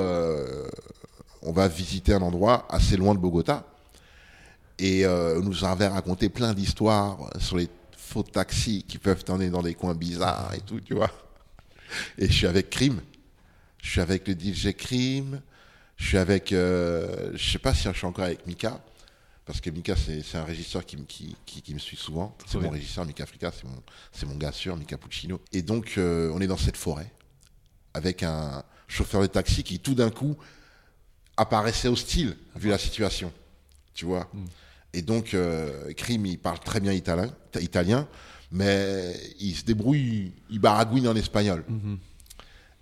on 1.43 1.51
va 1.51 1.67
visiter 1.67 2.13
un 2.13 2.21
endroit 2.21 2.67
assez 2.69 2.95
loin 2.97 3.13
de 3.15 3.19
Bogota. 3.19 3.65
Et 4.79 5.05
on 5.07 5.41
nous 5.41 5.63
avait 5.65 5.87
raconté 5.87 6.29
plein 6.29 6.53
d'histoires 6.53 7.17
sur 7.39 7.57
les 7.57 7.69
faux 7.97 8.23
taxis 8.23 8.83
qui 8.87 8.97
peuvent 8.97 9.23
t'emmener 9.23 9.49
dans 9.49 9.61
des 9.63 9.73
coins 9.75 9.93
bizarres 9.95 10.51
et 10.55 10.61
tout, 10.61 10.79
tu 10.79 10.93
vois. 10.95 11.09
Et 12.17 12.27
je 12.27 12.33
suis 12.33 12.47
avec 12.47 12.69
Crime. 12.69 12.99
Je 13.81 13.89
suis 13.91 14.01
avec 14.01 14.27
le 14.27 14.33
DJ 14.33 14.73
Crime. 14.73 15.41
Je 16.01 16.07
suis 16.07 16.17
avec. 16.17 16.51
euh, 16.51 17.31
je 17.35 17.51
sais 17.51 17.59
pas 17.59 17.73
si 17.73 17.83
je 17.87 17.93
suis 17.93 18.05
encore 18.07 18.25
avec 18.25 18.45
Mika. 18.47 18.83
Parce 19.45 19.59
que 19.61 19.69
Mika, 19.69 19.95
c'est 19.95 20.37
un 20.37 20.43
régisseur 20.43 20.85
qui, 20.85 20.97
me- 20.97 21.03
qui, 21.03 21.35
qui, 21.45 21.61
qui 21.61 21.73
me 21.73 21.79
suit 21.79 21.97
souvent. 21.97 22.35
C'est 22.45 22.57
mon 22.57 22.69
régisseur, 22.69 23.05
Mika 23.05 23.23
Africa, 23.23 23.51
c'est 24.13 24.25
mon, 24.25 24.35
gars 24.35 24.51
sûr, 24.51 24.75
Mika 24.77 24.97
Puccino. 24.97 25.39
Et 25.51 25.61
donc, 25.61 25.95
euh, 25.97 26.31
on 26.33 26.39
est 26.41 26.47
dans 26.47 26.57
cette 26.57 26.77
forêt 26.77 27.11
avec 27.93 28.23
un 28.23 28.63
chauffeur 28.87 29.21
de 29.21 29.27
taxi 29.27 29.63
qui, 29.63 29.79
tout 29.79 29.95
d'un 29.95 30.09
coup, 30.11 30.37
apparaissait 31.37 31.87
hostile, 31.87 32.37
vu 32.55 32.69
la 32.69 32.77
situation. 32.77 33.31
Tu 33.93 34.05
vois 34.05 34.29
Et 34.93 35.01
donc, 35.01 35.33
euh, 35.33 35.91
Crime, 35.93 36.25
il 36.25 36.37
parle 36.39 36.59
très 36.59 36.79
bien 36.79 36.93
italien, 36.93 37.29
italien, 37.59 38.07
mais 38.51 39.15
il 39.39 39.55
se 39.55 39.63
débrouille, 39.65 40.33
il 40.49 40.59
baragouine 40.59 41.07
en 41.07 41.15
espagnol. 41.15 41.63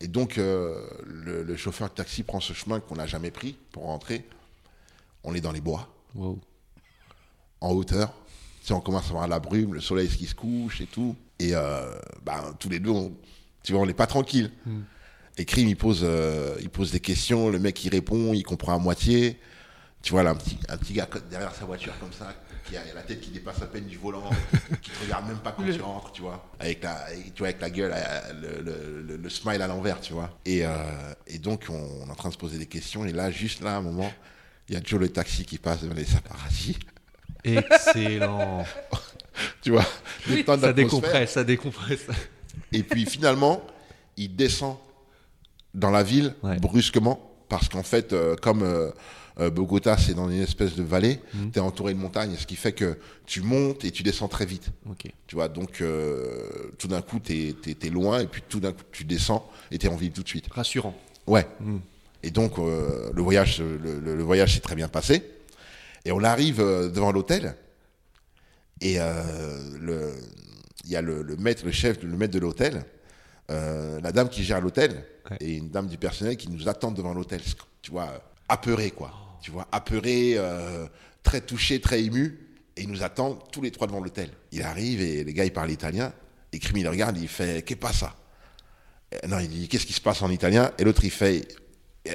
Et 0.01 0.07
donc, 0.07 0.37
euh, 0.37 0.79
le, 1.05 1.43
le 1.43 1.55
chauffeur 1.57 1.89
de 1.89 1.93
taxi 1.93 2.23
prend 2.23 2.39
ce 2.39 2.53
chemin 2.53 2.79
qu'on 2.79 2.95
n'a 2.95 3.05
jamais 3.07 3.31
pris 3.31 3.57
pour 3.71 3.83
rentrer. 3.83 4.25
On 5.23 5.33
est 5.35 5.41
dans 5.41 5.51
les 5.51 5.61
bois 5.61 5.87
Wow. 6.15 6.39
en 7.61 7.71
hauteur. 7.71 8.13
Tu 8.61 8.67
sais, 8.67 8.73
on 8.73 8.81
commence 8.81 9.07
à 9.09 9.11
voir 9.11 9.27
la 9.27 9.39
brume, 9.39 9.73
le 9.73 9.81
soleil 9.81 10.07
qui 10.07 10.25
se 10.25 10.35
couche 10.35 10.81
et 10.81 10.85
tout. 10.85 11.15
Et 11.39 11.51
euh, 11.53 11.91
bah, 12.25 12.53
tous 12.59 12.69
les 12.69 12.79
deux, 12.79 12.89
on, 12.89 13.13
tu 13.63 13.73
vois, 13.73 13.81
on 13.81 13.85
n'est 13.85 13.93
pas 13.93 14.07
tranquille. 14.07 14.51
Et 15.37 15.45
Crime, 15.45 15.67
il 15.69 15.77
pose, 15.77 16.01
euh, 16.03 16.55
il 16.61 16.69
pose 16.69 16.91
des 16.91 16.99
questions, 16.99 17.49
le 17.49 17.59
mec 17.59 17.83
il 17.85 17.89
répond, 17.89 18.33
il 18.33 18.43
comprend 18.43 18.73
à 18.75 18.77
moitié. 18.79 19.39
Tu 20.01 20.11
vois 20.11 20.23
là, 20.23 20.31
un 20.31 20.35
petit, 20.35 20.57
un 20.69 20.77
petit 20.77 20.93
gars 20.93 21.07
derrière 21.29 21.53
sa 21.53 21.65
voiture 21.65 21.93
comme 21.99 22.11
ça, 22.13 22.33
qui 22.69 22.77
a 22.77 22.81
la 22.93 23.01
tête 23.01 23.19
qui 23.21 23.31
dépasse 23.31 23.61
à 23.61 23.65
peine 23.65 23.85
du 23.85 23.97
volant, 23.97 24.29
qui 24.81 24.91
te 24.91 25.03
regarde 25.03 25.27
même 25.27 25.39
pas 25.39 25.51
quand 25.51 25.63
tu 25.63 25.81
rentres, 25.81 26.11
tu 26.11 26.21
vois. 26.21 26.45
Avec 26.59 26.83
la, 26.83 27.05
tu 27.33 27.39
vois, 27.39 27.47
avec 27.47 27.61
la 27.61 27.69
gueule, 27.69 27.91
euh, 27.95 28.33
le, 28.33 28.61
le- 28.63 29.01
le- 29.01 29.17
le 29.17 29.29
smile 29.29 29.61
à 29.61 29.67
l'envers, 29.67 29.99
tu 30.01 30.13
vois. 30.13 30.29
Et, 30.45 30.65
euh, 30.65 30.69
et 31.27 31.39
donc, 31.39 31.65
on, 31.69 31.73
on 32.03 32.07
est 32.07 32.11
en 32.11 32.15
train 32.15 32.29
de 32.29 32.33
se 32.33 32.39
poser 32.39 32.57
des 32.57 32.65
questions. 32.67 33.05
Et 33.05 33.11
là, 33.11 33.31
juste 33.31 33.61
là, 33.61 33.75
à 33.75 33.77
un 33.77 33.81
moment, 33.81 34.11
il 34.67 34.75
y 34.75 34.77
a 34.77 34.81
Joe 34.83 34.99
le 34.99 35.09
taxi 35.09 35.45
qui 35.45 35.57
passe 35.57 35.81
devant 35.81 35.95
les 35.95 36.05
paradis. 36.27 36.77
Excellent. 37.43 38.65
tu 39.61 39.71
vois. 39.71 39.85
le 40.29 40.43
temps 40.43 40.59
ça 40.59 40.73
décompresse, 40.73 41.31
ça 41.31 41.43
décompresse. 41.43 42.05
Et 42.71 42.83
puis 42.83 43.05
finalement, 43.05 43.61
il 44.17 44.35
descend 44.35 44.77
dans 45.73 45.91
la 45.91 46.03
ville 46.03 46.35
Ouais. 46.43 46.57
brusquement, 46.57 47.28
parce 47.49 47.67
qu'en 47.69 47.83
fait, 47.83 48.13
euh, 48.13 48.35
comme 48.35 48.61
euh, 48.63 48.91
euh, 49.39 49.49
Bogota, 49.49 49.97
c'est 49.97 50.13
dans 50.13 50.29
une 50.29 50.41
espèce 50.41 50.75
de 50.75 50.83
vallée, 50.83 51.19
Mhm. 51.33 51.51
tu 51.51 51.59
es 51.59 51.61
entouré 51.61 51.93
de 51.93 51.99
montagnes, 51.99 52.35
ce 52.37 52.45
qui 52.45 52.55
fait 52.55 52.73
que 52.73 52.97
tu 53.25 53.41
montes 53.41 53.83
et 53.85 53.91
tu 53.91 54.03
descends 54.03 54.27
très 54.27 54.45
vite. 54.45 54.69
Tu 55.27 55.35
vois, 55.35 55.47
donc 55.49 55.81
euh, 55.81 56.43
tout 56.77 56.87
d'un 56.87 57.01
coup, 57.01 57.19
tu 57.19 57.55
es, 57.81 57.89
loin, 57.89 58.19
et 58.21 58.27
puis 58.27 58.43
tout 58.47 58.59
d'un 58.59 58.71
coup, 58.73 58.83
tu 58.91 59.03
descends 59.03 59.49
et 59.71 59.77
tu 59.77 59.87
es 59.87 59.89
en 59.89 59.95
ville 59.95 60.11
tout 60.11 60.23
de 60.23 60.27
suite. 60.27 60.47
Rassurant. 60.51 60.95
Ouais. 61.27 61.47
Mhm. 61.59 61.79
Et 62.23 62.31
donc, 62.31 62.59
euh, 62.59 63.09
le 63.13 63.21
voyage, 63.21 63.61
le, 63.61 63.99
le- 63.99 64.15
le 64.15 64.23
voyage 64.23 64.53
s'est 64.55 64.59
très 64.61 64.75
bien 64.75 64.87
passé. 64.89 65.23
Et 66.05 66.11
on 66.11 66.23
arrive 66.23 66.57
devant 66.59 67.11
l'hôtel. 67.11 67.55
Et 68.81 68.95
euh, 68.99 70.11
il 70.85 70.91
y 70.91 70.95
a 70.95 71.01
le, 71.01 71.21
le 71.21 71.35
maître, 71.37 71.63
le 71.65 71.71
chef, 71.71 72.01
le 72.03 72.15
maître 72.17 72.33
de 72.33 72.39
l'hôtel, 72.39 72.83
euh, 73.49 73.99
la 74.01 74.11
dame 74.11 74.29
qui 74.29 74.43
gère 74.43 74.61
l'hôtel, 74.61 75.05
Ouais. 75.31 75.37
et 75.41 75.57
une 75.57 75.69
dame 75.69 75.87
du 75.87 75.97
personnel 75.97 76.37
qui 76.37 76.49
nous 76.49 76.67
attend 76.69 76.91
devant 76.91 77.13
l'hôtel. 77.13 77.41
Tu 77.81 77.91
vois, 77.91 78.09
apeuré, 78.47 78.89
quoi. 78.91 79.11
Tu 79.41 79.51
vois, 79.51 79.67
apeuré, 79.71 80.33
euh, 80.37 80.87
très 81.23 81.41
touché, 81.41 81.79
très 81.81 82.01
ému. 82.03 82.47
Et 82.75 82.83
il 82.83 82.89
nous 82.89 83.03
attend 83.03 83.33
tous 83.35 83.61
les 83.61 83.71
trois 83.71 83.85
devant 83.87 83.99
l'hôtel. 84.01 84.29
Il 84.51 84.61
arrive 84.63 85.01
et 85.01 85.23
les 85.23 85.33
gars, 85.33 85.45
ils 85.45 85.53
parlent 85.53 85.69
italien. 85.71 86.13
Et 86.51 86.59
Crime, 86.59 86.77
il 86.77 86.87
regarde, 86.87 87.17
il 87.17 87.27
fait 87.27 87.61
Qu'est-ce 87.63 87.79
passa 87.79 88.15
Et 89.11 89.27
Non, 89.27 89.37
il 89.39 89.49
dit 89.49 89.67
Qu'est-ce 89.67 89.85
qui 89.85 89.93
se 89.93 90.01
passe 90.01 90.21
en 90.23 90.29
italien? 90.31 90.71
Et 90.79 90.83
l'autre, 90.83 91.03
il 91.03 91.11
fait 91.11 91.47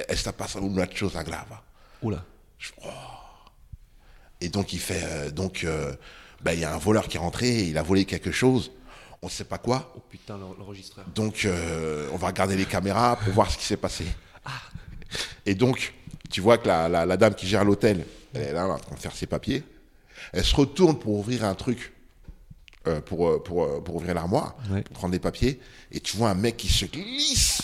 Esta 0.08 0.32
passa 0.32 0.58
una 0.60 0.86
cosa 0.86 1.22
grave? 1.22 1.56
Oula. 2.02 2.24
Je- 2.58 2.72
oh. 2.84 2.88
Et 4.40 4.48
donc, 4.48 4.72
il 4.72 4.80
fait 4.80 5.02
euh, 5.04 5.30
Donc, 5.30 5.62
euh, 5.64 5.94
ben, 6.42 6.52
il 6.52 6.60
y 6.60 6.64
a 6.64 6.74
un 6.74 6.78
voleur 6.78 7.06
qui 7.08 7.16
est 7.16 7.20
rentré, 7.20 7.62
il 7.68 7.78
a 7.78 7.82
volé 7.82 8.04
quelque 8.06 8.32
chose, 8.32 8.72
on 9.24 9.28
ne 9.28 9.32
sait 9.32 9.44
pas 9.44 9.58
quoi. 9.58 9.90
Oh 9.96 10.00
putain, 10.08 10.36
l'en- 10.36 10.54
l'enregistreur. 10.58 11.04
Donc, 11.14 11.44
euh, 11.46 12.08
on 12.12 12.16
va 12.16 12.26
regarder 12.28 12.56
les 12.56 12.66
caméras 12.66 13.16
pour 13.16 13.32
voir 13.32 13.50
ce 13.50 13.56
qui 13.58 13.64
s'est 13.64 13.76
passé. 13.78 14.04
Et 15.46 15.54
donc, 15.54 15.94
tu 16.30 16.40
vois 16.40 16.58
que 16.58 16.68
la, 16.68 16.88
la- 16.88 17.06
la 17.06 17.16
dame 17.16 17.34
qui 17.34 17.46
gère 17.46 17.64
l'hôtel, 17.64 18.04
elle 18.34 18.42
est 18.42 18.52
là, 18.52 18.66
en 18.66 18.78
train 18.78 18.94
de 18.94 19.00
faire 19.00 19.14
ses 19.16 19.26
papiers. 19.26 19.62
Elle 20.32 20.44
se 20.44 20.54
retourne 20.54 20.98
pour 20.98 21.14
ouvrir 21.14 21.44
un 21.44 21.54
truc, 21.54 21.92
euh, 22.86 23.00
pour, 23.00 23.28
euh, 23.28 23.42
pour, 23.42 23.82
pour 23.82 23.96
ouvrir 23.96 24.14
l'armoire, 24.14 24.56
Ouais. 24.70 24.82
pour 24.82 24.94
prendre 24.94 25.12
des 25.12 25.18
papiers. 25.20 25.60
Et 25.90 26.00
tu 26.00 26.16
vois 26.16 26.30
un 26.30 26.34
mec 26.34 26.56
qui 26.56 26.68
se 26.68 26.84
glisse 26.84 27.62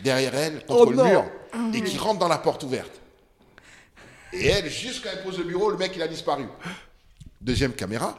derrière 0.00 0.34
elle, 0.34 0.64
contre 0.66 0.90
le 0.92 1.02
mur, 1.04 1.24
et 1.74 1.82
qui 1.82 1.96
rentre 1.98 2.18
dans 2.18 2.28
la 2.28 2.38
porte 2.38 2.62
ouverte. 2.64 2.92
Et 4.32 4.46
elle, 4.46 4.68
juste 4.70 5.02
quand 5.02 5.10
elle 5.12 5.22
pose 5.22 5.38
le 5.38 5.44
bureau, 5.44 5.70
le 5.70 5.76
mec, 5.78 5.92
il 5.96 6.02
a 6.02 6.08
disparu. 6.08 6.44
Deuxième 7.40 7.72
caméra, 7.72 8.18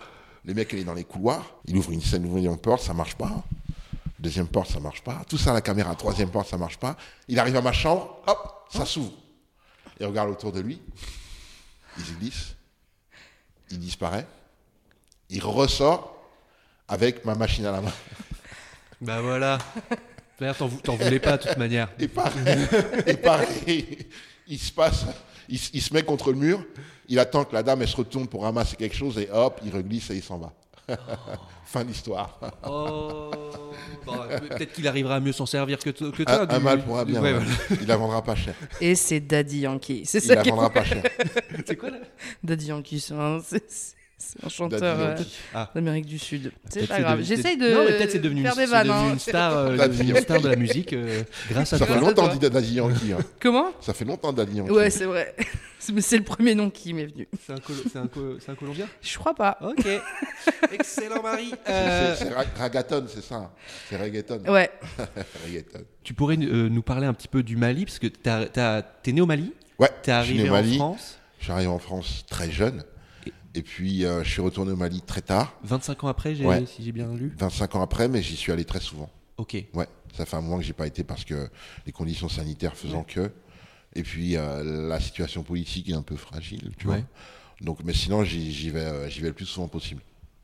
le 0.50 0.56
mec, 0.56 0.70
il 0.74 0.80
est 0.80 0.84
dans 0.84 0.96
les 0.96 1.04
couloirs, 1.04 1.46
il 1.66 1.78
ouvre 1.78 1.92
une 1.92 2.02
scène, 2.02 2.24
il 2.24 2.28
ouvre 2.28 2.40
une 2.40 2.58
porte, 2.58 2.82
ça 2.82 2.96
marche 2.96 3.14
pas. 3.14 3.44
Deuxième 4.18 4.48
porte, 4.48 4.72
ça 4.72 4.80
marche 4.80 5.04
pas. 5.04 5.22
Tout 5.30 5.38
ça 5.38 5.52
à 5.52 5.54
la 5.54 5.62
caméra. 5.62 5.94
Troisième 5.94 6.32
porte, 6.32 6.50
ça 6.50 6.58
marche 6.58 6.80
pas. 6.80 6.98
Il 7.28 7.38
arrive 7.38 7.56
à 7.56 7.62
ma 7.62 7.72
chambre, 7.72 8.24
hop, 8.26 8.66
ça 8.72 8.84
s'ouvre. 8.84 9.12
Il 10.00 10.08
regarde 10.08 10.32
autour 10.32 10.52
de 10.52 10.60
lui. 10.60 10.82
Il 12.00 12.04
se 12.04 12.14
glisse. 12.14 12.56
Il 13.70 13.78
disparaît. 13.78 14.26
Il 15.30 15.46
ressort 15.46 16.18
avec 16.88 17.26
ma 17.26 17.36
machine 17.36 17.68
à 17.68 17.72
la 17.72 17.82
main. 17.82 17.94
Bah 19.02 19.22
voilà. 19.22 19.60
Merde, 20.42 20.58
t'en 20.58 20.68
vou- 20.68 20.82
t'en 20.82 20.96
voulais 20.96 21.20
pas 21.20 21.38
de 21.38 21.44
toute 21.48 21.58
manière. 21.58 21.90
Et 22.00 22.08
pareil, 22.08 22.68
et 23.06 23.14
pareil, 23.16 23.98
il 24.48 24.60
se 24.60 24.72
passe, 24.72 25.06
il, 25.50 25.60
il 25.74 25.82
se 25.82 25.94
met 25.94 26.04
contre 26.04 26.32
le 26.32 26.38
mur. 26.38 26.64
Il 27.08 27.18
attend 27.20 27.44
que 27.44 27.54
la 27.54 27.64
dame 27.64 27.82
elle 27.82 27.88
se 27.88 27.96
retourne 27.98 28.28
pour 28.28 28.44
ramasser 28.44 28.76
quelque 28.76 28.96
chose 28.96 29.18
et 29.18 29.30
hop, 29.32 29.60
il 29.66 29.74
reglisse 29.76 30.10
et 30.12 30.16
il 30.16 30.24
s'en 30.24 30.38
va. 30.38 30.54
fin 31.66 31.84
d'histoire. 31.84 32.40
Oh. 32.68 33.30
Bon, 34.06 34.14
Peut-être 34.50 34.74
qu'il 34.74 34.88
arrivera 34.88 35.16
à 35.16 35.20
mieux 35.20 35.32
s'en 35.34 35.46
servir 35.46 35.78
que, 35.80 35.92
to- 35.92 36.12
que 36.12 36.24
toi. 36.24 36.48
Un, 36.52 36.60
mal 36.60 36.84
pour 36.84 36.98
un 36.98 37.06
bien. 37.06 37.22
Ouais, 37.22 37.34
ouais. 37.34 37.40
voilà. 37.40 37.82
Il 37.82 37.88
la 37.88 37.98
vendra 37.98 38.24
pas 38.24 38.36
cher. 38.36 38.56
Et 38.82 38.96
c'est 38.96 39.20
Daddy 39.20 39.60
Yankee. 39.60 40.04
C'est 40.06 40.18
Il 40.20 40.28
ça 40.28 40.36
la 40.36 40.42
qui 40.42 40.50
est 40.50 40.52
vendra 40.52 40.70
pas 40.72 40.84
cher. 40.84 41.04
C'est 41.68 41.76
quoi 41.76 41.92
là? 41.92 41.98
Daddy 42.44 42.68
Yankee, 42.68 43.00
c'est- 43.00 43.96
c'est- 44.20 44.46
un 44.46 44.50
chanteur 44.50 44.80
Daddy 44.98 45.22
euh. 45.24 45.24
Ah. 45.56 45.70
d'Amérique 45.74 46.06
du 46.06 46.20
Sud. 46.20 46.52
C'est 46.70 46.86
pas 46.88 47.00
grave. 47.02 47.22
J'essaye 47.24 47.58
de 47.58 47.70
Non, 47.74 47.86
mais 47.86 47.98
peut-être 47.98 48.12
c'est 48.12 48.20
devenu, 48.20 48.44
faire 48.44 48.54
une, 48.54 48.60
des 48.60 48.66
c'est 48.66 48.72
vannes. 48.72 48.88
devenu 48.88 49.00
hein. 49.10 49.14
une 49.14 49.20
star, 49.20 49.58
euh, 49.58 49.76
une 50.02 50.08
Yankee. 50.10 50.22
star 50.22 50.42
de 50.42 50.50
la 50.50 50.56
musique 50.56 50.94
euh, 50.94 51.24
grâce 51.50 51.74
à 51.74 51.78
Ça 51.80 51.86
fait 51.88 52.00
longtemps 52.00 52.28
Daddy 52.28 52.74
Yankee. 52.76 53.14
hein. 53.14 53.20
Comment? 53.40 53.72
Ça 53.82 53.94
fait 53.94 54.06
longtemps 54.06 54.32
Daddy 54.32 54.58
Yankee. 54.58 54.72
Ouais, 54.72 54.90
c'est 54.92 55.06
vrai. 55.06 55.36
C'est 56.02 56.18
le 56.18 56.24
premier 56.26 56.56
nom 56.56 56.70
qui 56.70 56.94
m'est 56.94 57.06
venu. 57.06 57.28
C'est 57.48 57.54
un, 57.54 57.56
colo- 58.06 58.38
Colombien? 58.60 58.86
Je 59.02 59.18
crois 59.18 59.34
pas. 59.34 59.58
Ok. 59.62 59.88
Excellent, 60.74 61.24
Marie. 61.24 61.52
C'est- 61.66 61.72
Euh, 61.72 62.16
C'est 62.16 62.26
c'est 62.26 62.34
ra- 62.34 62.44
ragaton, 62.58 63.06
c'est 63.08 63.24
ça. 63.24 63.52
C'est 63.90 63.96
reggaeton. 63.96 64.42
Ouais. 64.50 64.70
Reggaeton. 65.46 65.80
tu 66.04 66.14
pourrais 66.14 66.36
nous 66.38 66.82
parler 66.82 67.08
un 67.08 67.14
petit 67.14 67.30
peu 67.30 67.44
du 67.44 67.56
Mali, 67.56 67.86
parce 67.86 67.98
que 67.98 68.08
t'es 68.08 69.12
né 69.14 69.22
au 69.22 69.26
Mali, 69.26 69.54
Ouais, 69.80 69.90
t'es 70.04 70.12
arrivé 70.12 70.50
en. 70.50 70.76
France, 70.76 71.18
J'arrive 71.40 71.70
en 71.70 71.80
France 71.80 72.26
très 72.30 72.52
jeune. 72.52 72.84
Et 73.56 73.62
puis, 73.64 74.06
euh, 74.06 74.24
je 74.24 74.30
suis 74.30 74.42
retourné 74.42 74.72
au 74.72 74.76
Mali 74.76 75.02
très 75.02 75.22
tard, 75.22 75.54
25 75.64 76.04
ans 76.04 76.08
après, 76.08 76.36
Ouais. 76.46 76.66
si 76.68 76.84
j'ai 76.84 76.92
bien 76.92 77.14
lu. 77.14 77.34
25 77.38 77.76
ans 77.76 77.82
après, 77.82 78.08
mais 78.08 78.22
j'y 78.22 78.36
suis 78.36 78.52
allé 78.52 78.64
très 78.66 78.80
souvent. 78.80 79.10
Ok. 79.38 79.56
Ouais, 79.74 79.88
ça 80.16 80.26
fait 80.26 80.36
un 80.36 80.42
moment 80.42 80.58
que 80.58 80.64
j'ai 80.64 80.74
pas 80.74 80.86
été 80.88 81.04
parce 81.04 81.26
que 81.26 81.50
les 81.86 81.92
conditions 81.92 82.30
sanitaires 82.30 82.76
faisant 82.76 83.04
que. 83.04 83.32
Et 83.96 84.04
puis, 84.04 84.36
euh, 84.38 84.88
la 84.88 85.00
situation 85.00 85.42
politique 85.44 85.90
est 85.90 85.94
un 85.94 86.04
peu 86.04 86.16
fragile, 86.16 86.72
tu 86.78 86.88
Ouais. 86.88 86.98
vois. 86.98 87.06
Donc, 87.62 87.80
mais 87.84 87.94
sinon, 87.94 88.24
j'y 88.24 88.70
vais, 88.70 88.80
euh, 88.82 89.10
j'y 89.10 89.22
vais 89.22 89.30
le 89.30 89.34
plus 89.34 89.46
souvent 89.48 89.68
possible. 89.68 90.02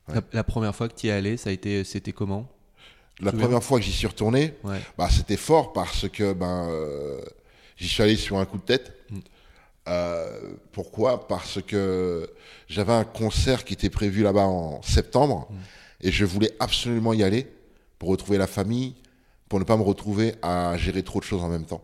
La, 0.07 0.21
la 0.33 0.43
première 0.43 0.75
fois 0.75 0.89
que 0.89 0.95
tu 0.95 1.07
y 1.07 1.09
es 1.09 1.13
allé, 1.13 1.37
ça 1.37 1.49
a 1.49 1.53
été, 1.53 1.83
c'était 1.83 2.11
comment? 2.11 2.49
La 3.21 3.31
première 3.31 3.63
fois 3.63 3.79
que 3.79 3.85
j'y 3.85 3.91
suis 3.93 4.07
retourné, 4.07 4.53
Ouais. 4.63 4.81
bah, 4.97 5.09
c'était 5.09 5.37
fort 5.37 5.73
parce 5.73 6.09
que 6.09 6.33
ben, 6.33 6.67
euh, 6.69 7.21
j'y 7.77 7.87
suis 7.87 8.03
allé 8.03 8.15
sur 8.17 8.37
un 8.37 8.45
coup 8.45 8.57
de 8.57 8.63
tête. 8.63 8.93
Mm. 9.09 9.19
Euh, 9.87 10.39
pourquoi? 10.71 11.27
Parce 11.27 11.61
que 11.61 12.29
j'avais 12.67 12.93
un 12.93 13.03
concert 13.03 13.63
qui 13.63 13.73
était 13.73 13.89
prévu 13.91 14.23
là-bas 14.23 14.45
en 14.47 14.81
septembre 14.81 15.47
Mm. 15.51 15.55
et 16.07 16.11
je 16.11 16.25
voulais 16.25 16.51
absolument 16.59 17.13
y 17.13 17.23
aller 17.23 17.47
pour 17.99 18.09
retrouver 18.09 18.37
la 18.39 18.47
famille, 18.47 18.95
pour 19.47 19.59
ne 19.59 19.63
pas 19.63 19.77
me 19.77 19.83
retrouver 19.83 20.35
à 20.41 20.75
gérer 20.77 21.03
trop 21.03 21.19
de 21.19 21.25
choses 21.25 21.43
en 21.43 21.49
même 21.49 21.65
temps. 21.65 21.83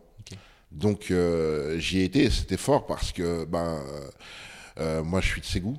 Donc 0.72 1.12
euh, 1.12 1.78
j'y 1.80 2.00
ai 2.00 2.04
été 2.06 2.24
et 2.24 2.30
c'était 2.30 2.58
fort 2.58 2.88
parce 2.88 3.12
que 3.12 3.46
ben, 3.46 3.80
euh, 4.80 5.04
moi 5.04 5.22
je 5.22 5.28
suis 5.28 5.42
de 5.42 5.46
Ségou. 5.46 5.78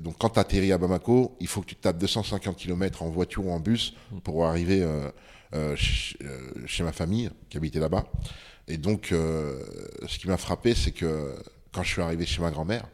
Donc 0.00 0.16
quand 0.18 0.30
tu 0.30 0.38
atterris 0.40 0.72
à 0.72 0.78
Bamako, 0.78 1.36
il 1.40 1.46
faut 1.46 1.60
que 1.60 1.66
tu 1.66 1.76
tapes 1.76 1.98
250 1.98 2.56
km 2.56 3.02
en 3.02 3.10
voiture 3.10 3.46
ou 3.46 3.52
en 3.52 3.60
bus 3.60 3.94
pour 4.24 4.46
arriver 4.46 4.84
ch- 5.52 6.16
chez 6.66 6.82
ma 6.82 6.92
famille 6.92 7.30
qui 7.50 7.58
habitait 7.58 7.78
là-bas. 7.80 8.04
Et 8.72 8.78
donc 8.78 9.12
euh, 9.12 9.62
ce 10.08 10.18
qui 10.18 10.28
m'a 10.28 10.38
frappé, 10.38 10.74
c'est 10.74 10.92
que 10.92 11.36
quand 11.72 11.82
je 11.82 11.90
suis 11.92 12.00
arrivé 12.00 12.24
chez 12.24 12.40
ma 12.40 12.50
grand-mère, 12.50 12.86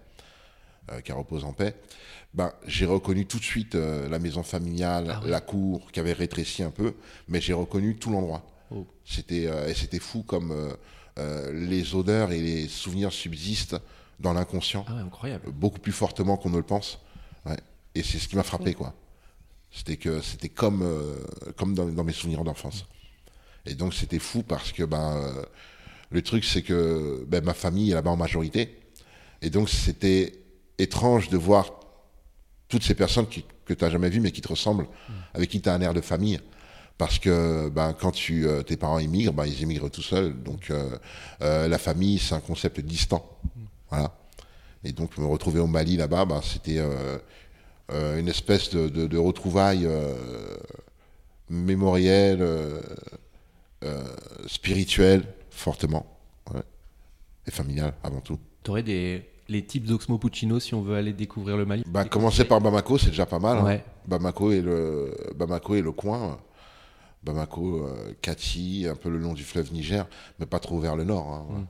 euh, 0.91 1.01
qui 1.03 1.12
repose 1.12 1.45
en 1.45 1.53
paix, 1.53 1.77
ben, 2.35 2.53
j'ai 2.67 2.85
reconnu 2.85 3.27
tout 3.27 3.38
de 3.38 3.45
suite 3.45 3.77
euh, 3.77 4.09
la 4.09 4.19
maison 4.19 4.43
familiale, 4.43 5.07
Ah 5.14 5.21
ouais. 5.23 5.31
la 5.31 5.41
cour 5.41 5.93
qui 5.93 6.01
avait 6.01 6.12
rétréci 6.12 6.64
un 6.64 6.73
peu, 6.73 6.95
mais 7.29 7.41
j'ai 7.41 7.53
reconnu 7.53 7.95
tout 7.95 8.11
l'endroit. 8.11 8.43
Oh. 8.73 8.85
C'était 9.05 9.45
et 9.71 9.75
c'était 9.75 10.01
fou 10.01 10.23
comme 10.25 10.53
les 11.17 11.95
odeurs 11.95 12.33
et 12.33 12.41
les 12.41 12.67
souvenirs 12.69 13.12
subsistent 13.12 13.77
dans 14.19 14.33
l'inconscient 14.33 14.85
Ah 14.88 14.95
ouais, 14.97 15.01
incroyable. 15.03 15.51
beaucoup 15.53 15.79
plus 15.79 15.93
fortement 15.93 16.37
qu'on 16.37 16.51
ne 16.51 16.57
le 16.57 16.64
pense. 16.64 16.99
Ouais. 17.47 17.57
Et 17.95 18.03
c'est 18.03 18.19
ce 18.19 18.27
qui 18.29 18.35
m'a 18.37 18.43
frappé, 18.43 18.75
quoi. 18.75 18.95
C'était 19.71 19.97
que 19.97 20.21
c'était 20.21 20.49
comme, 20.51 20.85
comme 21.57 21.75
dans, 21.75 21.87
dans 21.87 22.05
mes 22.05 22.12
souvenirs 22.12 22.43
d'enfance. 22.45 22.85
Et 23.68 23.74
donc 23.74 23.94
c'était 23.94 24.18
fou 24.18 24.42
parce 24.42 24.72
que 24.72 24.83
ben, 24.83 25.16
euh, 25.16 25.42
le 26.11 26.22
truc 26.22 26.44
c'est 26.44 26.62
que 26.62 27.24
ben, 27.28 27.44
ma 27.44 27.54
famille 27.54 27.90
est 27.90 27.94
là-bas 27.94 28.11
en 28.11 28.16
majorité. 28.16 28.78
Et 29.42 29.50
donc 29.50 29.68
c'était 29.68 30.33
étrange 30.78 31.28
de 31.28 31.37
voir 31.37 31.70
toutes 32.68 32.83
ces 32.83 32.94
personnes 32.94 33.26
qui- 33.26 33.44
que 33.64 33.74
tu 33.74 33.85
n'as 33.85 33.90
jamais 33.90 34.09
vues 34.11 34.20
mais 34.20 34.33
qui 34.33 34.40
te 34.40 34.48
ressemblent, 34.48 34.87
avec 35.35 35.50
qui 35.50 35.61
tu 35.61 35.68
as 35.68 35.74
un 35.74 35.81
air 35.81 35.94
de 35.94 36.00
famille. 36.00 36.40
Parce 36.96 37.18
que 37.20 37.68
ben, 37.68 37.92
quand 37.92 38.11
tu, 38.11 38.46
euh, 38.46 38.62
tes 38.62 38.76
parents 38.76 38.98
immigrent, 38.98 39.33
ben, 39.33 39.46
ils 39.46 39.61
immigrent 39.62 39.90
tout 39.90 40.02
seuls. 40.02 40.35
Donc 40.42 40.70
euh, 40.70 40.90
euh, 41.42 41.68
la 41.68 41.78
famille, 41.78 42.18
c'est 42.18 42.35
un 42.35 42.40
concept 42.40 42.81
distant. 42.81 43.24
Voilà. 43.90 44.14
Et 44.85 44.92
donc 44.92 45.16
me 45.18 45.26
retrouver 45.26 45.61
au 45.61 45.66
Mali 45.66 45.96
là-bas, 45.96 46.24
ben, 46.24 46.40
c'était 46.42 46.81
une 47.90 48.28
espèce 48.28 48.70
de, 48.70 48.88
de, 48.88 49.07
de 49.07 49.18
retrouvaille 49.18 49.88
mémorielle, 51.50 52.44
euh, 53.85 54.03
spirituelle, 54.47 55.25
fortement. 55.51 56.07
ouais. 56.55 56.61
Et 57.47 57.51
familiale 57.51 57.95
avant 58.03 58.21
tout. 58.21 58.38
T'aurais 58.62 58.83
des 58.83 59.25
les 59.49 59.64
types 59.64 59.85
d'Oxmo 59.87 60.19
Puccino 60.19 60.61
si 60.61 60.75
on 60.75 60.83
veut 60.83 60.95
aller 60.97 61.14
découvrir 61.14 61.57
le 61.57 61.64
Mali? 61.64 61.83
Bah, 61.87 62.05
commencer 62.05 62.45
par 62.45 62.61
Bamako, 62.61 62.99
c'est 62.99 63.09
déjà 63.11 63.25
pas 63.25 63.38
mal. 63.38 63.57
hein. 63.59 63.81
Bamako, 64.07 64.53
est 64.53 64.61
le, 64.61 65.14
Bamako 65.35 65.75
est 65.77 65.81
le 65.81 65.93
coin. 65.93 66.38
Bamako, 67.23 67.87
euh, 67.87 68.12
Kati, 68.21 68.87
un 68.91 68.95
peu 68.95 69.09
le 69.09 69.19
long 69.19 69.33
du 69.33 69.43
fleuve 69.45 69.73
Niger, 69.73 70.07
mais 70.38 70.45
pas 70.47 70.59
trop 70.61 70.79
vers 70.81 70.97
le 70.97 71.05
nord. 71.05 71.29
hein, 71.33 71.47
ouais. 71.55 71.64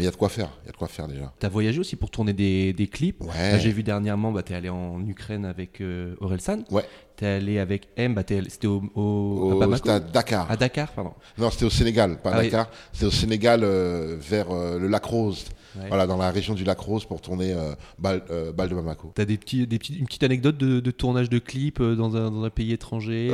Mais 0.00 0.04
il 0.04 0.06
y 0.06 0.08
a 0.08 0.12
de 0.12 0.16
quoi 0.16 0.30
faire. 0.30 0.48
Il 0.62 0.66
y 0.66 0.68
a 0.70 0.72
de 0.72 0.76
quoi 0.78 0.88
faire 0.88 1.06
déjà. 1.08 1.30
T'as 1.38 1.50
voyagé 1.50 1.78
aussi 1.78 1.94
pour 1.94 2.10
tourner 2.10 2.32
des, 2.32 2.72
des 2.72 2.86
clips? 2.86 3.20
Ouais. 3.22 3.58
J'ai 3.60 3.70
vu 3.70 3.82
dernièrement, 3.82 4.32
bah, 4.32 4.42
t'es 4.42 4.54
allé 4.54 4.70
en 4.70 5.06
Ukraine 5.06 5.44
avec 5.44 5.82
euh, 5.82 6.14
Orelsan. 6.22 6.60
Ouais. 6.70 6.84
T'es 7.16 7.26
allé 7.26 7.58
avec 7.58 7.88
M, 7.98 8.14
bah, 8.14 8.22
c'était 8.26 8.66
au, 8.66 8.82
au- 8.94 9.50
à 9.50 9.54
Au, 9.56 9.58
Bamako 9.58 9.76
c'était 9.76 9.90
à 9.90 10.00
Dakar. 10.00 10.50
À 10.50 10.56
Dakar, 10.56 10.90
pardon. 10.92 11.12
Non, 11.36 11.50
c'était 11.50 11.66
au 11.66 11.70
Sénégal, 11.70 12.16
pas 12.22 12.30
à 12.30 12.34
Ah 12.36 12.38
oui. 12.38 12.44
Dakar. 12.46 12.70
C'était 12.94 13.04
au 13.04 13.10
Sénégal 13.10 13.60
euh, 13.62 14.16
vers 14.18 14.50
euh, 14.50 14.78
le 14.78 14.88
lac 14.88 15.04
Rose. 15.04 15.44
Ouais. 15.76 15.88
Voilà, 15.88 16.06
dans 16.06 16.16
la 16.16 16.30
région 16.30 16.54
du 16.54 16.64
lac 16.64 16.78
Rose 16.80 17.04
pour 17.04 17.20
tourner 17.20 17.52
euh, 17.52 17.74
Bal, 17.98 18.22
Bal 18.56 18.70
de 18.70 18.74
Bamako. 18.74 19.12
T'as 19.14 19.26
des 19.26 19.36
petits, 19.36 19.66
des 19.66 19.78
petits, 19.78 19.96
une 19.98 20.06
petite 20.06 20.22
anecdote 20.22 20.56
de, 20.56 20.80
de 20.80 20.90
tournage 20.90 21.28
de 21.28 21.38
clip 21.38 21.82
dans 21.82 22.16
un, 22.16 22.30
dans 22.30 22.42
un 22.42 22.50
pays 22.50 22.72
étranger. 22.72 23.30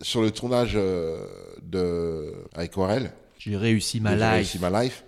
sur 0.00 0.22
le 0.22 0.30
tournage 0.30 0.78
de 1.62 2.32
avec 2.54 2.76
Aurel, 2.78 3.12
J'ai 3.38 3.56
réussi 3.56 4.00
ma 4.00 4.12
de 4.14 4.18
J'ai 4.18 4.24
life. 4.24 4.34
réussi 4.34 4.58
ma 4.60 4.82
life, 4.84 5.04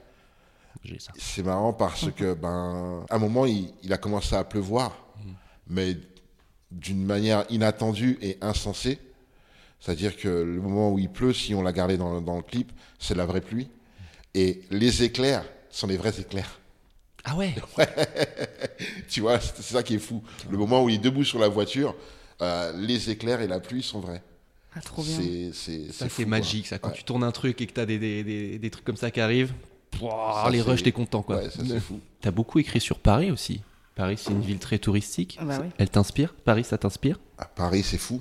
J'ai 0.83 0.99
ça. 0.99 1.13
c'est 1.17 1.43
marrant 1.43 1.73
parce 1.73 2.11
que 2.13 2.35
ben 2.35 3.05
à 3.09 3.15
un 3.15 3.19
moment 3.19 3.47
il, 3.47 3.73
il 3.83 3.93
a 3.93 3.97
commencé 3.99 4.35
à 4.35 4.45
pleuvoir, 4.45 5.07
mais 5.69 5.97
d'une 6.71 7.05
manière 7.05 7.45
inattendue 7.51 8.19
et 8.21 8.37
insensée. 8.41 8.99
C'est-à-dire 9.81 10.17
que 10.17 10.29
le 10.29 10.61
moment 10.61 10.91
où 10.93 10.99
il 10.99 11.11
pleut, 11.11 11.33
si 11.35 11.55
on 11.55 11.63
l'a 11.63 11.73
gardé 11.73 11.97
dans, 11.97 12.21
dans 12.21 12.37
le 12.37 12.43
clip, 12.43 12.73
c'est 12.99 13.15
la 13.15 13.27
vraie 13.27 13.41
pluie. 13.43 13.69
Et 14.35 14.63
les 14.71 15.03
éclairs 15.03 15.45
sont 15.71 15.87
les 15.87 15.97
vrais 15.99 16.19
éclairs. 16.19 16.59
Ah 17.25 17.37
ouais? 17.37 17.55
Tu 19.09 19.21
vois, 19.21 19.41
c'est 19.41 19.63
ça 19.63 19.83
qui 19.83 19.95
est 19.95 19.99
fou. 19.99 20.23
Le 20.51 20.57
moment 20.59 20.83
où 20.83 20.89
il 20.89 20.97
est 20.97 20.99
debout 20.99 21.25
sur 21.25 21.39
la 21.39 21.49
voiture, 21.49 21.95
euh, 22.43 22.73
les 22.77 23.11
éclairs 23.11 23.41
et 23.41 23.47
la 23.47 23.61
pluie 23.61 23.83
sont 23.83 24.01
vrais. 24.01 24.23
Ah, 24.75 24.81
trop 24.81 25.03
bien. 25.03 25.17
C'est 25.21 25.53
c'est 25.53 25.93
Ça, 25.93 26.09
fou, 26.09 26.15
c'est 26.17 26.23
quoi. 26.25 26.31
magique, 26.31 26.67
ça. 26.67 26.79
Quand 26.79 26.89
Ouais. 26.89 26.95
tu 26.95 27.05
tournes 27.05 27.23
un 27.25 27.31
truc 27.31 27.61
et 27.61 27.67
que 27.67 27.73
t'as 27.73 27.87
des, 27.87 27.99
des, 27.99 28.25
des, 28.25 28.59
des 28.59 28.71
trucs 28.71 28.85
comme 28.85 28.97
ça 28.97 29.11
qui 29.11 29.21
arrivent, 29.21 29.53
pouah, 29.99 30.43
Ça, 30.45 30.51
les 30.51 30.61
rushs, 30.61 30.83
t'es 30.83 30.93
content, 30.93 31.23
quoi. 31.23 31.37
Ouais, 31.37 31.51
ça 31.51 31.63
c'est 31.67 31.81
fou. 31.81 32.01
T'as 32.21 32.31
beaucoup 32.31 32.59
écrit 32.59 32.81
sur 32.81 32.99
Paris 32.99 33.31
aussi. 33.31 33.63
Paris, 33.95 34.17
c'est 34.19 34.33
une 34.33 34.41
ville 34.41 34.59
très 34.59 34.79
touristique. 34.79 35.39
Ah 35.41 35.45
bah 35.45 35.59
oui. 35.63 35.69
Elle 35.79 35.89
t'inspire? 35.89 36.35
Paris, 36.45 36.65
ça 36.65 36.79
t'inspire? 36.79 37.19
À 37.39 37.45
Paris, 37.45 37.83
c'est 37.85 37.99
fou. 37.99 38.21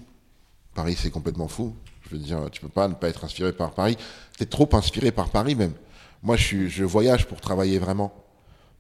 Paris, 0.76 0.96
c'est 0.98 1.10
complètement 1.10 1.48
fou. 1.48 1.76
Je 2.06 2.16
veux 2.16 2.22
dire, 2.22 2.40
tu 2.52 2.62
peux 2.62 2.70
pas 2.70 2.88
ne 2.88 2.94
pas 2.94 3.10
être 3.10 3.24
inspiré 3.26 3.54
par 3.54 3.72
Paris. 3.72 3.98
T'es 4.38 4.46
trop 4.46 4.70
inspiré 4.74 5.12
par 5.12 5.30
Paris 5.30 5.56
même. 5.56 5.74
Moi, 6.22 6.36
je, 6.38 6.44
suis, 6.44 6.70
je 6.70 6.84
voyage 6.84 7.28
pour 7.28 7.42
travailler 7.42 7.80
vraiment. 7.80 8.14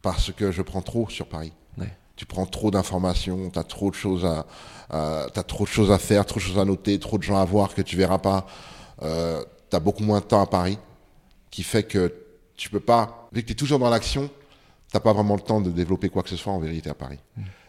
Parce 0.01 0.31
que 0.31 0.51
je 0.51 0.61
prends 0.61 0.81
trop 0.81 1.09
sur 1.09 1.27
Paris. 1.27 1.53
Ouais. 1.77 1.91
Tu 2.15 2.25
prends 2.25 2.45
trop 2.45 2.69
d'informations, 2.69 3.49
t'as 3.49 3.63
trop 3.63 3.89
de 3.89 3.95
choses 3.95 4.25
à, 4.25 4.45
trop 5.47 5.63
de 5.63 5.69
choses 5.69 5.91
à 5.91 5.97
faire, 5.97 6.25
trop 6.25 6.39
de 6.39 6.43
choses 6.43 6.59
à 6.59 6.65
noter, 6.65 6.99
trop 6.99 7.17
de 7.17 7.23
gens 7.23 7.37
à 7.37 7.45
voir 7.45 7.73
que 7.73 7.81
tu 7.81 7.95
verras 7.95 8.19
pas. 8.19 8.45
Euh, 9.01 9.43
t'as 9.69 9.79
beaucoup 9.79 10.03
moins 10.03 10.19
de 10.19 10.25
temps 10.25 10.41
à 10.41 10.45
Paris, 10.45 10.77
qui 11.49 11.63
fait 11.63 11.83
que 11.83 12.13
tu 12.55 12.69
peux 12.69 12.79
pas, 12.79 13.29
vu 13.33 13.41
que 13.41 13.47
t'es 13.47 13.53
toujours 13.53 13.79
dans 13.79 13.89
l'action, 13.89 14.29
t'as 14.91 14.99
pas 14.99 15.13
vraiment 15.13 15.35
le 15.35 15.41
temps 15.41 15.61
de 15.61 15.71
développer 15.71 16.09
quoi 16.09 16.23
que 16.23 16.29
ce 16.29 16.35
soit 16.35 16.53
en 16.53 16.59
vérité 16.59 16.89
à 16.89 16.93
Paris. 16.93 17.19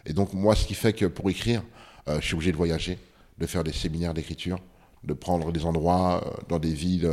Et 0.05 0.13
donc 0.13 0.33
moi, 0.33 0.55
ce 0.55 0.65
qui 0.65 0.75
fait 0.75 0.93
que 0.93 1.05
pour 1.05 1.29
écrire, 1.29 1.63
euh, 2.07 2.19
je 2.21 2.25
suis 2.25 2.35
obligé 2.35 2.51
de 2.51 2.57
voyager, 2.57 2.99
de 3.37 3.45
faire 3.47 3.63
des 3.63 3.73
séminaires 3.73 4.13
d'écriture, 4.13 4.59
de 5.03 5.13
prendre 5.13 5.51
des 5.51 5.65
endroits 5.65 6.23
euh, 6.25 6.41
dans 6.49 6.59
des 6.59 6.73
villes 6.73 7.09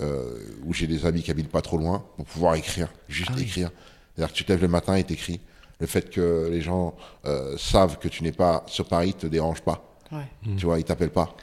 euh, 0.00 0.38
où 0.64 0.72
j'ai 0.72 0.86
des 0.86 1.06
amis 1.06 1.22
qui 1.22 1.30
habitent 1.30 1.50
pas 1.50 1.62
trop 1.62 1.78
loin 1.78 2.04
pour 2.16 2.26
pouvoir 2.26 2.54
écrire, 2.54 2.88
juste 3.08 3.38
écrire. 3.38 3.70
C'est-à-dire 4.14 4.32
que 4.32 4.38
tu 4.38 4.44
te 4.44 4.52
lèves 4.52 4.62
le 4.62 4.68
matin 4.68 4.94
et 4.94 5.04
t'écris. 5.04 5.40
Le 5.80 5.86
fait 5.86 6.10
que 6.10 6.48
les 6.50 6.60
gens 6.60 6.94
savent 7.56 7.98
que 7.98 8.08
tu 8.08 8.22
n'es 8.22 8.32
pas 8.32 8.64
sur 8.66 8.86
Paris 8.86 9.14
te 9.14 9.26
dérange 9.26 9.62
pas. 9.62 9.96
Ouais. 10.12 10.26
Tu 10.58 10.66
vois, 10.66 10.78
ils 10.78 10.84
t'appellent 10.84 11.08
pas. 11.10 11.34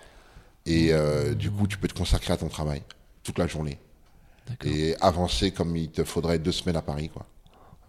Et 0.68 0.90
euh, 0.92 1.34
du 1.34 1.50
coup, 1.50 1.66
tu 1.66 1.78
peux 1.78 1.88
te 1.88 1.98
consacrer 1.98 2.34
à 2.34 2.38
ton 2.38 2.50
travail 2.50 2.84
toute 3.24 3.40
la 3.40 3.48
journée. 3.48 3.80
Et 4.66 4.96
avancer 5.02 5.52
comme 5.52 5.76
il 5.76 5.90
te 5.90 6.04
faudrait 6.04 6.40
deux 6.40 6.52
semaines 6.52 6.76
à 6.76 6.82
Paris, 6.82 7.10
quoi. 7.10 7.26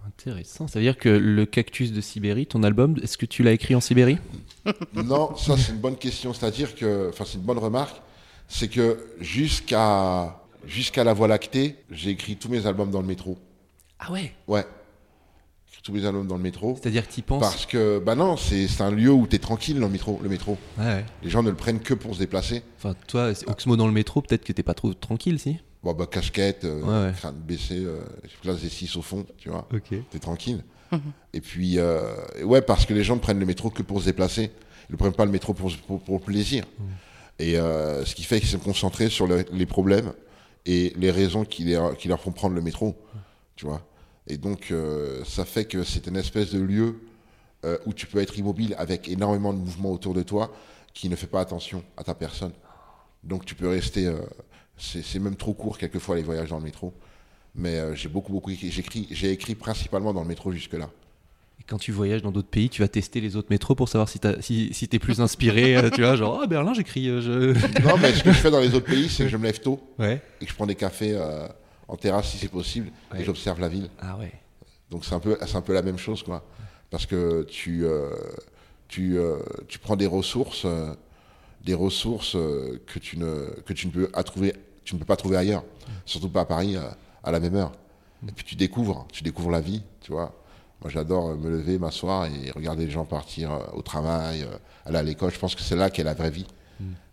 Intéressant. 0.07 0.67
Ça 0.69 0.79
veut 0.79 0.85
dire 0.85 0.97
que 0.97 1.09
le 1.09 1.45
cactus 1.45 1.93
de 1.93 2.01
Sibérie, 2.01 2.47
ton 2.47 2.63
album, 2.63 2.97
est-ce 3.03 3.19
que 3.19 3.27
tu 3.27 3.43
l'as 3.43 3.53
écrit 3.53 3.75
en 3.75 3.81
Sibérie 3.81 4.19
Non, 4.95 5.37
ça 5.37 5.57
c'est 5.59 5.73
une 5.73 5.79
bonne 5.79 5.97
question. 5.97 6.33
C'est-à-dire 6.33 6.75
que, 6.75 7.11
enfin 7.11 7.25
c'est 7.27 7.37
une 7.37 7.45
bonne 7.45 7.59
remarque, 7.59 8.01
c'est 8.49 8.69
que 8.69 8.99
jusqu'à 9.21 10.41
jusqu'à 10.67 11.05
la 11.05 11.13
Voie 11.13 11.29
lactée, 11.29 11.77
j'ai 11.91 12.11
écrit 12.11 12.37
tous 12.37 12.49
mes 12.49 12.67
albums 12.67 12.91
dans 12.91 13.01
le 13.03 13.07
métro. 13.07 13.37
Ah 13.99 14.11
ouais? 14.11 14.33
Ouais, 14.47 14.65
tous 15.89 15.95
mes 15.95 16.05
albums 16.05 16.27
dans 16.27 16.37
le 16.37 16.43
métro. 16.43 16.79
C'est-à-dire 16.81 17.09
que 17.09 17.15
tu 17.15 17.23
penses? 17.23 17.41
Parce 17.41 17.65
que, 17.65 17.99
bah 17.99 18.15
non, 18.15 18.37
c'est 18.37 18.69
un 18.81 18.91
lieu 18.91 19.11
où 19.11 19.27
tu 19.27 19.37
es 19.37 19.39
tranquille 19.39 19.81
dans 19.81 19.87
le 19.87 19.93
métro, 19.93 20.21
le 20.23 20.29
métro. 20.29 20.59
Ouais, 20.79 20.85
ouais. 20.85 21.05
Les 21.23 21.31
gens 21.31 21.43
ne 21.43 21.49
le 21.49 21.57
prennent 21.57 21.81
que 21.81 21.95
pour 21.95 22.15
se 22.15 22.19
déplacer. 22.19 22.63
Enfin, 22.77 22.95
toi, 23.07 23.33
Oxmo 23.47 23.77
dans 23.77 23.87
le 23.87 23.93
métro, 23.93 24.21
peut-être 24.21 24.45
que 24.45 24.53
t'es 24.53 24.63
pas 24.63 24.75
trop 24.75 24.93
tranquille, 24.93 25.39
si? 25.39 25.57
Bon, 25.89 25.95
bah, 25.95 26.07
casquette, 26.07 26.65
euh, 26.65 26.83
Ouais, 26.83 27.07
ouais. 27.09 27.13
crâne 27.17 27.37
baissé, 27.37 27.83
euh, 27.83 28.01
place 28.43 28.61
des 28.61 28.69
six 28.69 28.95
au 28.97 29.03
fond, 29.03 29.25
tu 29.39 29.49
vois. 29.49 29.67
Ok. 29.73 29.95
T'es 30.11 30.19
tranquille. 30.19 30.63
Et 31.33 31.41
puis, 31.41 31.79
euh, 31.79 32.15
ouais, 32.45 32.61
parce 32.63 32.85
que 32.87 32.93
les 32.95 33.03
gens 33.05 33.15
ne 33.17 33.21
prennent 33.21 33.39
le 33.41 33.47
métro 33.47 33.71
que 33.71 33.83
pour 33.83 34.01
se 34.01 34.05
déplacer. 34.07 34.51
Ils 34.91 34.93
ne 34.93 34.97
prennent 34.99 35.13
pas 35.15 35.25
le 35.25 35.31
métro 35.31 35.55
pour, 35.55 35.71
pour, 35.87 36.01
pour 36.03 36.19
le 36.19 36.25
plaisir. 36.25 36.65
Et 37.39 37.59
euh, 37.59 38.05
ce 38.05 38.15
qui 38.15 38.23
fait 38.25 38.39
qu'ils 38.41 38.49
sont 38.51 38.59
concentrés 38.59 39.09
sur 39.09 39.27
le- 39.27 39.45
les 39.53 39.67
problèmes 39.67 40.13
et 40.67 40.93
les 40.97 41.11
raisons 41.11 41.45
qui, 41.45 41.65
les- 41.65 41.81
qui 41.99 42.09
leur 42.09 42.21
font 42.21 42.33
prendre 42.33 42.55
le 42.55 42.61
métro. 42.63 42.95
Tu 43.57 43.65
vois. 43.67 43.81
Et 44.27 44.37
donc, 44.37 44.69
euh, 44.71 45.25
ça 45.25 45.45
fait 45.47 45.65
que 45.65 45.85
c'est 45.85 46.07
une 46.07 46.17
espèce 46.17 46.51
de 46.53 46.61
lieu 46.61 47.01
euh, 47.65 47.79
où 47.87 47.93
tu 47.95 48.07
peux 48.07 48.19
être 48.21 48.39
immobile 48.39 48.75
avec 48.79 49.09
énormément 49.09 49.53
de 49.55 49.59
mouvements 49.59 49.93
autour 49.93 50.13
de 50.15 50.23
toi 50.23 50.53
qui 50.95 51.09
ne 51.09 51.17
fait 51.17 51.27
pas 51.27 51.41
attention 51.41 51.83
à 51.97 52.05
ta 52.05 52.15
personne. 52.15 52.53
Donc, 53.25 53.45
tu 53.47 53.55
peux 53.55 53.69
rester. 53.69 54.07
euh, 54.07 54.21
c'est 54.79 55.19
même 55.19 55.37
trop 55.37 55.55
court 55.55 55.79
quelquefois 55.79 56.17
les 56.17 56.23
voyages 56.23 56.49
dans 56.51 56.59
le 56.59 56.65
métro. 56.65 56.93
Mais 57.55 57.77
euh, 57.77 57.95
j'ai 57.95 58.09
beaucoup, 58.09 58.33
beaucoup 58.33 58.51
écrit. 58.51 59.09
J'ai 59.11 59.31
écrit 59.33 59.55
principalement 59.55 60.13
dans 60.13 60.23
le 60.23 60.29
métro 60.29 60.53
jusque-là. 60.53 60.91
Et 61.61 61.65
quand 61.67 61.79
tu 61.79 61.91
voyages 61.91 62.23
dans 62.23 62.31
d'autres 62.31 62.49
pays, 62.49 62.69
tu 62.71 62.83
vas 62.83 62.89
tester 62.89 63.21
les 63.21 63.35
autres 63.35 63.49
métros 63.51 63.75
pour 63.75 63.89
savoir 63.89 64.09
si 64.09 64.19
t'as- 64.21 64.41
si, 64.41 64.73
si 64.73 64.87
t'es 64.87 64.99
plus 65.01 65.21
inspiré. 65.21 65.77
euh, 65.77 65.91
tu 65.91 66.03
vois, 66.03 66.15
genre, 66.15 66.41
ah, 66.43 66.47
Berlin, 66.47 66.73
j'écris. 66.75 67.09
euh, 67.09 67.21
je... 67.21 67.83
Non, 67.85 67.97
mais 68.01 68.13
ce 68.13 68.23
que 68.23 68.31
je 68.33 68.39
fais 68.39 68.51
dans 68.51 68.61
les 68.61 68.75
autres 68.75 68.87
pays, 68.87 69.09
c'est 69.09 69.25
que 69.25 69.29
je 69.31 69.37
me 69.37 69.45
lève 69.45 69.59
tôt 69.61 69.81
Ouais. 69.99 70.23
et 70.41 70.45
que 70.45 70.51
je 70.51 70.55
prends 70.55 70.67
des 70.67 70.77
cafés 70.77 71.19
en 71.89 71.97
terrasse 71.97 72.31
si 72.31 72.39
c'est 72.39 72.49
possible 72.51 72.91
Ouais. 73.13 73.23
et 73.23 73.25
j'observe 73.25 73.61
la 73.61 73.69
ville. 73.69 73.89
Ah 73.99 74.17
ouais. 74.19 74.33
Donc 74.91 75.05
c'est 75.05 75.15
un 75.15 75.21
peu, 75.21 75.37
un 75.41 75.61
peu 75.63 75.73
la 75.75 75.83
même 75.83 75.99
chose, 75.99 76.23
quoi. 76.23 76.45
Parce 76.91 77.07
que 77.07 77.43
tu, 77.45 77.85
tu, 78.89 79.19
tu 79.67 79.79
prends 79.81 79.97
des 79.97 80.07
ressources, 80.07 80.65
des 81.65 81.75
ressources 81.75 82.33
que 82.87 82.99
tu 83.01 83.19
ne, 83.19 83.51
que 83.67 83.73
tu 83.73 83.89
ne 83.89 83.93
peux 83.93 84.09
trouver, 84.23 84.55
tu 84.89 84.95
ne 84.95 85.01
peux 85.01 85.05
pas 85.05 85.17
trouver 85.17 85.37
ailleurs, 85.37 85.65
surtout 86.07 86.31
pas 86.31 86.41
à 86.41 86.45
Paris 86.47 86.75
euh, 86.75 86.89
à 87.23 87.31
la 87.31 87.41
même 87.41 87.55
heure. 87.57 87.73
Et 88.27 88.33
puis 88.33 88.43
tu 88.43 88.57
découvres, 88.57 89.07
tu 89.13 89.23
découvres 89.23 89.51
la 89.51 89.61
vie, 89.61 89.83
tu 90.01 90.13
vois. 90.13 90.35
Moi 90.81 90.91
j'adore 90.91 91.29
euh, 91.29 91.37
me 91.37 91.51
lever, 91.51 91.79
m'asseoir 91.79 92.25
et 92.25 92.51
regarder 92.53 92.87
les 92.87 92.91
gens 92.91 93.05
partir 93.05 93.53
euh, 93.53 93.59
au 93.75 93.83
travail, 93.83 94.47
aller 94.87 94.97
à 94.97 95.03
l'école. 95.03 95.31
Je 95.31 95.39
pense 95.39 95.55
que 95.55 95.61
c'est 95.61 95.77
là 95.77 95.91
qu'est 95.91 96.05
la 96.05 96.15
vraie 96.15 96.31
vie. 96.31 96.47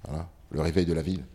Voilà, 0.08 0.30
le 0.52 0.62
réveil 0.62 0.86
de 0.86 0.94
la 0.94 1.02
ville. 1.02 1.26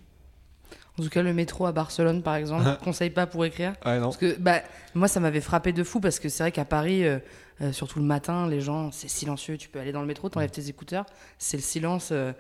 En 0.99 1.03
tout 1.03 1.09
cas, 1.09 1.23
le 1.23 1.33
métro 1.33 1.67
à 1.67 1.73
Barcelone, 1.73 2.23
par 2.23 2.35
exemple, 2.37 2.65
conseille 2.85 3.11
pas 3.11 3.27
pour 3.27 3.45
écrire. 3.45 3.73
Ouais, 3.87 3.97
non. 3.99 4.07
Parce 4.07 4.17
que 4.19 4.37
bah, 4.39 4.61
moi, 4.95 5.09
ça 5.09 5.21
m'avait 5.21 5.41
frappé 5.41 5.73
de 5.73 5.85
fou 5.85 6.01
parce 6.01 6.19
que 6.19 6.29
c'est 6.29 6.43
vrai 6.43 6.53
qu'à 6.53 6.65
Paris, 6.67 7.07
euh, 7.07 7.19
euh, 7.63 7.73
surtout 7.73 7.99
le 8.01 8.05
matin, 8.05 8.47
les 8.49 8.61
gens, 8.61 8.91
c'est 8.91 9.09
silencieux. 9.09 9.57
Tu 9.57 9.69
peux 9.69 9.79
aller 9.79 9.93
dans 9.93 10.01
le 10.01 10.07
métro, 10.07 10.29
t'enlèves 10.29 10.51
tes 10.51 10.69
écouteurs, 10.69 11.07
c'est 11.39 11.57
le 11.57 11.63
silence, 11.63 12.09
euh, 12.13 12.33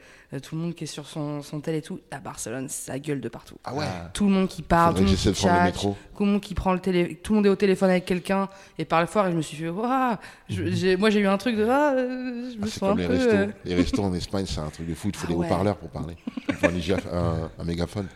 tout 0.42 0.56
le 0.56 0.60
monde 0.62 0.74
qui 0.74 0.84
est 0.84 0.86
sur 0.86 1.06
son, 1.06 1.42
son 1.42 1.60
tel 1.60 1.74
et 1.74 1.82
tout. 1.82 2.00
À 2.10 2.18
Barcelone, 2.20 2.68
ça 2.68 2.98
gueule 2.98 3.20
de 3.20 3.28
partout. 3.28 3.56
Ah 3.64 3.74
ouais. 3.74 3.84
Tout 4.14 4.24
le 4.26 4.30
monde 4.32 4.48
qui 4.48 4.62
parle, 4.62 4.94
tout 4.94 5.02
le 5.02 5.06
monde 5.08 5.16
qui 5.16 5.30
prendre 5.32 5.58
le 5.58 5.64
métro. 5.64 5.96
tout 6.16 6.24
le 6.24 6.30
monde 6.32 6.40
qui 6.40 6.54
prend 6.54 6.72
le 6.74 6.80
télé, 6.80 7.14
tout 7.16 7.32
le 7.32 7.36
monde 7.36 7.46
est 7.46 7.50
au 7.50 7.56
téléphone 7.56 7.90
avec 7.90 8.04
quelqu'un 8.04 8.48
et 8.78 8.84
parle 8.84 9.06
fort 9.06 9.26
et 9.26 9.30
je 9.32 9.36
me 9.36 9.42
suis 9.42 9.56
fait, 9.56 9.68
Ouah 9.68 10.18
Je- 10.48 10.70
j'ai- 10.70 10.96
moi 10.96 11.10
j'ai 11.10 11.20
eu 11.20 11.26
un 11.26 11.38
truc 11.38 11.56
de, 11.56 11.64
ah, 11.66 11.94
je 11.96 12.02
me 12.58 12.62
Ah, 12.62 12.66
c'est 12.66 12.70
sens 12.78 12.82
un 12.82 12.88
comme 12.88 12.98
les 12.98 13.06
peu. 13.06 13.12
restos. 13.14 13.30
euh, 13.36 13.46
Les 13.64 13.74
restos 13.74 14.02
en 14.02 14.14
Espagne, 14.14 14.44
c'est 14.46 14.60
un 14.60 14.70
truc 14.70 14.86
de 14.88 14.94
fou. 14.94 15.08
Il 15.08 15.16
faut 15.16 15.26
Ah 15.28 15.32
des 15.32 15.38
ouais. 15.38 15.46
haut-parleurs 15.46 15.76
pour 15.76 15.88
parler. 15.90 16.16
Il 16.48 16.54
faut 16.54 16.66
un, 16.66 17.16
un- 17.18 17.50
un 17.58 17.64
mégaphone. 17.64 18.06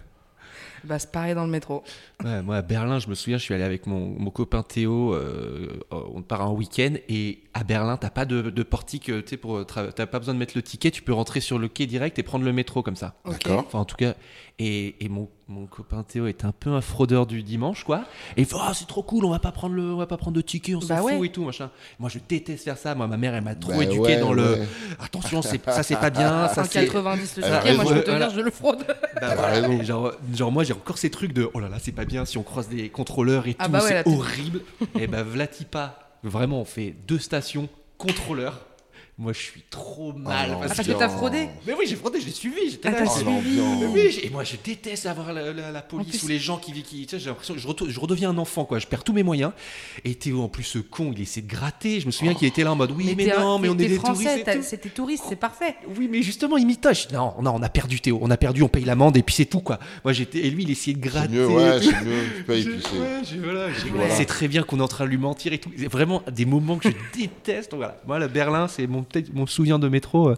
Bah, 0.87 0.99
c'est 0.99 1.11
pareil 1.11 1.35
dans 1.35 1.45
le 1.45 1.51
métro. 1.51 1.82
Ouais, 2.24 2.43
moi, 2.43 2.57
à 2.57 2.62
Berlin, 2.62 2.99
je 2.99 3.09
me 3.09 3.14
souviens, 3.14 3.39
je 3.39 3.43
suis 3.43 3.55
allé 3.55 3.64
avec 3.64 3.87
mon, 3.87 4.18
mon 4.18 4.30
copain 4.30 4.62
Théo. 4.62 5.14
euh, 5.14 5.80
on 5.91 6.22
part 6.22 6.43
un 6.43 6.51
week-end 6.51 6.95
et 7.09 7.41
à 7.55 7.64
Berlin, 7.64 7.97
t'as 7.97 8.11
pas 8.11 8.24
de, 8.24 8.43
de 8.51 8.62
portique. 8.62 9.09
euh, 9.09 9.22
pour 9.41 9.64
t'as 9.66 10.07
pas 10.07 10.18
besoin 10.18 10.35
de 10.35 10.39
mettre 10.39 10.55
le 10.57 10.62
ticket. 10.62 10.91
Tu 10.91 11.03
peux 11.03 11.12
rentrer 11.14 11.41
sur 11.41 11.59
le 11.59 11.68
quai 11.68 11.87
direct 11.87 12.18
et 12.18 12.22
prendre 12.22 12.45
le 12.45 12.53
métro 12.53 12.82
comme 12.82 12.97
ça. 12.97 13.14
D'accord. 13.24 13.64
Enfin, 13.66 13.78
en 13.78 13.85
tout 13.85 13.97
cas, 13.97 14.14
et, 14.59 15.05
et 15.05 15.09
mon, 15.09 15.28
mon 15.47 15.67
copain 15.67 16.03
Théo 16.03 16.27
est 16.27 16.45
un 16.47 16.53
peu 16.53 16.71
un 16.71 16.81
fraudeur 16.81 17.27
du 17.27 17.43
dimanche, 17.43 17.85
quoi. 17.85 18.05
Et 18.37 18.41
il 18.43 18.47
fait 18.47 18.57
Ah, 18.59 18.73
c'est 18.75 18.87
trop 18.87 19.03
cool, 19.03 19.27
on 19.27 19.31
va 19.31 19.39
pas 19.39 19.53
prendre 19.53 19.75
le, 19.75 19.83
on 19.93 19.97
va 19.99 20.07
pas 20.07 20.17
prendre 20.17 20.35
de 20.37 20.41
ticket, 20.41 20.75
on 20.75 20.81
s'en 20.81 20.89
Bah 20.89 20.97
fout 21.03 21.13
ouais. 21.13 21.27
et 21.27 21.31
tout, 21.33 21.45
machin. 21.45 21.71
Moi, 21.99 22.09
je 22.09 22.19
déteste 22.27 22.65
faire 22.65 22.79
ça. 22.79 22.95
Moi, 22.95 23.07
ma 23.07 23.19
mère, 23.19 23.35
elle 23.35 23.45
m'a 23.45 23.55
trop 23.55 23.73
Bah 23.73 23.83
éduqué 23.85 24.01
ouais, 24.01 24.17
dans 24.21 24.33
le. 24.33 24.61
Attention, 24.99 25.43
c'est- 25.43 25.63
ça 25.71 25.83
c'est 25.83 25.97
pas 25.97 26.09
bien. 26.11 26.49
Ça 26.49 26.63
Un 26.63 26.65
c'est. 26.65 26.87
90 26.87 27.37
le 27.37 27.45
a 27.45 27.59
ticket, 27.61 27.75
moi 27.77 27.85
je 27.87 27.95
peux 27.95 28.01
te 28.05 28.11
Voilà. 28.11 28.27
dire, 28.29 28.37
je 28.37 28.41
le 28.41 28.51
fraude. 28.51 28.87
Bah, 29.21 29.35
voilà. 29.37 29.83
genre, 29.85 30.13
genre 30.35 30.51
moi 30.53 30.65
j'ai 30.65 30.73
encore 30.73 30.97
ces 30.99 31.11
trucs 31.11 31.33
de 31.33 31.49
oh 31.55 31.61
là 31.61 31.69
là 31.69 31.77
c'est 31.79 31.93
pas 31.93 32.05
bien 32.05 32.25
si 32.25 32.37
on 32.39 32.43
croise 32.43 32.69
des 32.69 32.89
contrôleurs 32.89 33.47
et 33.47 33.55
Ah 33.59 33.67
tout 33.67 33.71
bah 33.71 33.83
ouais, 33.83 34.03
c'est 34.05 34.09
horrible 34.11 34.61
et 34.99 35.07
bah 35.07 35.23
Vlatipa 35.23 35.99
vraiment 36.23 36.61
on 36.61 36.65
fait 36.65 36.95
deux 37.07 37.19
stations 37.19 37.69
contrôleurs 37.99 38.61
moi 39.17 39.33
je 39.33 39.39
suis 39.39 39.62
trop 39.71 40.12
mal 40.12 40.51
non. 40.51 40.59
parce, 40.59 40.73
Ah, 40.73 40.75
parce 40.77 40.89
que... 40.89 40.93
t'as 40.95 41.09
fraudé 41.09 41.49
mais 41.67 41.73
oui 41.79 41.85
j'ai 41.87 41.95
fraudé 41.95 42.21
je 42.21 42.27
l'ai 42.27 42.33
suivi 42.33 42.71
j'étais 42.71 42.89
Ah, 42.89 42.93
là 42.93 42.99
t'as 42.99 43.07
c'est- 43.07 43.21
suivi. 43.21 43.61
mais 43.81 43.87
oui, 43.87 44.11
j'ai- 44.11 44.27
et 44.27 44.31
moi 44.31 44.43
je 44.43 44.57
déteste 44.65 45.07
avoir 45.07 45.33
la, 45.33 45.53
la- 45.53 45.71
la 45.71 45.83
police 45.83 46.09
plus- 46.19 46.25
ou 46.25 46.29
les 46.29 46.39
gens 46.41 46.57
qui, 46.59 46.73
qui 46.83 47.07
tu 47.07 47.09
sais, 47.11 47.21
j'ai 47.21 47.27
l'impression 47.29 47.55
que 47.55 47.61
je, 47.61 47.69
retourne- 47.69 47.91
je 47.91 48.01
redeviens 48.01 48.31
un 48.31 48.39
enfant 48.39 48.65
quoi 48.65 48.81
je 48.81 48.87
perds 48.89 49.05
tous 49.05 49.12
mes 49.12 49.23
moyens 49.23 49.53
et 50.05 50.17
Théo 50.17 50.43
en 50.43 50.49
plus 50.49 50.65
ce 50.65 50.79
con 50.81 51.12
il 51.15 51.23
essaie 51.23 51.43
de 51.43 51.49
gratter 51.49 52.01
je 52.01 52.07
me 52.07 52.11
souviens 52.11 52.35
qu'il 52.35 52.49
était 52.49 52.65
là 52.65 52.73
en 52.73 52.77
mode 52.77 52.91
oui 52.91 53.15
mais, 53.17 53.27
non 53.39 53.59
mais 53.61 53.69
on 53.69 53.75
est 53.75 53.87
des 53.87 53.97
français, 53.99 54.43
touristes 54.43 54.62
c'était 54.65 54.89
touriste, 54.89 55.25
c'est 55.29 55.37
parfait. 55.37 55.77
Oui, 55.97 56.09
mais 56.11 56.23
justement, 56.23 56.57
il 56.57 56.67
m'itoche. 56.67 57.11
Non, 57.11 57.35
non, 57.43 57.53
on 57.55 57.62
a 57.62 57.69
perdu 57.69 58.01
Théo. 58.01 58.19
On 58.23 58.31
a 58.31 58.37
perdu, 58.37 58.62
on 58.62 58.69
paye 58.69 58.85
l'amende 58.85 59.17
et 59.17 59.23
puis 59.23 59.35
c'est 59.35 59.45
tout, 59.45 59.61
quoi. 59.61 59.79
Moi, 60.05 60.12
j'étais. 60.12 60.39
Et 60.39 60.51
lui, 60.51 60.62
il 60.65 60.71
essayait 60.71 60.97
de 60.97 61.03
C'est 61.03 61.09
gratter. 61.11 61.35
mieux, 61.35 61.45
et 61.51 61.55
ouais, 61.55 61.81
c'est 61.83 62.05
mieux. 62.05 62.23
Tu 62.37 62.43
payes, 62.45 62.62
Je- 62.62 62.71
puis 62.71 62.83
c'est- 63.25 63.37
voilà, 63.39 63.67
Voilà. 63.95 64.15
C'est 64.15 64.25
très 64.25 64.49
bien 64.49 64.62
qu'on 64.62 64.79
est 64.79 64.83
en 64.83 64.89
train 64.89 65.05
de 65.05 65.11
lui 65.11 65.19
mentir 65.19 65.53
et 65.53 65.59
tout. 65.59 65.71
C'est 65.77 65.89
vraiment 65.91 66.23
des 66.31 66.45
moments 66.47 66.77
que 66.77 66.89
je 66.91 66.95
déteste. 67.19 67.75
Voilà. 67.75 68.01
Moi, 68.07 68.19
le 68.19 68.29
Berlin, 68.29 68.67
c'est 68.69 68.87
mon, 68.87 69.04
peut-être 69.05 69.33
mon 69.35 69.47
souvenir 69.47 69.79
de 69.79 69.89
métro. 69.89 70.31
euh, 70.31 70.37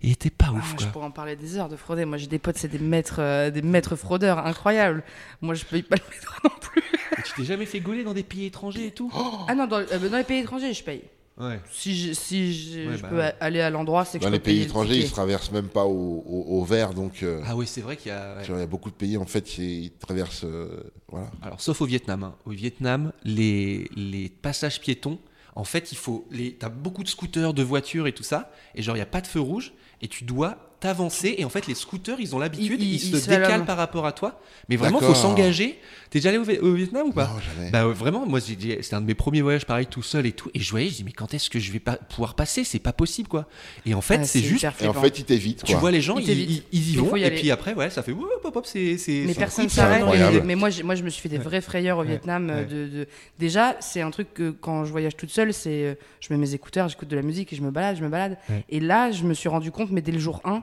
il 0.00 0.12
était 0.12 0.30
pas 0.30 0.46
Ah, 0.50 0.52
ouf, 0.56 0.70
je 0.72 0.76
quoi. 0.84 0.86
pourrais 0.92 1.06
en 1.06 1.10
parler 1.10 1.34
des 1.34 1.56
heures 1.58 1.68
de 1.68 1.74
frauder. 1.76 2.04
Moi, 2.04 2.18
j'ai 2.18 2.28
des 2.28 2.38
potes, 2.38 2.56
c'est 2.56 2.68
des 2.68 2.78
maîtres, 2.78 3.16
euh, 3.18 3.50
des 3.50 3.62
maîtres 3.62 3.96
fraudeurs 3.96 4.38
incroyables. 4.46 5.02
Moi, 5.42 5.54
je 5.54 5.64
paye 5.64 5.82
pas 5.82 5.96
le 5.96 6.02
métro 6.14 6.34
non 6.44 6.50
plus. 6.60 6.82
Et 7.18 7.22
tu 7.22 7.32
t'es 7.34 7.44
jamais 7.44 7.66
fait 7.66 7.80
gauler 7.80 8.04
dans 8.04 8.14
des 8.14 8.22
pays 8.22 8.44
étrangers 8.46 8.86
et 8.86 8.90
tout 8.92 9.10
Ah 9.48 9.54
non, 9.56 9.66
dans, 9.66 9.78
euh, 9.78 10.08
dans 10.08 10.18
les 10.18 10.22
pays 10.24 10.38
étrangers, 10.40 10.72
je 10.72 10.84
paye. 10.84 11.02
Ouais. 11.36 11.60
Si 11.70 11.96
je, 11.96 12.12
si 12.14 12.52
je, 12.52 12.88
Ouais, 12.90 12.96
je 12.96 13.02
bah 13.02 13.08
peux 13.08 13.18
ouais. 13.18 13.34
aller 13.40 13.60
à 13.60 13.70
l'endroit, 13.70 14.04
c'est 14.04 14.18
que 14.18 14.24
Dans 14.24 14.28
je 14.28 14.32
les 14.34 14.38
peux 14.40 14.44
payer 14.44 14.56
pays 14.58 14.64
le 14.66 14.70
étrangers, 14.70 14.96
ils 14.98 15.06
se 15.06 15.12
traversent 15.12 15.52
même 15.52 15.68
pas 15.68 15.84
au, 15.84 16.22
au- 16.26 16.46
au 16.60 16.64
vert, 16.64 16.94
donc 16.94 17.22
euh, 17.22 17.40
Ah 17.46 17.54
oui, 17.56 17.64
c'est 17.66 17.80
vrai 17.80 17.96
qu'il 17.96 18.10
y 18.10 18.14
a. 18.14 18.36
ouais. 18.36 18.42
tu 18.42 18.48
vois, 18.50 18.58
il 18.58 18.62
y 18.62 18.64
a 18.64 18.68
beaucoup 18.68 18.90
de 18.90 18.94
pays 18.96 19.16
en 19.16 19.24
fait, 19.24 19.46
c'est- 19.46 19.62
ils 19.62 19.92
traversent, 19.92 20.42
euh, 20.44 20.68
voilà. 21.08 21.30
Alors, 21.42 21.60
sauf 21.60 21.80
au 21.80 21.86
Vietnam. 21.86 22.24
hein. 22.24 22.34
Au 22.44 22.50
Vietnam, 22.50 23.12
les, 23.24 23.88
les 23.96 24.28
passages 24.28 24.80
piétons, 24.80 25.18
En 25.58 25.64
fait, 25.64 25.90
il 25.90 25.98
faut. 25.98 26.24
T'as 26.60 26.68
beaucoup 26.68 27.02
de 27.02 27.08
scooters, 27.08 27.52
de 27.52 27.64
voitures 27.64 28.06
et 28.06 28.12
tout 28.12 28.22
ça, 28.22 28.52
et 28.76 28.82
genre 28.82 28.94
il 28.94 29.00
y 29.00 29.02
a 29.02 29.06
pas 29.06 29.20
de 29.20 29.26
feu 29.26 29.40
rouge, 29.40 29.72
et 30.00 30.06
tu 30.06 30.22
dois 30.22 30.67
t'avancer. 30.80 31.34
Et 31.38 31.44
en 31.44 31.48
fait, 31.48 31.66
les 31.66 31.74
scooters, 31.74 32.18
ils 32.20 32.34
ont 32.34 32.38
l'habitude, 32.38 32.80
Ils- 32.82 32.88
ils, 32.88 32.94
ils- 32.94 33.00
se 33.00 33.06
ils 33.16 33.28
décalent 33.28 33.64
par 33.64 33.76
rapport 33.76 34.06
à 34.06 34.12
toi. 34.12 34.40
Mais 34.68 34.76
vraiment, 34.76 35.00
faut 35.00 35.14
s'engager. 35.14 35.78
T'es 36.10 36.20
déjà 36.20 36.30
allé 36.30 36.38
au, 36.38 36.44
Viet- 36.44 36.60
au 36.60 36.72
Vietnam 36.72 37.08
ou 37.08 37.12
pas 37.12 37.26
Non, 37.26 37.40
jamais. 37.40 37.70
Bah 37.70 37.86
ouais, 37.86 37.92
vraiment, 37.92 38.24
moi 38.26 38.40
j'ai 38.40 38.56
dit- 38.56 38.74
c'était 38.80 38.94
un 38.94 39.02
de 39.02 39.06
mes 39.06 39.14
premiers 39.14 39.42
voyages 39.42 39.66
pareil 39.66 39.86
tout 39.86 40.02
seul 40.02 40.24
et 40.24 40.32
tout 40.32 40.50
et 40.54 40.60
je 40.60 40.70
voyais, 40.70 40.88
je 40.88 40.94
dis 40.94 41.04
mais 41.04 41.12
quand 41.12 41.34
est-ce 41.34 41.50
que 41.50 41.58
je 41.58 41.70
vais 41.70 41.80
pas 41.80 41.96
pouvoir 41.96 42.34
passer? 42.34 42.64
C'est 42.64 42.78
pas 42.78 42.94
possible 42.94 43.28
quoi. 43.28 43.46
Et 43.84 43.92
en 43.92 44.00
fait, 44.00 44.20
Ah, 44.22 44.24
c'est 44.24 44.40
juste 44.40 44.64
Et 44.80 44.88
en 44.88 44.94
fait, 44.94 45.18
il 45.18 45.24
t'évite, 45.26 45.64
tu 45.64 45.74
vois 45.74 45.90
les 45.90 46.00
gens, 46.00 46.16
Ils 46.16 46.22
ils, 46.22 46.26
t'évitent. 46.26 46.64
ils- 46.72 46.78
ils 46.78 46.92
y 46.94 46.96
vont 46.96 47.14
y 47.16 47.24
et 47.24 47.30
puis 47.30 47.50
après 47.50 47.74
ouais, 47.74 47.90
ça 47.90 48.02
fait 48.02 48.12
hop 48.12 48.40
hop 48.56 48.66
c'est 48.66 48.96
c'est 48.96 49.24
Mais 49.26 49.34
personne 49.34 49.68
s'arrête. 49.68 50.02
Mais, 50.44 50.54
moi, 50.54 50.70
moi, 50.82 50.94
je 50.94 51.02
me 51.02 51.10
suis 51.10 51.20
fait 51.20 51.28
des 51.28 51.36
vraies 51.38 51.60
frayeurs 51.60 51.98
au 51.98 52.04
Vietnam. 52.04 52.48
euh, 52.50 53.04
Déjà, 53.38 53.76
c'est 53.80 54.00
un 54.00 54.10
truc 54.10 54.32
que 54.34 54.50
quand 54.50 54.84
je 54.86 54.90
voyage 54.90 55.16
toute 55.16 55.30
seule, 55.30 55.52
c'est 55.52 55.84
euh, 55.84 55.94
je 56.20 56.32
mets 56.32 56.38
mes 56.38 56.54
écouteurs, 56.54 56.88
j'écoute 56.88 57.08
de 57.08 57.16
la 57.16 57.22
musique 57.22 57.52
et 57.52 57.56
je 57.56 57.62
me 57.62 57.70
balade, 57.70 57.96
je 57.96 58.02
me 58.02 58.08
balade. 58.08 58.36
Et 58.70 58.80
là, 58.80 59.10
je 59.10 59.24
me 59.24 59.34
suis 59.34 59.48
rendu 59.48 59.70
compte, 59.70 59.90
mais 59.90 60.00
dès 60.00 60.12
le 60.12 60.18
jour 60.18 60.40
1, 60.44 60.62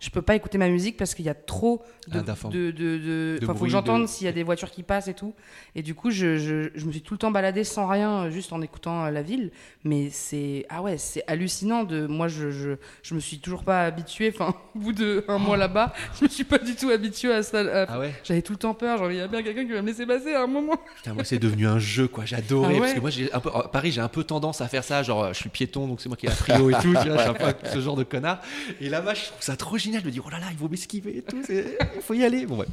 je 0.00 0.10
peux 0.10 0.22
pas 0.22 0.34
écouter 0.34 0.58
ma 0.58 0.68
musique 0.68 0.96
parce 0.96 1.14
qu'il 1.14 1.24
y 1.24 1.28
a 1.28 1.34
trop 1.34 1.82
de. 2.08 2.18
Ah, 2.18 2.48
de, 2.48 2.70
de, 2.72 3.38
de- 3.38 3.46
faut 3.46 3.54
que 3.54 3.68
j'entende 3.68 4.02
de- 4.02 4.06
s'il 4.08 4.24
y 4.24 4.28
a 4.28 4.32
des 4.32 4.42
voitures 4.42 4.70
qui 4.70 4.82
passent 4.82 5.06
et 5.08 5.14
tout. 5.14 5.34
Et 5.76 5.82
du 5.82 5.94
coup, 5.94 6.10
je, 6.10 6.36
je, 6.38 6.70
je 6.74 6.86
me 6.86 6.90
suis 6.92 7.02
tout 7.02 7.14
le 7.14 7.18
temps 7.18 7.30
baladé 7.30 7.62
sans 7.64 7.86
rien, 7.86 8.24
euh, 8.24 8.30
juste 8.30 8.52
en 8.52 8.60
écoutant 8.62 9.04
euh, 9.04 9.10
la 9.10 9.22
ville. 9.22 9.50
Mais 9.84 10.08
c'est. 10.10 10.66
Ah 10.70 10.82
ouais, 10.82 10.98
c'est 10.98 11.22
hallucinant. 11.26 11.84
De... 11.84 12.06
Moi, 12.06 12.26
je, 12.28 12.50
je, 12.50 12.70
je 13.02 13.14
me 13.14 13.20
suis 13.20 13.38
toujours 13.38 13.62
pas 13.62 13.84
habitué. 13.84 14.32
Enfin, 14.34 14.54
au 14.74 14.78
bout 14.78 14.92
d'un 14.92 15.38
mois 15.38 15.56
là-bas, 15.56 15.92
je 16.18 16.24
me 16.24 16.28
suis 16.28 16.44
pas 16.44 16.58
du 16.58 16.74
tout 16.74 16.90
habitué 16.90 17.32
à 17.32 17.42
ça. 17.42 17.60
à- 17.60 17.86
Ah 17.88 17.98
ouais 17.98 18.12
j'avais 18.24 18.42
tout 18.42 18.52
le 18.52 18.58
temps 18.58 18.74
peur, 18.74 18.98
genre 18.98 19.10
il 19.12 19.18
y 19.18 19.20
a 19.20 19.28
bien 19.28 19.42
quelqu'un 19.42 19.64
qui 19.66 19.72
va 19.72 19.82
me 19.82 19.86
laisser 19.86 20.06
passer 20.06 20.32
à 20.34 20.42
un 20.42 20.46
moment. 20.46 20.76
Putain, 20.96 21.12
moi 21.14 21.24
c'est 21.24 21.38
devenu 21.38 21.66
un 21.66 21.78
jeu 21.78 22.08
quoi, 22.08 22.24
j'adorais 22.24 22.68
Ah 22.68 22.72
ouais 22.72 22.78
parce 22.80 22.94
que 22.94 23.00
moi 23.00 23.10
j'ai 23.10 23.32
un 23.32 23.40
peu 23.40 23.50
à 23.54 23.68
Paris, 23.68 23.92
j'ai 23.92 24.00
un 24.00 24.08
peu 24.08 24.24
tendance 24.24 24.60
à 24.62 24.68
faire 24.68 24.82
ça, 24.84 25.02
genre 25.02 25.24
euh, 25.24 25.32
je 25.32 25.38
suis 25.38 25.50
piéton 25.50 25.86
donc 25.86 26.00
c'est 26.00 26.08
moi 26.08 26.16
qui 26.16 26.26
ai 26.26 26.30
la 26.30 26.34
prio 26.34 26.70
et 26.70 26.74
tout, 26.74 26.80
tu 27.02 27.08
vois, 27.08 27.16
je 27.16 27.20
suis 27.22 27.30
un 27.30 27.34
peu 27.34 27.52
ce 27.72 27.80
genre 27.80 27.96
de 27.96 28.04
connard. 28.04 28.40
Et 28.80 28.88
là-bas, 28.88 29.14
je 29.14 29.24
trouve 29.26 29.42
ça 29.42 29.56
trop 29.56 29.76
génial 29.76 29.89
de 29.98 30.10
dire 30.10 30.22
oh 30.26 30.30
là 30.30 30.38
là, 30.38 30.46
il 30.52 30.56
faut 30.56 30.68
m'esquiver 30.68 31.18
et 31.18 31.22
tout, 31.22 31.42
il 31.48 32.02
faut 32.02 32.14
y 32.14 32.24
aller. 32.24 32.46
Bon 32.46 32.56
ouais. 32.58 32.66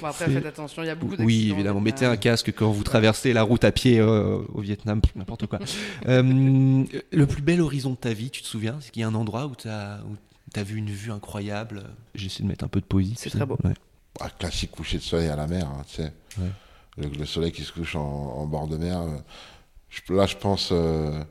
Bon, 0.00 0.08
après, 0.08 0.28
faites 0.28 0.44
attention, 0.46 0.82
il 0.82 0.86
y 0.86 0.90
a 0.90 0.94
beaucoup 0.94 1.12
d'accidents. 1.16 1.26
Oui, 1.26 1.50
évidemment, 1.52 1.80
mettez 1.80 2.04
un 2.06 2.16
casque 2.16 2.52
quand 2.54 2.70
vous 2.70 2.82
traversez 2.82 3.32
la 3.32 3.42
route 3.44 3.62
à 3.64 3.72
pied 3.72 4.00
euh, 4.00 4.38
au 4.52 4.60
Vietnam, 4.60 5.00
n'importe 5.16 5.46
quoi. 5.46 5.60
Euh, 6.08 6.84
le 7.12 7.26
plus 7.26 7.42
bel 7.42 7.60
horizon 7.60 7.90
de 7.92 7.96
ta 7.96 8.12
vie, 8.12 8.30
tu 8.30 8.42
te 8.42 8.46
souviens? 8.46 8.76
C'est 8.80 8.90
qu'il 8.90 9.00
y 9.00 9.04
a 9.04 9.08
un 9.08 9.14
endroit 9.14 9.46
où 9.46 9.54
tu 9.54 9.68
as, 9.68 10.02
vu 10.64 10.76
une 10.76 10.90
vue 10.90 11.12
incroyable? 11.12 11.84
J'essaie 12.14 12.42
de 12.42 12.48
mettre 12.48 12.64
un 12.64 12.68
peu 12.68 12.80
de 12.80 12.86
poésie. 12.86 13.14
C'est 13.16 13.30
très 13.30 13.46
beau. 13.46 13.56
Ouais. 13.64 13.74
Ah, 14.20 14.30
classique 14.30 14.70
coucher 14.72 14.98
de 14.98 15.02
soleil 15.02 15.28
à 15.28 15.36
la 15.36 15.46
mer, 15.46 15.66
hein, 15.68 15.82
tu 15.88 15.96
sais. 15.96 16.12
Ouais. 16.38 16.50
Le, 16.96 17.08
le 17.08 17.24
soleil 17.26 17.50
qui 17.52 17.62
se 17.62 17.72
couche 17.72 17.96
en, 17.96 18.02
en 18.02 18.46
bord 18.46 18.68
de 18.68 18.76
mer. 18.76 19.00
euh, 19.00 19.16
je- 19.88 20.12
là, 20.12 20.26
je 20.26 20.36
pense 20.36 20.68
euh, 20.72 21.22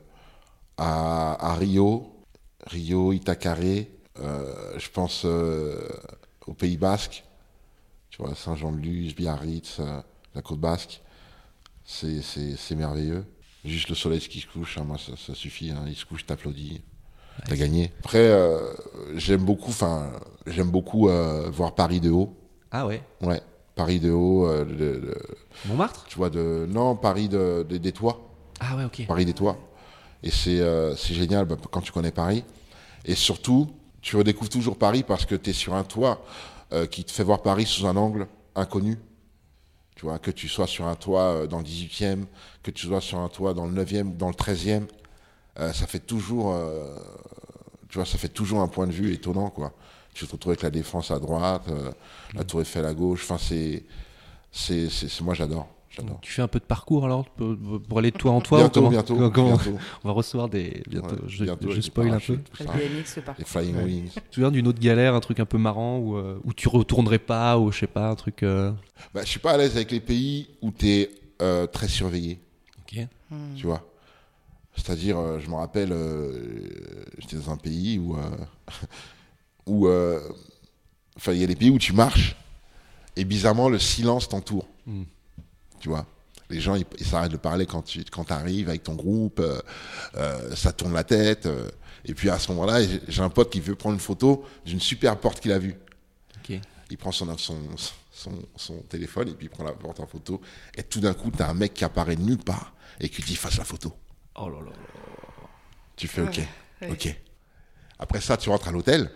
à, 0.76 1.52
à 1.52 1.54
Rio, 1.56 2.14
Rio, 2.66 3.12
Itacaré. 3.12 3.90
Euh, 4.20 4.78
je 4.78 4.88
pense 4.90 5.22
euh, 5.24 5.88
au 6.46 6.52
Pays 6.54 6.76
Basque, 6.76 7.24
tu 8.10 8.22
vois, 8.22 8.34
Saint-Jean-de-Luz, 8.34 9.14
Biarritz, 9.14 9.78
euh, 9.80 10.00
la 10.34 10.42
côte 10.42 10.60
basque. 10.60 11.00
C'est 11.84 12.22
c'est- 12.22 12.56
c'est 12.56 12.74
merveilleux. 12.76 13.24
Juste 13.64 13.88
le 13.88 13.94
soleil 13.94 14.20
qui 14.20 14.40
se 14.40 14.46
couche, 14.46 14.78
hein, 14.78 14.84
moi, 14.84 14.98
ça, 14.98 15.12
ça 15.16 15.34
suffit. 15.34 15.70
hein, 15.70 15.84
il 15.86 15.96
se 15.96 16.04
couche, 16.04 16.26
t'applaudis. 16.26 16.82
T'as 17.46 17.56
gagné. 17.56 17.92
Après, 18.00 18.18
euh, 18.18 18.72
j'aime 19.16 19.44
beaucoup, 19.44 19.70
enfin, 19.70 20.12
j'aime 20.46 20.70
beaucoup 20.70 21.08
euh, 21.08 21.50
voir 21.50 21.74
Paris 21.74 22.00
de 22.00 22.10
haut. 22.10 22.36
Ah 22.70 22.86
ouais 22.86 23.02
Ouais, 23.22 23.42
Paris 23.74 23.98
de 24.00 24.10
haut, 24.12 24.46
euh, 24.46 24.64
le- 24.64 25.00
le- 25.00 25.20
Montmartre? 25.66 26.04
tu 26.08 26.16
vois, 26.16 26.30
de, 26.30 26.66
non, 26.70 26.94
Paris 26.94 27.28
de, 27.28 27.66
de- 27.68 27.78
des 27.78 27.92
toits, 27.92 28.30
Ah 28.60 28.76
ouais, 28.76 28.84
ok. 28.84 29.04
Paris 29.08 29.24
des 29.24 29.32
toits. 29.34 29.58
Et 30.22 30.30
c'est 30.30 30.60
c'est 30.96 31.14
génial 31.14 31.44
bah, 31.44 31.56
quand 31.70 31.80
tu 31.80 31.90
connais 31.92 32.12
Paris. 32.12 32.44
Et 33.04 33.14
surtout, 33.14 33.70
tu 34.04 34.16
redécouvres 34.16 34.50
toujours 34.50 34.76
Paris 34.76 35.02
parce 35.02 35.24
que 35.24 35.34
tu 35.34 35.50
es 35.50 35.52
sur 35.54 35.72
un 35.74 35.82
toit 35.82 36.22
euh, 36.72 36.86
qui 36.86 37.04
te 37.04 37.10
fait 37.10 37.24
voir 37.24 37.40
Paris 37.40 37.64
sous 37.64 37.86
un 37.86 37.96
angle 37.96 38.28
inconnu. 38.54 38.98
Tu 39.96 40.04
vois, 40.04 40.18
que 40.18 40.30
tu 40.30 40.46
sois 40.46 40.66
sur 40.66 40.86
un 40.86 40.94
toit 40.94 41.22
euh, 41.22 41.46
dans 41.46 41.58
le 41.58 41.64
18e, 41.64 42.24
que 42.62 42.70
tu 42.70 42.86
sois 42.86 43.00
sur 43.00 43.18
un 43.18 43.28
toit 43.30 43.54
dans 43.54 43.66
le 43.66 43.82
9e 43.82 44.08
ou 44.08 44.14
dans 44.14 44.28
le 44.28 44.34
13e, 44.34 44.82
euh, 45.58 45.72
ça 45.72 45.86
fait 45.86 46.00
toujours, 46.00 46.52
euh, 46.52 46.94
tu 47.88 47.94
vois, 47.96 48.04
ça 48.04 48.18
fait 48.18 48.28
toujours 48.28 48.60
un 48.60 48.68
point 48.68 48.86
de 48.86 48.92
vue 48.92 49.12
étonnant, 49.14 49.48
quoi. 49.48 49.72
Tu 50.12 50.26
te 50.26 50.32
retrouves 50.32 50.50
avec 50.50 50.62
la 50.62 50.70
défense 50.70 51.10
à 51.10 51.18
droite, 51.18 51.62
euh, 51.70 51.90
la 52.34 52.44
tour 52.44 52.60
Eiffel 52.60 52.84
à 52.84 52.92
gauche. 52.92 53.22
Enfin, 53.24 53.38
c'est, 53.38 53.84
c'est- 54.52 55.20
moi 55.22 55.32
j'adore, 55.34 55.66
Tu 56.22 56.32
fais 56.32 56.42
un 56.42 56.48
peu 56.48 56.58
de 56.58 56.64
parcours 56.64 57.04
alors 57.04 57.24
pour, 57.30 57.56
pour 57.88 57.98
aller 57.98 58.10
de 58.10 58.16
toi 58.16 58.32
en 58.32 58.40
toi 58.40 58.58
bientôt, 58.58 58.80
comment- 58.80 58.90
bientôt, 58.90 59.14
comment- 59.16 59.30
comment- 59.30 59.54
bientôt. 59.56 59.78
On 60.02 60.08
va 60.08 60.14
recevoir 60.14 60.48
des. 60.48 60.82
Bientôt, 60.88 61.14
Ouais, 61.16 61.22
je, 61.28 61.44
bientôt 61.44 61.70
je 61.70 61.80
spoil 61.80 62.10
un 62.12 62.18
peu. 62.20 62.36
BMX. 62.60 63.18
Les 63.38 63.44
Flying 63.44 63.76
Wings. 63.84 64.10
Tu 64.14 64.20
te 64.20 64.34
souviens 64.34 64.50
d'une 64.50 64.66
autre 64.68 64.80
galère, 64.80 65.14
un 65.14 65.20
truc 65.20 65.40
un 65.40 65.44
peu 65.46 65.58
marrant 65.58 65.98
où, 65.98 66.16
euh, 66.16 66.38
où 66.44 66.52
tu 66.52 66.68
retournerais 66.68 67.18
pas, 67.18 67.58
ou 67.58 67.70
je 67.72 67.80
sais 67.80 67.86
pas, 67.86 68.08
un 68.10 68.14
truc. 68.14 68.42
euh, 68.42 68.72
Bah, 69.14 69.20
je 69.24 69.28
suis 69.28 69.40
pas 69.40 69.52
à 69.52 69.56
l'aise 69.56 69.76
avec 69.76 69.90
les 69.90 70.00
pays 70.00 70.48
où 70.62 70.70
tu 70.70 70.88
es 70.88 71.10
très 71.72 71.88
surveillé, 71.88 72.40
Ok. 72.80 73.06
tu 73.56 73.66
vois? 73.66 73.82
C'est-à-dire, 74.76 75.18
euh, 75.18 75.38
je 75.38 75.48
me 75.48 75.54
rappelle, 75.54 75.92
euh, 75.92 76.32
j'étais 77.18 77.36
dans 77.36 77.50
un 77.52 77.56
pays 77.56 77.98
où, 77.98 78.16
euh, 78.16 78.20
où, 79.66 79.86
euh, 79.86 80.20
enfin, 81.16 81.32
il 81.32 81.40
y 81.40 81.44
a 81.44 81.46
des 81.46 81.54
pays 81.56 81.70
où 81.70 81.78
tu 81.78 81.92
marches 81.92 82.36
et 83.16 83.24
bizarrement 83.24 83.68
le 83.68 83.78
silence 83.78 84.28
t'entoure, 84.28 84.66
Mm. 84.86 85.02
Tu 85.84 85.90
vois. 85.90 86.06
Les 86.48 86.62
gens, 86.62 86.76
ils 86.76 86.86
ils 86.98 87.04
s'arrêtent 87.04 87.32
de 87.32 87.36
parler 87.36 87.66
quand 87.66 87.82
tu 87.82 88.02
quand 88.04 88.30
arrives 88.32 88.70
avec 88.70 88.84
ton 88.84 88.94
groupe, 88.94 89.38
euh, 89.38 89.60
euh, 90.16 90.56
ça 90.56 90.72
tourne 90.72 90.94
la 90.94 91.04
tête. 91.04 91.44
euh, 91.44 91.68
et 92.06 92.14
puis 92.14 92.30
à 92.30 92.38
ce 92.38 92.50
moment-là, 92.52 92.78
j'ai 93.06 93.20
un 93.20 93.28
pote 93.28 93.50
qui 93.50 93.60
veut 93.60 93.74
prendre 93.74 93.92
une 93.94 94.00
photo 94.00 94.46
d'une 94.64 94.80
super 94.80 95.18
porte 95.18 95.40
qu'il 95.40 95.52
a 95.52 95.58
vue. 95.58 95.76
Il 96.90 96.96
prend 96.96 97.12
son, 97.12 97.36
son, 97.36 97.58
son, 98.10 98.32
son 98.56 98.78
téléphone 98.88 99.28
et 99.28 99.34
puis 99.34 99.46
il 99.46 99.50
prend 99.50 99.64
la 99.64 99.72
porte 99.72 100.00
en 100.00 100.06
photo. 100.06 100.40
Et 100.74 100.82
tout 100.82 101.00
d'un 101.00 101.12
coup, 101.12 101.30
tu 101.30 101.42
as 101.42 101.50
un 101.50 101.54
mec 101.54 101.74
qui 101.74 101.84
apparaît 101.84 102.16
de 102.16 102.22
nulle 102.22 102.38
part 102.38 102.72
et 102.98 103.10
qui 103.10 103.20
dit 103.20 103.36
fasse 103.36 103.58
la 103.58 103.64
photo. 103.64 103.92
Oh 104.36 104.48
là 104.48 104.60
là. 104.60 104.72
Tu 105.96 106.08
fais 106.08 106.22
OK. 106.22 106.40
ouais. 106.80 106.90
OK. 106.90 107.14
Après 107.98 108.22
ça, 108.22 108.38
tu 108.38 108.48
rentres 108.48 108.68
à 108.68 108.72
l'hôtel. 108.72 109.10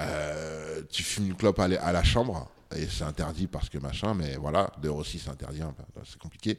Euh, 0.00 0.82
tu 0.90 1.04
fumes 1.04 1.26
une 1.26 1.36
clope 1.36 1.60
à 1.60 1.68
la 1.68 2.02
chambre. 2.02 2.50
Et 2.76 2.86
c'est 2.86 3.04
interdit 3.04 3.46
parce 3.46 3.68
que 3.68 3.78
machin, 3.78 4.14
mais 4.14 4.36
voilà, 4.36 4.72
dehors 4.82 4.98
aussi 4.98 5.18
c'est 5.18 5.30
interdit, 5.30 5.62
hein, 5.62 5.74
c'est 6.04 6.18
compliqué. 6.18 6.58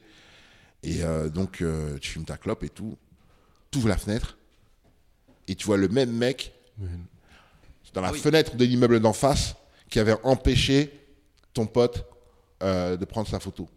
Et 0.83 1.03
euh, 1.03 1.29
donc, 1.29 1.61
euh, 1.61 1.97
tu 1.99 2.11
fumes 2.11 2.25
ta 2.25 2.37
clope 2.37 2.63
et 2.63 2.69
tout. 2.69 2.97
Tu 3.71 3.77
ouvres 3.77 3.89
la 3.89 3.97
fenêtre 3.97 4.37
et 5.47 5.55
tu 5.55 5.65
vois 5.65 5.77
le 5.77 5.87
même 5.87 6.11
mec 6.11 6.53
dans 7.93 8.01
la 8.01 8.13
fenêtre 8.13 8.55
de 8.55 8.65
l'immeuble 8.65 8.99
d'en 8.99 9.13
face 9.13 9.55
qui 9.89 9.99
avait 9.99 10.15
empêché 10.23 10.91
ton 11.53 11.65
pote 11.65 12.05
euh, 12.63 12.97
de 12.97 13.05
prendre 13.05 13.27
sa 13.27 13.39
photo. 13.39 13.67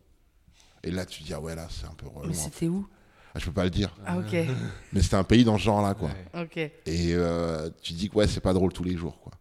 Et 0.83 0.91
là, 0.91 1.07
tu 1.07 1.21
te 1.21 1.27
dis, 1.27 1.35
ah 1.35 1.41
ouais, 1.41 1.55
là, 1.55 1.69
c'est 1.71 1.87
un 1.87 1.95
peu 1.95 2.07
relou. 2.07 2.31
Mais 2.31 2.39
en 2.39 2.41
c'était 2.41 2.69
où? 2.69 2.87
Ah, 3.35 3.39
je 3.39 3.45
peux 3.47 3.53
pas 3.53 3.65
le 3.65 3.71
dire. 3.71 3.95
Ah, 4.07 4.19
ok. 4.19 4.33
Mais 4.93 5.01
c'était 5.03 5.17
un 5.17 5.25
pays 5.25 5.45
dans 5.45 5.57
ce 5.59 5.63
genre-là, 5.63 5.95
quoi. 5.95 6.11
Ok. 6.39 6.57
Et 6.59 6.71
euh, 6.87 7.71
tu 7.83 7.95
dis 7.95 8.09
que 8.11 8.17
ouais, 8.17 8.27
c'est 8.29 8.41
pas 8.41 8.53
drôle 8.53 8.73
tous 8.73 8.85
les 8.85 8.97
jours, 8.97 9.19
quoi. 9.21 9.33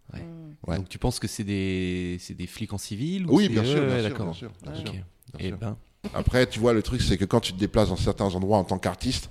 Ouais. 0.67 0.77
Donc 0.77 0.89
tu 0.89 0.99
penses 0.99 1.19
que 1.19 1.27
c'est 1.27 1.43
des, 1.43 2.17
c'est 2.19 2.35
des 2.35 2.45
flics 2.45 2.71
en 2.71 2.77
civil 2.77 3.25
ou 3.25 3.35
Oui, 3.37 3.49
bien 3.49 3.63
sûr, 3.63 3.83
bien 3.83 3.95
ouais, 3.95 4.01
sûr, 4.01 4.09
d'accord. 4.09 4.25
bien 4.27 4.33
sûr, 4.33 4.51
bien 4.61 4.71
Ok. 4.73 4.77
sûr, 4.77 4.91
bien 4.93 5.03
Et 5.39 5.47
sûr. 5.47 5.57
ben, 5.57 5.75
Après, 6.13 6.45
tu 6.47 6.59
vois, 6.59 6.73
le 6.73 6.83
truc, 6.83 7.01
c'est 7.01 7.17
que 7.17 7.25
quand 7.25 7.39
tu 7.39 7.51
te 7.53 7.57
déplaces 7.59 7.89
dans 7.89 7.95
certains 7.95 8.25
endroits 8.35 8.57
en 8.59 8.63
tant 8.63 8.77
qu'artiste, 8.77 9.29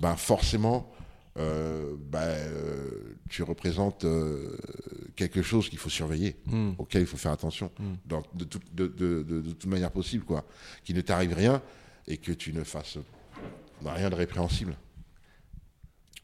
ben 0.00 0.16
forcément, 0.16 0.90
euh, 1.38 1.94
ben, 2.10 2.18
euh, 2.18 3.16
tu 3.30 3.44
représentes 3.44 4.04
euh, 4.04 4.56
quelque 5.14 5.42
chose 5.42 5.68
qu'il 5.68 5.78
faut 5.78 5.90
surveiller, 5.90 6.36
hmm. 6.46 6.72
auquel 6.78 7.02
il 7.02 7.06
faut 7.06 7.16
faire 7.16 7.32
attention, 7.32 7.70
Mm. 7.78 7.84
dans- 8.06 8.22
de, 8.34 8.44
tout- 8.44 8.58
de- 8.72 8.88
de- 8.88 9.22
de- 9.22 9.40
de 9.42 9.50
toute 9.50 9.66
manière 9.66 9.92
possible, 9.92 10.24
quoi. 10.24 10.44
Qu'il 10.84 10.96
ne 10.96 11.00
t'arrive 11.02 11.34
rien 11.34 11.62
et 12.08 12.16
que 12.16 12.32
tu 12.32 12.52
ne 12.52 12.64
fasses 12.64 12.98
ben, 13.82 13.92
rien 13.92 14.10
de 14.10 14.14
répréhensible. 14.14 14.76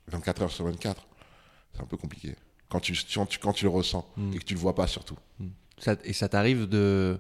24 0.08 0.42
heures 0.42 0.50
sur 0.50 0.64
24, 0.64 1.06
c'est 1.74 1.82
un 1.82 1.86
peu 1.86 1.96
compliqué. 1.96 2.34
Quand 2.68 2.80
tu, 2.80 2.94
quand 3.14 3.26
tu, 3.26 3.38
quand 3.38 3.52
tu 3.52 3.64
le 3.64 3.70
ressens 3.70 4.06
Mm. 4.16 4.32
et 4.34 4.38
que 4.38 4.44
tu 4.44 4.54
le 4.54 4.60
vois 4.60 4.74
pas 4.74 4.86
surtout. 4.86 5.16
Ça- 5.78 5.96
et 6.04 6.12
ça 6.12 6.28
t'arrive 6.28 6.66
de, 6.68 7.18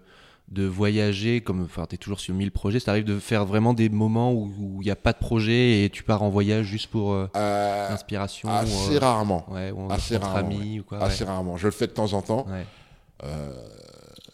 de 0.48 0.64
voyager, 0.64 1.40
comme 1.40 1.62
enfin, 1.64 1.86
tu 1.88 1.94
es 1.94 1.98
toujours 1.98 2.20
sur 2.20 2.34
1000 2.34 2.50
projets, 2.50 2.78
ça 2.80 2.86
t'arrive 2.86 3.04
de 3.04 3.18
faire 3.18 3.44
vraiment 3.46 3.74
des 3.74 3.88
moments 3.88 4.32
où 4.32 4.78
il 4.80 4.84
n'y 4.84 4.90
a 4.90 4.96
pas 4.96 5.12
de 5.12 5.18
projet 5.18 5.84
et 5.84 5.90
tu 5.90 6.02
pars 6.02 6.22
en 6.22 6.28
voyage 6.30 6.66
juste 6.66 6.88
pour 6.88 7.12
euh, 7.12 7.28
Euh, 7.36 7.88
l'inspiration 7.88 8.48
assez 8.50 8.90
ou, 8.90 8.96
euh, 8.96 8.98
rarement. 8.98 9.50
ouais, 9.52 9.70
ou 9.70 9.90
assez 9.90 10.16
entre 10.16 10.26
rarement, 10.26 10.48
amis 10.56 10.80
ou 10.80 10.84
quoi. 10.84 10.98
assez 11.02 11.24
ouais. 11.24 11.30
rarement. 11.30 11.56
Je 11.56 11.66
le 11.66 11.72
fais 11.72 11.86
de 11.86 11.92
temps 11.92 12.12
en 12.12 12.22
temps, 12.22 12.46
Ouais. 12.48 12.66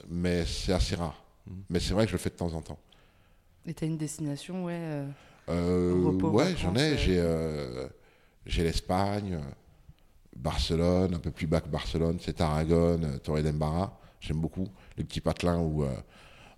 mais 0.08 0.44
c'est 0.46 0.72
assez 0.72 0.96
rare. 0.96 1.22
Mm. 1.46 1.52
Mais 1.70 1.80
c'est 1.80 1.94
vrai 1.94 2.04
que 2.04 2.10
je 2.10 2.16
le 2.16 2.20
fais 2.20 2.30
de 2.30 2.36
temps 2.36 2.52
en 2.54 2.62
temps. 2.62 2.78
Et 3.66 3.74
t'as 3.74 3.86
une 3.86 3.96
destination, 3.98 4.64
ouais. 4.64 5.02
Euh, 5.48 6.02
Repos, 6.06 6.30
ouais, 6.30 6.54
j'en 6.56 6.74
ai. 6.74 6.96
J'ai 6.98 7.18
euh, 7.18 7.86
j'ai 8.44 8.62
l'Espagne, 8.64 9.40
Barcelone, 10.36 11.14
un 11.14 11.18
peu 11.18 11.30
plus 11.30 11.46
bas 11.46 11.60
que 11.60 11.68
Barcelone, 11.68 12.18
c'est 12.20 12.34
Tarragone, 12.34 13.04
euh, 13.04 13.18
Torre 13.18 13.42
d'Embarra. 13.42 13.98
J'aime 14.20 14.40
beaucoup 14.40 14.68
les 14.96 15.04
petits 15.04 15.20
patelins 15.20 15.58
où, 15.58 15.84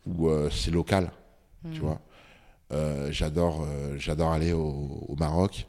où 0.07 0.31
c'est 0.51 0.71
local, 0.71 1.11
Hmm. 1.65 1.73
tu 1.73 1.81
vois. 1.81 2.01
Euh, 2.73 3.11
j'adore, 3.11 3.65
euh, 3.67 3.97
j'adore 3.99 4.33
aller 4.33 4.53
au, 4.53 5.05
au 5.09 5.17
Maroc, 5.17 5.67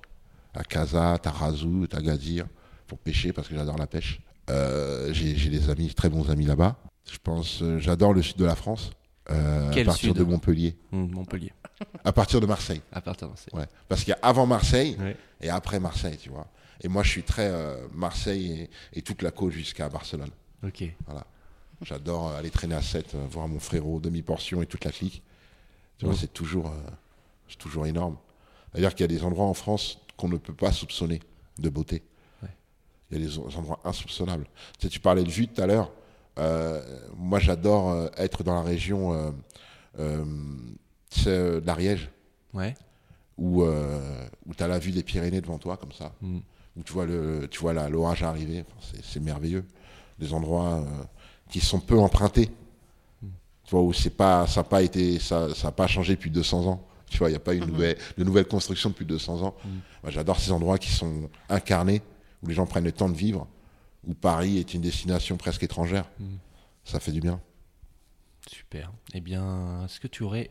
à 0.53 0.63
Casa, 0.63 1.17
Tarazout, 1.21 1.87
Agadir, 1.93 2.45
pour 2.87 2.97
pêcher 2.99 3.33
parce 3.33 3.47
que 3.47 3.55
j'adore 3.55 3.77
la 3.77 3.87
pêche. 3.87 4.21
Euh, 4.49 5.13
j'ai, 5.13 5.49
des 5.49 5.69
amis, 5.69 5.93
très 5.93 6.09
bons 6.09 6.29
amis 6.29 6.45
là-bas. 6.45 6.75
Je 7.11 7.17
pense, 7.23 7.63
j'adore 7.77 8.13
le 8.13 8.21
sud 8.21 8.37
de 8.37 8.45
la 8.45 8.55
France. 8.55 8.91
Euh, 9.31 9.69
à 9.71 9.83
partir 9.85 9.95
sud 10.09 10.13
de 10.17 10.23
Montpellier, 10.23 10.75
Hum, 10.91 11.09
Montpellier. 11.11 11.53
à 12.03 12.11
partir 12.11 12.41
de 12.41 12.45
Marseille. 12.45 12.81
À 12.91 13.01
partir 13.01 13.29
de 13.29 13.33
c'est- 13.37 13.53
Ouais. 13.53 13.65
Parce 13.87 14.01
qu'il 14.03 14.11
y 14.11 14.13
a 14.13 14.19
avant 14.21 14.45
Marseille 14.45 14.95
Ouais. 14.99 15.15
et 15.41 15.49
après 15.49 15.79
Marseille, 15.79 16.17
tu 16.17 16.29
vois. 16.29 16.47
Et 16.81 16.87
moi, 16.87 17.03
je 17.03 17.09
suis 17.09 17.23
très 17.23 17.47
euh, 17.47 17.87
Marseille 17.93 18.69
et, 18.93 18.99
et 18.99 19.01
toute 19.01 19.21
la 19.21 19.31
côte 19.31 19.51
jusqu'à 19.51 19.89
Barcelone. 19.89 20.29
Ok. 20.65 20.83
Voilà. 21.05 21.25
J'adore 21.81 22.29
euh, 22.29 22.37
aller 22.39 22.49
traîner 22.49 22.75
à 22.75 22.81
7, 22.81 23.15
voir 23.29 23.47
mon 23.47 23.59
frérot, 23.59 23.99
demi-portion 23.99 24.61
et 24.61 24.65
toute 24.65 24.83
la 24.85 24.91
clique. 24.91 25.21
Tu 25.97 26.05
vois, 26.05 26.13
Ouais. 26.13 26.19
c'est 26.19 26.33
toujours, 26.33 26.67
euh, 26.67 26.89
c'est 27.47 27.57
toujours 27.57 27.85
énorme. 27.85 28.17
C'est-à-dire 28.71 28.91
qu'il 28.95 29.01
y 29.01 29.05
a 29.05 29.07
des 29.17 29.23
endroits 29.23 29.45
en 29.45 29.53
France 29.53 29.99
qu'on 30.17 30.29
ne 30.29 30.37
peut 30.37 30.53
pas 30.53 30.71
soupçonner 30.71 31.21
de 31.57 31.69
beauté. 31.69 32.03
Ouais. 32.43 32.49
Il 33.11 33.19
y 33.19 33.23
a 33.23 33.27
des 33.27 33.37
endroits 33.57 33.79
insoupçonnables. 33.83 34.45
Tu, 34.79 34.83
sais, 34.87 34.89
tu 34.89 34.99
parlais 34.99 35.23
de 35.23 35.29
vue 35.31 35.47
tout 35.47 35.61
à 35.61 35.67
l'heure. 35.67 35.91
Euh, 36.39 36.81
moi, 37.17 37.39
j'adore 37.39 37.89
euh, 37.91 38.07
être 38.17 38.43
dans 38.43 38.55
la 38.55 38.61
région 38.61 39.13
euh, 39.13 39.31
euh, 39.99 40.23
euh, 41.27 41.61
de 41.61 41.65
l'Ariège, 41.67 42.09
Ouais. 42.53 42.75
où, 43.37 43.63
euh, 43.63 44.27
où 44.47 44.53
tu 44.53 44.63
as 44.63 44.67
la 44.67 44.79
vue 44.79 44.91
des 44.91 45.03
Pyrénées 45.03 45.41
devant 45.41 45.57
toi, 45.57 45.77
comme 45.77 45.91
ça. 45.91 46.13
Mm. 46.21 46.37
Où 46.77 46.83
tu 46.83 46.93
vois 46.93 47.05
le, 47.05 47.47
tu 47.51 47.59
vois 47.59 47.73
la- 47.73 47.89
l'orage 47.89 48.23
arriver. 48.23 48.61
Enfin, 48.67 48.87
c'est- 48.93 49.03
c'est 49.03 49.19
merveilleux. 49.19 49.65
Des 50.17 50.33
endroits 50.33 50.75
euh, 50.75 51.03
qui 51.49 51.59
sont 51.59 51.79
peu 51.79 51.97
empruntés. 51.99 52.49
Tu 53.21 53.71
vois, 53.75 53.81
où 53.81 53.93
c'est 53.93 54.09
pas, 54.09 54.47
ça 54.47 54.61
n'a 54.61 54.63
pas 54.63 54.81
été, 54.81 55.19
ça, 55.19 55.53
ça 55.53 55.67
a 55.67 55.71
pas 55.71 55.85
changé 55.87 56.15
depuis 56.15 56.31
200 56.31 56.65
ans. 56.65 56.81
Tu 57.09 57.17
vois, 57.19 57.29
il 57.29 57.33
n'y 57.33 57.37
a 57.37 57.41
pas 57.41 57.53
une 57.53 57.65
nouvelle, 57.65 57.97
de 58.17 58.23
nouvelle 58.23 58.45
construction 58.47 58.89
depuis 58.89 59.05
200 59.05 59.41
ans. 59.43 59.55
Moi, 60.03 60.11
J'adore 60.11 60.39
ces 60.39 60.51
endroits 60.51 60.77
qui 60.77 60.89
sont 60.91 61.29
incarnés, 61.49 62.01
où 62.41 62.47
les 62.47 62.53
gens 62.55 62.65
prennent 62.65 62.83
le 62.85 62.91
temps 62.91 63.09
de 63.09 63.15
vivre, 63.15 63.47
où 64.09 64.15
Paris 64.15 64.57
est 64.57 64.73
une 64.73 64.81
destination 64.81 65.37
presque 65.37 65.63
étrangère. 65.63 66.05
Ça 66.83 66.99
fait 66.99 67.11
du 67.11 67.21
bien. 67.21 67.39
Super. 68.47 68.91
Eh 69.13 69.21
bien, 69.21 69.85
est-ce 69.85 69.99
que 69.99 70.07
tu 70.07 70.23
aurais. 70.23 70.49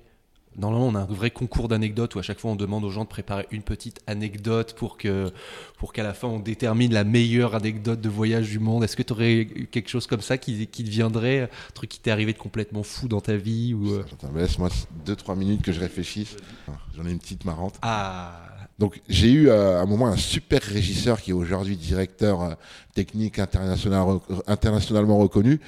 Normalement, 0.57 0.87
on 0.87 0.95
a 0.95 1.01
un 1.01 1.05
vrai 1.05 1.31
concours 1.31 1.69
d'anecdotes 1.69 2.15
où 2.15 2.19
à 2.21 2.23
chaque 2.23 2.39
fois 2.39 2.51
on 2.53 2.57
demande 2.57 2.85
aux 2.85 2.91
gens 2.91 3.05
de 3.05 3.09
préparer 3.09 3.47
une 3.51 3.63
petite 3.63 4.01
anecdote 4.07 4.75
pour 4.75 4.97
que 4.97 5.31
pour 5.77 5.93
qu'à 5.93 6.03
la 6.03 6.15
fin 6.15 6.27
on 6.27 6.41
détermine 6.41 6.93
la 6.93 7.05
meilleure 7.05 7.55
anecdote 7.55 8.01
de 8.01 8.09
voyage 8.09 8.49
du 8.49 8.59
monde. 8.59 8.83
Est-ce 8.83 8.97
que 8.97 9.03
tu 9.03 9.13
aurais 9.13 9.47
quelque 9.71 9.89
chose 9.89 10.07
comme 10.07 10.23
ça 10.23 10.39
qui, 10.39 10.67
qui 10.67 10.85
te 10.85 10.91
viendrait, 10.91 11.43
un 11.43 11.49
truc 11.75 11.91
qui 11.91 12.01
t'est 12.01 12.11
arrivé 12.11 12.33
de 12.33 12.39
complètement 12.39 12.83
fou 12.83 13.09
dans 13.09 13.21
ta 13.21 13.37
vie 13.37 13.75
ou 13.75 13.91
euh, 13.91 14.05
Laisse-moi 14.35 14.71
2-3 15.07 15.37
minutes 15.37 15.63
que 15.63 15.73
je 15.73 15.81
réfléchisse. 15.81 16.37
J'en 16.97 17.07
ai 17.07 17.11
une 17.11 17.19
petite 17.19 17.45
marrante. 17.45 17.79
Ah, 17.83 18.49
Donc 18.79 19.01
j'ai 19.09 19.31
eu 19.33 19.49
euh, 19.49 19.79
à 19.79 19.83
un 19.83 19.87
moment 19.87 20.07
un 20.07 20.17
super 20.17 20.63
régisseur 20.63 21.21
qui 21.21 21.31
est 21.31 21.35
aujourd'hui 21.35 21.77
directeur 21.77 22.43
euh, 22.43 22.55
technique 22.95 23.39
international, 23.39 24.19
internationalement 24.47 25.19
reconnu, 25.19 25.61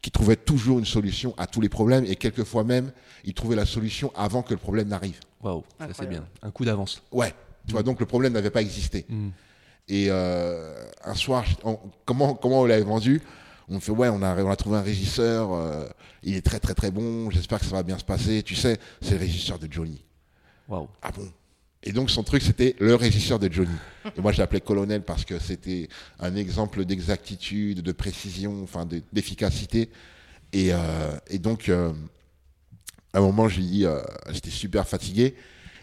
qui 0.00 0.10
trouvait 0.10 0.36
toujours 0.36 0.78
une 0.78 0.84
solution 0.84 1.34
à 1.38 1.46
tous 1.46 1.60
les 1.60 1.68
problèmes 1.68 2.04
et 2.04 2.16
quelquefois 2.16 2.62
même 2.64 2.92
il 3.24 3.34
trouvait 3.34 3.56
la 3.56 3.66
solution 3.66 4.12
avant 4.16 4.42
que 4.42 4.50
le 4.50 4.58
problème 4.58 4.88
n'arrive. 4.88 5.18
waouh, 5.42 5.64
ça 5.78 5.88
c'est 5.92 6.08
bien. 6.08 6.24
Un 6.42 6.50
coup 6.50 6.64
d'avance. 6.64 7.02
Ouais, 7.10 7.34
tu 7.66 7.72
vois 7.72 7.82
donc 7.82 7.98
le 8.00 8.06
problème 8.06 8.32
n'avait 8.32 8.50
pas 8.50 8.62
existé. 8.62 9.06
Mm. 9.08 9.28
Et 9.88 10.06
euh, 10.10 10.72
un 11.04 11.14
soir, 11.14 11.44
on- 11.64 11.78
comment 12.04 12.34
comment 12.34 12.60
on 12.60 12.64
l'avait 12.66 12.84
vendu? 12.84 13.20
On 13.68 13.74
me 13.74 13.80
fait 13.80 13.90
ouais, 13.92 14.08
on 14.08 14.22
a 14.22 14.36
on 14.42 14.50
a 14.50 14.56
trouvé 14.56 14.76
un 14.76 14.82
régisseur, 14.82 15.52
euh, 15.52 15.88
il 16.22 16.36
est 16.36 16.42
très 16.42 16.60
très 16.60 16.74
très 16.74 16.92
bon. 16.92 17.28
J'espère 17.30 17.58
que 17.58 17.64
ça 17.66 17.72
va 17.74 17.82
bien 17.82 17.98
se 17.98 18.04
passer. 18.04 18.42
Tu 18.44 18.54
sais, 18.54 18.78
c'est 19.00 19.14
le 19.14 19.18
régisseur 19.20 19.58
de 19.58 19.66
Johnny. 19.70 20.04
Waouh. 20.68 20.88
Ah 21.02 21.10
bon? 21.10 21.28
Et 21.84 21.92
donc 21.92 22.10
son 22.10 22.22
truc 22.22 22.42
c'était 22.42 22.76
le 22.78 22.94
régisseur 22.94 23.38
de 23.38 23.52
Johnny. 23.52 23.74
Et 24.16 24.20
moi 24.20 24.32
je 24.32 24.38
l'appelais 24.38 24.60
colonel 24.60 25.02
parce 25.02 25.24
que 25.24 25.38
c'était 25.38 25.88
un 26.20 26.36
exemple 26.36 26.84
d'exactitude, 26.84 27.80
de 27.82 27.92
précision, 27.92 28.62
enfin 28.62 28.86
de- 28.86 29.02
d'efficacité. 29.12 29.90
Et, 30.52 30.72
euh, 30.72 31.16
et 31.28 31.38
donc 31.38 31.68
euh, 31.68 31.92
à 33.12 33.18
un 33.18 33.20
moment 33.22 33.48
je 33.48 33.56
lui 33.56 33.66
dis, 33.66 33.86
euh, 33.86 34.00
j'étais 34.30 34.50
super 34.50 34.86
fatigué 34.86 35.34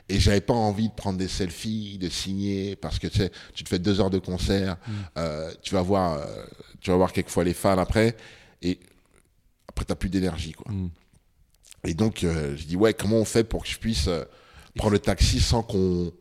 et 0.07 0.19
j'avais 0.19 0.41
pas 0.41 0.53
envie 0.53 0.89
de 0.89 0.93
prendre 0.93 1.17
des 1.19 1.27
selfies, 1.27 1.97
de 1.97 2.09
signer 2.09 2.75
parce 2.75 2.97
que 2.97 3.07
tu 3.07 3.17
sais, 3.17 3.31
tu 3.53 3.63
te 3.63 3.69
fais 3.69 3.79
deux 3.79 3.99
heures 3.99 4.09
de 4.09 4.19
concert, 4.19 4.77
euh, 5.17 5.51
tu 5.61 5.73
vas 5.73 5.81
voir, 5.81 6.13
euh, 6.13 6.45
tu 6.79 6.91
vas 6.91 6.97
voir 6.97 7.11
quelquefois 7.11 7.43
les 7.43 7.53
fans 7.53 7.77
après 7.77 8.15
et 8.61 8.79
après 9.67 9.85
t'as 9.85 9.95
plus 9.95 10.09
d'énergie 10.09 10.53
quoi. 10.53 10.71
Mm. 10.71 10.89
Et 11.85 11.93
donc, 11.93 12.23
euh, 12.25 12.57
je 12.57 12.65
dis, 12.65 12.75
ouais, 12.75 12.93
comment 12.93 13.17
on 13.17 13.25
fait 13.25 13.45
pour 13.45 13.63
que 13.63 13.69
je 13.69 13.77
puisse 13.77 14.07
euh, 14.07 14.25
prendre 14.75 14.93
le 14.93 14.99
taxi 14.99 15.39
sans 15.39 15.63
qu'on. 15.63 16.11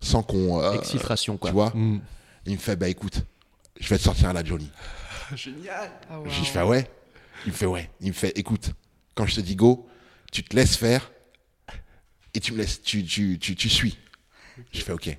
Sans 0.00 0.22
qu'on. 0.22 0.60
euh, 0.62 0.72
Exfiltration 0.74 1.36
quoi. 1.36 1.50
tu 1.50 1.54
vois 1.54 1.70
Mm. 1.74 2.00
Il 2.46 2.52
me 2.52 2.58
fait, 2.58 2.76
bah 2.76 2.88
écoute, 2.88 3.22
je 3.80 3.88
vais 3.88 3.98
te 3.98 4.02
sortir 4.04 4.28
à 4.28 4.32
la 4.32 4.44
Johnny. 4.44 4.70
Génial. 5.34 5.90
Ah, 6.08 6.20
wow. 6.20 6.28
Je 6.28 6.44
fais, 6.44 6.62
ouais. 6.62 6.88
Il 7.44 7.50
me 7.52 7.56
fait, 7.56 7.66
ouais. 7.66 7.90
Il 8.00 8.08
me 8.08 8.12
fait, 8.12 8.38
écoute, 8.38 8.70
quand 9.16 9.26
je 9.26 9.34
te 9.36 9.40
dis 9.40 9.56
go, 9.56 9.88
tu 10.30 10.44
te 10.44 10.54
laisses 10.54 10.76
faire 10.76 11.10
et 12.34 12.38
tu 12.40 12.52
me 12.52 12.58
laisses. 12.58 12.80
Tu, 12.82 13.04
tu, 13.04 13.38
tu, 13.40 13.56
tu 13.56 13.68
suis. 13.68 13.98
Je 14.72 14.80
fais, 14.80 14.92
ok. 14.92 15.16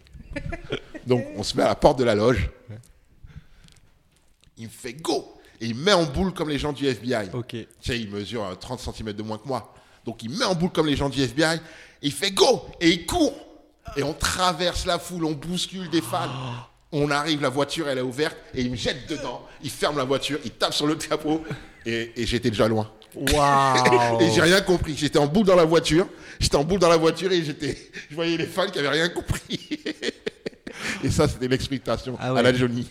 Donc, 1.08 1.26
on 1.36 1.44
se 1.44 1.58
met 1.58 1.64
à 1.64 1.68
la 1.68 1.76
porte 1.76 2.00
de 2.00 2.04
la 2.06 2.16
loge. 2.16 2.50
Il 4.58 4.66
me 4.66 4.70
fait, 4.72 4.94
go 4.94 5.34
Et 5.62 5.68
il 5.68 5.76
me 5.76 5.84
met 5.84 5.94
en 5.94 6.06
boule 6.06 6.34
comme 6.34 6.50
les 6.50 6.58
gens 6.60 6.74
du 6.74 6.86
FBI. 6.88 7.30
Ok. 7.34 7.50
Tu 7.50 7.68
sais, 7.82 8.00
il 8.00 8.10
mesure 8.10 8.44
euh, 8.46 8.56
30 8.56 8.80
cm 8.80 9.14
de 9.14 9.24
moins 9.24 9.38
que 9.38 9.48
moi. 9.48 9.74
Donc 10.06 10.24
il 10.24 10.30
me 10.30 10.38
met 10.40 10.46
en 10.46 10.56
boule 10.56 10.72
comme 10.72 10.88
les 10.88 10.96
gens 10.96 11.10
du 11.10 11.22
FBI. 11.22 11.60
Il 12.02 12.12
fait 12.12 12.32
go 12.32 12.66
et 12.80 12.90
il 12.90 13.06
court. 13.06 13.34
Et 13.96 14.04
on 14.04 14.14
traverse 14.14 14.86
la 14.86 15.00
foule, 15.00 15.26
on 15.26 15.32
bouscule 15.32 15.90
des 15.90 16.02
fans. 16.02 16.30
On 16.92 17.10
arrive, 17.12 17.42
la 17.42 17.50
voiture 17.50 17.88
elle 17.90 17.98
est 17.98 18.02
ouverte 18.02 18.38
et 18.54 18.62
il 18.62 18.72
me 18.72 18.76
jette 18.76 19.10
dedans. 19.10 19.46
Il 19.64 19.70
ferme 19.70 19.98
la 19.98 20.04
voiture, 20.04 20.40
il 20.46 20.52
tape 20.52 20.74
sur 20.74 20.88
le 20.88 20.96
capot 20.96 21.44
et, 21.86 22.12
et 22.16 22.26
j'étais 22.26 22.50
déjà 22.50 22.68
loin. 22.68 22.92
Et 24.20 24.30
j'ai 24.32 24.42
rien 24.42 24.62
compris. 24.62 24.96
J'étais 24.96 25.18
en 25.18 25.26
boule 25.26 25.46
dans 25.46 25.56
la 25.56 25.64
voiture. 25.66 26.08
J'étais 26.40 26.56
en 26.58 26.64
boule 26.64 26.78
dans 26.80 26.90
la 26.90 26.98
voiture 26.98 27.32
et 27.32 27.44
j'étais, 27.44 27.76
je 28.10 28.16
voyais 28.16 28.38
les 28.38 28.46
fans 28.46 28.68
qui 28.70 28.78
avaient 28.78 28.90
rien 28.90 29.10
compris. 29.10 29.60
et 31.04 31.10
ça, 31.10 31.28
c'était 31.28 31.48
l'explication 31.48 32.16
Ah 32.20 32.34
ouais. 32.34 32.40
à 32.40 32.44
la 32.44 32.54
Johnny. 32.54 32.88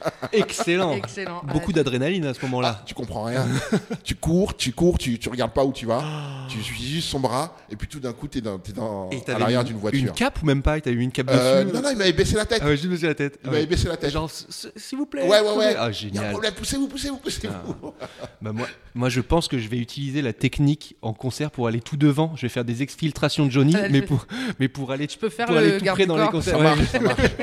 Excellent. 0.32 0.92
Excellent. 0.94 1.42
Beaucoup 1.52 1.72
d'adrénaline 1.72 2.24
à 2.26 2.34
ce 2.34 2.40
moment-là. 2.42 2.82
Tu 2.86 2.94
comprends 2.94 3.24
rien. 3.24 3.46
tu 4.04 4.14
cours, 4.14 4.56
tu 4.56 4.72
cours, 4.72 4.98
tu, 4.98 5.18
tu 5.18 5.28
regardes 5.28 5.52
pas 5.52 5.64
où 5.64 5.72
tu 5.72 5.86
vas. 5.86 6.02
Tu 6.48 6.62
suis 6.62 6.82
juste 6.82 7.08
son 7.08 7.20
bras 7.20 7.56
et 7.70 7.76
puis 7.76 7.88
tout 7.88 8.00
d'un 8.00 8.12
coup, 8.12 8.28
t'es 8.28 8.40
dans, 8.40 8.58
t'es 8.58 8.72
dans, 8.72 9.10
Et 9.10 9.22
à 9.30 9.38
l'arrière 9.38 9.60
une- 9.62 9.66
d'une 9.68 9.78
voiture. 9.78 10.00
Une 10.00 10.12
cape 10.12 10.42
ou 10.42 10.46
même 10.46 10.62
pas? 10.62 10.80
T'as 10.80 10.90
eu 10.90 11.00
une 11.00 11.10
cape 11.12 11.28
Euh, 11.30 11.64
dessus? 11.64 11.74
non, 11.76 11.82
non, 11.82 11.90
il 11.90 11.96
m'avait 11.98 12.12
baissé 12.12 12.36
la 12.36 12.46
tête. 12.46 12.60
Ah 12.62 12.66
ouais, 12.66 12.76
juste 12.76 12.88
baissé 12.88 13.06
la 13.06 13.14
tête. 13.14 13.34
il 13.36 13.40
Ah 13.44 13.50
m'avait 13.50 13.60
ouais. 13.62 13.66
baissé 13.66 13.88
la 13.88 13.96
tête. 13.96 14.10
Genre, 14.10 14.30
s'il 14.30 14.98
vous 14.98 15.06
plaît. 15.06 15.22
ouais, 15.22 15.40
ouais, 15.40 15.56
ouais. 15.56 15.64
Ah, 15.66 15.72
Il 15.72 15.74
y 15.74 15.76
a 15.76 15.82
un 15.84 15.90
génial. 15.92 16.30
problème, 16.30 16.54
poussez-vous, 16.54 16.88
poussez-vous, 16.88 17.16
poussez-vous. 17.18 17.92
Bah, 18.40 18.52
moi, 18.52 18.66
moi, 18.94 19.08
je 19.08 19.20
pense 19.20 19.48
que 19.48 19.58
je 19.58 19.68
vais 19.68 19.78
utiliser 19.78 20.22
la 20.22 20.32
technique 20.32 20.96
en 21.02 21.12
concert 21.12 21.50
pour 21.50 21.66
aller 21.66 21.80
tout 21.80 21.96
devant. 21.96 22.32
Je 22.36 22.42
vais 22.42 22.48
faire 22.48 22.64
des 22.64 22.82
exfiltrations 22.82 23.46
de 23.46 23.50
Johnny, 23.50 23.74
Ah, 23.76 23.88
mais 23.90 23.98
je- 24.00 24.04
pour, 24.04 24.26
mais 24.60 24.68
pour 24.68 24.92
aller, 24.92 25.06
Tu 25.06 25.18
peux 25.18 25.28
faire 25.28 25.46
pour 25.46 25.54
le 25.56 25.60
aller 25.62 25.78
tout 25.78 25.84
près 25.84 26.06
dans 26.06 26.16
les 26.16 26.28
concerts. 26.28 26.56
Ça 26.56 26.62
marche, 26.62 26.80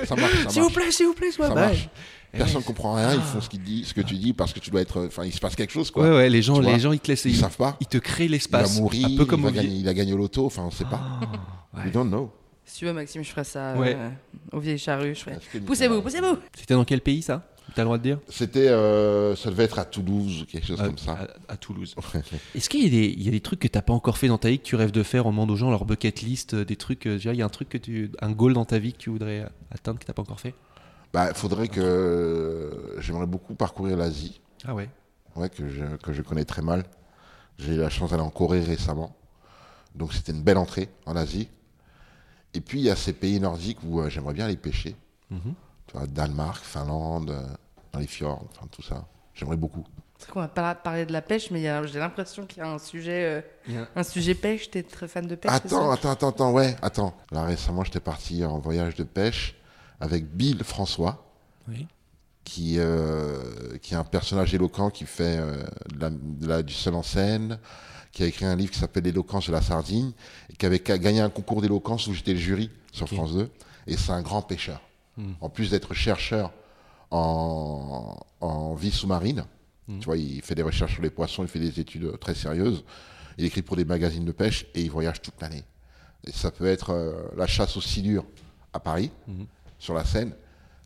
ça 0.07 0.15
marche, 0.15 0.47
S'il 0.49 0.61
vous 0.61 0.69
plaît, 0.69 0.91
s'il 0.91 1.05
vous 1.07 1.13
plaît, 1.13 1.31
sois 1.31 1.49
Ouais. 2.35 2.43
Personne 2.43 2.61
ne 2.61 2.65
comprend 2.65 2.93
rien, 2.95 3.13
ils 3.13 3.21
font 3.21 3.39
ce 3.41 3.49
qu'ils 3.49 3.63
disent, 3.63 3.87
ce 3.87 3.93
que 3.93 4.01
tu 4.01 4.15
dis 4.15 4.33
parce 4.33 4.51
que 4.53 4.59
tu 4.59 4.69
dois 4.69 4.81
être. 4.81 5.05
Enfin, 5.07 5.23
il 5.25 5.31
se 5.33 5.39
passe 5.39 5.55
quelque 5.55 5.71
chose, 5.71 5.89
quoi. 5.89 6.03
Ouais, 6.03 6.09
ouais, 6.15 6.29
les 6.29 6.41
gens, 6.41 6.59
Tu 6.59 6.65
les 6.65 6.79
gens, 6.79 6.91
ils 6.91 6.99
te 6.99 7.07
laissent, 7.07 7.25
Ils 7.25 7.31
ils, 7.31 7.37
savent 7.37 7.55
pas. 7.57 7.77
ils 7.79 7.87
te 7.87 7.97
créent 7.97 8.25
Il 8.25 8.29
va 8.29 8.33
l'espace. 8.33 8.79
mourir, 8.79 9.07
un 9.07 9.15
peu 9.17 9.25
comme 9.25 9.39
il, 9.41 9.45
va 9.45 9.51
gagner, 9.51 9.75
il 9.77 9.87
a 9.87 9.93
gagné 9.93 10.13
au 10.13 10.17
loto, 10.17 10.45
enfin, 10.45 10.63
on 10.65 10.71
sait 10.71 10.83
pas. 10.85 11.01
ouais. 11.75 11.83
We 11.85 11.91
don't 11.91 12.07
know. 12.09 12.31
Si 12.65 12.79
tu 12.79 12.85
veux, 12.85 12.93
Maxime, 12.93 13.23
je 13.23 13.29
ferai 13.29 13.43
ça 13.43 13.75
Ouais. 13.77 13.95
euh, 13.97 14.09
au 14.51 14.59
vieil 14.59 14.77
charrue. 14.77 15.13
Je 15.15 15.19
ferai. 15.21 15.35
Est-ce 15.37 15.49
que- 15.59 15.63
Poussez-vous, 15.63 16.01
poussez-vous 16.01 16.37
C'était 16.57 16.73
dans 16.73 16.83
quel 16.85 16.99
pays 17.01 17.21
ça? 17.21 17.47
T'as 17.75 17.81
le 17.81 17.85
droit 17.85 17.97
de 17.97 18.03
dire? 18.03 18.19
C'était, 18.29 18.67
euh, 18.67 19.35
ça 19.35 19.49
devait 19.49 19.63
être 19.65 19.79
à 19.79 19.85
Toulouse 19.85 20.43
ou 20.43 20.45
quelque 20.45 20.65
chose 20.67 20.79
à, 20.79 20.85
comme 20.85 20.97
ça. 20.97 21.13
à- 21.47 21.53
à 21.53 21.57
Toulouse. 21.57 21.95
Est-ce 22.53 22.69
qu'il 22.69 22.83
y, 22.83 22.87
a 22.87 22.89
des- 22.89 23.13
il 23.17 23.23
y 23.23 23.27
a 23.27 23.31
des 23.31 23.39
trucs 23.41 23.59
que 23.59 23.67
t'as 23.67 23.81
pas 23.81 23.93
encore 23.93 24.17
fait 24.17 24.27
dans 24.27 24.37
ta 24.37 24.49
vie 24.49 24.59
que 24.59 24.63
tu 24.63 24.75
rêves 24.75 24.91
de 24.91 25.03
faire 25.03 25.25
On 25.25 25.31
demande 25.31 25.51
aux 25.51 25.55
gens 25.55 25.69
leur 25.71 25.83
bucket 25.85 26.21
list, 26.21 26.53
euh, 26.53 26.63
des 26.65 26.75
trucs. 26.75 27.05
euh, 27.07 27.19
Il 27.23 27.35
y 27.35 27.41
a 27.41 27.45
un 27.45 27.49
truc 27.49 27.69
que 27.69 27.77
tu, 27.77 28.11
un 28.21 28.31
goal 28.31 28.53
dans 28.53 28.65
ta 28.65 28.77
vie 28.79 28.93
que 28.93 28.97
tu 28.99 29.09
voudrais 29.09 29.41
euh, 29.41 29.47
atteindre 29.71 29.99
que 29.99 30.05
t'as 30.05 30.13
pas 30.13 30.21
encore 30.21 30.39
fait? 30.39 30.53
Bah, 31.15 31.27
il 31.29 31.33
faudrait 31.35 31.69
que 31.69 32.97
j'aimerais 32.99 33.25
beaucoup 33.25 33.55
parcourir 33.55 33.95
l'Asie, 33.95 34.41
Ah 34.67 34.75
ouais. 34.75 34.89
ouais, 35.37 35.49
que 35.49 35.69
je 35.69 35.95
que 35.95 36.11
je 36.11 36.21
connais 36.21 36.43
très 36.43 36.61
mal. 36.61 36.83
J'ai 37.57 37.75
eu 37.75 37.77
la 37.77 37.89
chance 37.89 38.09
d'aller 38.11 38.21
en 38.21 38.29
Corée 38.29 38.59
récemment, 38.59 39.15
donc 39.95 40.11
c'était 40.11 40.33
une 40.33 40.43
belle 40.43 40.57
entrée 40.57 40.89
en 41.05 41.15
Asie. 41.15 41.47
Et 42.53 42.59
puis 42.59 42.79
il 42.79 42.83
y 42.83 42.89
a 42.89 42.97
ces 42.97 43.13
pays 43.13 43.39
nordiques 43.39 43.77
où 43.85 44.01
euh, 44.01 44.09
j'aimerais 44.09 44.33
bien 44.33 44.43
aller 44.43 44.57
pêcher. 44.57 44.97
Mhm. 45.31 45.53
Tu 45.87 45.97
vois, 45.97 46.05
Danemark, 46.05 46.61
Finlande, 46.65 47.29
euh, 47.29 47.43
dans 47.93 47.99
les 47.99 48.07
fjords, 48.07 48.43
enfin 48.51 48.67
tout 48.69 48.81
ça. 48.81 49.05
J'aimerais 49.33 49.55
beaucoup. 49.55 49.85
C'est 50.17 50.29
qu'on 50.29 50.41
va 50.41 50.49
pas 50.49 50.75
parler 50.75 51.05
de 51.05 51.13
la 51.13 51.21
pêche, 51.21 51.49
mais 51.49 51.61
j'ai 51.87 51.99
l'impression 51.99 52.45
qu'il 52.45 52.57
y 52.57 52.61
a 52.65 52.69
un 52.69 52.77
sujet, 52.77 53.41
euh, 53.69 53.81
a- 53.95 53.99
un 54.01 54.03
sujet 54.03 54.35
pêche. 54.35 54.69
T'es 54.69 54.83
très 54.83 55.07
fan 55.07 55.27
de 55.27 55.35
pêche 55.35 55.49
Attends, 55.53 55.91
attends, 55.91 56.11
attends, 56.11 56.29
attends, 56.29 56.51
ouais, 56.51 56.75
attends. 56.81 57.13
Là 57.31 57.43
récemment, 57.45 57.85
j'étais 57.85 58.01
parti 58.01 58.43
en 58.43 58.59
voyage 58.59 58.95
de 58.95 59.05
pêche 59.05 59.55
avec 59.99 60.25
Bill 60.35 60.63
François. 60.63 61.21
Oui. 61.67 61.87
qui, 62.43 62.75
euh, 62.77 63.75
qui 63.81 63.95
est 63.95 63.97
un 63.97 64.03
personnage 64.03 64.53
éloquent 64.53 64.91
qui 64.91 65.05
fait 65.05 65.37
euh, 65.39 65.63
de 65.91 65.99
la- 65.99 66.09
de 66.11 66.47
la- 66.47 66.61
du 66.61 66.75
seul 66.75 66.93
en 66.93 67.01
scène, 67.01 67.57
qui 68.11 68.21
a 68.21 68.27
écrit 68.27 68.45
un 68.45 68.55
livre 68.55 68.71
qui 68.71 68.77
s'appelle 68.77 69.03
L'éloquence 69.03 69.47
de 69.47 69.51
la 69.51 69.63
sardine, 69.63 70.13
et 70.51 70.55
qui 70.55 70.63
avait 70.67 70.77
gagné 70.79 71.21
un 71.21 71.31
concours 71.31 71.63
d'éloquence 71.63 72.05
où 72.05 72.13
j'étais 72.13 72.33
le 72.33 72.39
jury 72.39 72.69
sur 72.91 73.07
France 73.09 73.33
2. 73.33 73.49
Et 73.87 73.97
c'est 73.97 74.11
un 74.11 74.21
grand 74.21 74.43
pêcheur. 74.43 74.79
En 75.41 75.49
plus 75.49 75.71
d'être 75.71 75.95
chercheur 75.95 76.51
en, 77.09 78.15
en 78.41 78.75
vie 78.75 78.91
sous-marine, 78.91 79.45
tu 79.99 80.05
vois, 80.05 80.17
il 80.17 80.41
fait 80.43 80.55
des 80.55 80.61
recherches 80.63 80.93
sur 80.93 81.01
les 81.03 81.09
poissons, 81.09 81.43
il 81.43 81.47
fait 81.49 81.59
des 81.59 81.79
études 81.79 82.03
euh, 82.05 82.17
très 82.17 82.35
sérieuses. 82.35 82.83
Il 83.37 83.45
écrit 83.45 83.61
pour 83.63 83.75
des 83.75 83.85
magazines 83.85 84.25
de 84.25 84.31
pêche 84.31 84.65
et 84.75 84.81
il 84.81 84.91
voyage 84.91 85.21
toute 85.21 85.39
l'année. 85.41 85.63
Et 86.27 86.31
ça 86.31 86.51
peut 86.51 86.65
être 86.67 86.91
euh, 86.91 87.13
la 87.37 87.47
chasse 87.47 87.75
aux 87.77 87.81
silures 87.81 88.25
à 88.73 88.79
Paris, 88.79 89.09
sur 89.79 89.93
la 89.93 90.03
Seine. 90.05 90.33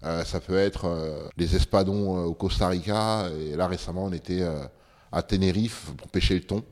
Euh, 0.03 0.23
ça 0.23 0.39
peut 0.39 0.57
être 0.57 0.85
euh, 0.85 1.27
les 1.37 1.55
espadons 1.55 2.17
euh, 2.17 2.21
au 2.25 2.33
Costa 2.33 2.67
Rica. 2.69 3.29
Et 3.39 3.55
là, 3.55 3.67
récemment, 3.67 4.05
on 4.05 4.13
était 4.13 4.41
euh, 4.41 4.63
à 5.11 5.21
Tenerife 5.21 5.91
pour 5.97 6.07
pêcher 6.07 6.35
le 6.35 6.41
thon. 6.41 6.63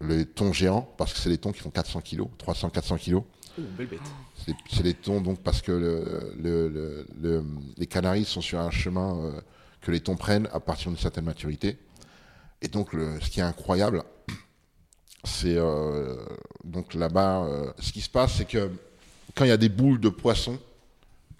Le 0.00 0.24
thon 0.24 0.52
géant, 0.52 0.82
parce 0.96 1.12
que 1.12 1.18
c'est 1.18 1.28
les 1.30 1.38
thons 1.38 1.52
qui 1.52 1.60
font 1.60 1.70
400 1.70 2.00
kilos, 2.00 2.28
300-400 2.38 2.98
kilos. 2.98 3.22
belle 3.56 3.86
bête. 3.86 4.00
C'est- 4.68 4.82
les 4.82 4.94
thons, 4.94 5.20
donc, 5.20 5.40
parce 5.40 5.62
que 5.62 5.70
le- 5.72 6.32
le- 6.36 6.68
le- 6.68 7.06
le- 7.20 7.44
les 7.76 7.86
Canaries 7.86 8.24
sont 8.24 8.40
sur 8.40 8.58
un 8.58 8.70
chemin 8.72 9.16
euh, 9.20 9.40
que 9.80 9.90
les 9.92 10.00
thons 10.00 10.16
prennent 10.16 10.48
à 10.52 10.58
partir 10.60 10.90
d'une 10.90 10.98
certaine 10.98 11.24
maturité. 11.24 11.78
Et 12.60 12.68
donc, 12.68 12.92
le- 12.92 13.20
ce 13.20 13.30
qui 13.30 13.38
est 13.40 13.44
incroyable, 13.44 14.02
c'est 15.24 15.56
euh, 15.56 16.16
donc 16.64 16.94
là-bas, 16.94 17.44
euh, 17.44 17.72
ce 17.78 17.92
qui 17.92 18.00
se 18.00 18.10
passe, 18.10 18.34
c'est 18.34 18.44
que 18.48 18.70
quand 19.34 19.44
il 19.44 19.48
y 19.48 19.52
a 19.52 19.56
des 19.56 19.68
boules 19.68 20.00
de 20.00 20.08
poissons, 20.08 20.58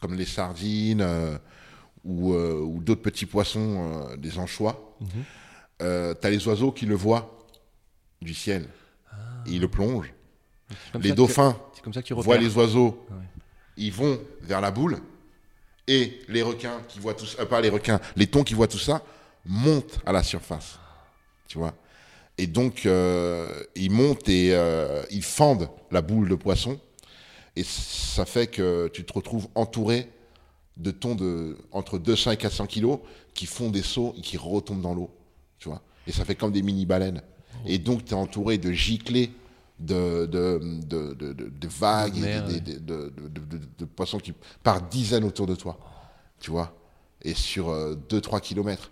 comme 0.05 0.17
les 0.17 0.27
sardines 0.27 1.01
euh, 1.01 1.39
ou, 2.05 2.35
euh, 2.35 2.61
ou 2.61 2.83
d'autres 2.83 3.01
petits 3.01 3.25
poissons, 3.25 4.11
euh, 4.11 4.17
des 4.19 4.39
anchois, 4.39 4.95
tu 5.81 5.87
as 5.87 6.31
les 6.31 6.47
oiseaux 6.47 6.73
qui 6.73 6.85
le 6.85 6.95
voient 6.95 7.39
du 8.21 8.35
ciel. 8.35 8.69
Et 9.47 9.53
ils 9.53 9.63
le 9.63 9.69
plongent. 9.69 10.13
Les 11.01 11.09
que- 11.11 11.15
dauphins 11.15 11.57
comme 11.83 11.95
ça 11.95 12.03
que 12.03 12.07
tu 12.09 12.13
voient 12.13 12.37
les 12.37 12.55
oiseaux, 12.55 13.07
ils 13.79 13.93
vont 13.93 14.21
vers 14.43 14.61
la 14.61 14.71
boule, 14.71 14.99
et 15.89 16.21
les 16.29 16.43
requins 16.43 16.83
qui 16.87 16.99
voient 16.99 17.15
tout 17.15 17.25
ça, 17.25 17.47
pas 17.47 17.63
les 17.63 17.71
requins, 17.71 17.99
les 18.15 18.27
thons 18.27 18.45
qui 18.45 18.53
voient 18.53 18.69
tout 18.69 18.79
ça, 18.79 19.03
montent 19.47 20.01
à 20.05 20.13
la 20.13 20.23
surface. 20.23 20.79
Tu 21.49 21.57
vois? 21.57 21.73
Et 22.37 22.47
donc, 22.47 22.85
ils 22.85 23.91
montent 23.91 24.29
et 24.29 24.55
ils 25.11 25.23
fendent 25.25 25.71
la 25.91 26.03
boule 26.03 26.29
de 26.29 26.35
poisson, 26.35 26.79
et 27.57 27.63
ça 27.65 28.25
fait 28.25 28.47
que 28.49 28.89
tu 28.93 29.05
te 29.05 29.13
retrouves 29.13 29.49
entouré 29.55 30.11
de 30.77 30.91
thons 30.91 31.15
de 31.15 31.57
entre 31.71 31.99
200 31.99 32.33
et 32.33 32.37
400 32.37 32.67
kilos 32.67 32.99
qui 33.33 33.47
font 33.47 33.71
des 33.71 33.83
sauts 33.83 34.15
et 34.19 34.21
qui 34.21 34.37
retombent 34.37 34.81
dans 34.83 34.95
l'eau. 34.95 35.11
Tu 35.59 35.69
vois 35.69 35.83
Et 36.07 36.13
ça 36.13 36.25
fait 36.25 36.35
comme 36.35 36.53
des 36.53 36.63
mini-baleines. 36.63 37.23
Et 37.67 37.79
donc, 37.79 38.05
tu 38.05 38.11
es 38.11 38.15
entouré 38.17 38.59
de 38.59 38.73
giclées 38.73 39.31
de, 39.79 40.27
de, 40.27 40.61
de, 40.87 41.15
de, 41.15 41.33
de- 41.33 41.49
de 41.49 41.69
vagues 41.69 42.15
De 42.21 42.55
et 42.57 42.61
de, 42.61 43.85
poissons 43.85 44.19
qui, 44.19 44.33
par 44.63 44.83
dizaines 44.83 45.25
autour 45.25 45.47
de 45.47 45.55
toi. 45.55 45.79
Tu 46.41 46.51
vois 46.51 46.75
Et 47.23 47.35
sur 47.35 47.69
2-3 48.09 48.41
kilomètres. 48.41 48.91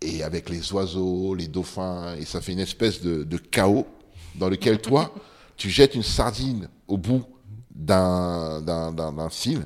Et 0.00 0.22
avec 0.22 0.48
les 0.48 0.72
oiseaux, 0.72 1.34
les 1.34 1.48
dauphins, 1.48 2.14
et 2.16 2.24
ça 2.24 2.40
fait 2.40 2.52
une 2.52 2.60
espèce 2.60 3.02
de, 3.02 3.24
de 3.24 3.36
chaos 3.36 3.86
dans 4.36 4.48
lequel 4.48 4.80
toi, 4.80 5.12
tu 5.56 5.68
jettes 5.70 5.94
une 5.94 6.02
sardine 6.02 6.68
au 6.86 6.96
bout 6.96 7.24
d'un 7.78 8.60
d'un- 8.60 8.92
d'un- 8.92 9.12
d'un 9.12 9.30
fil 9.30 9.64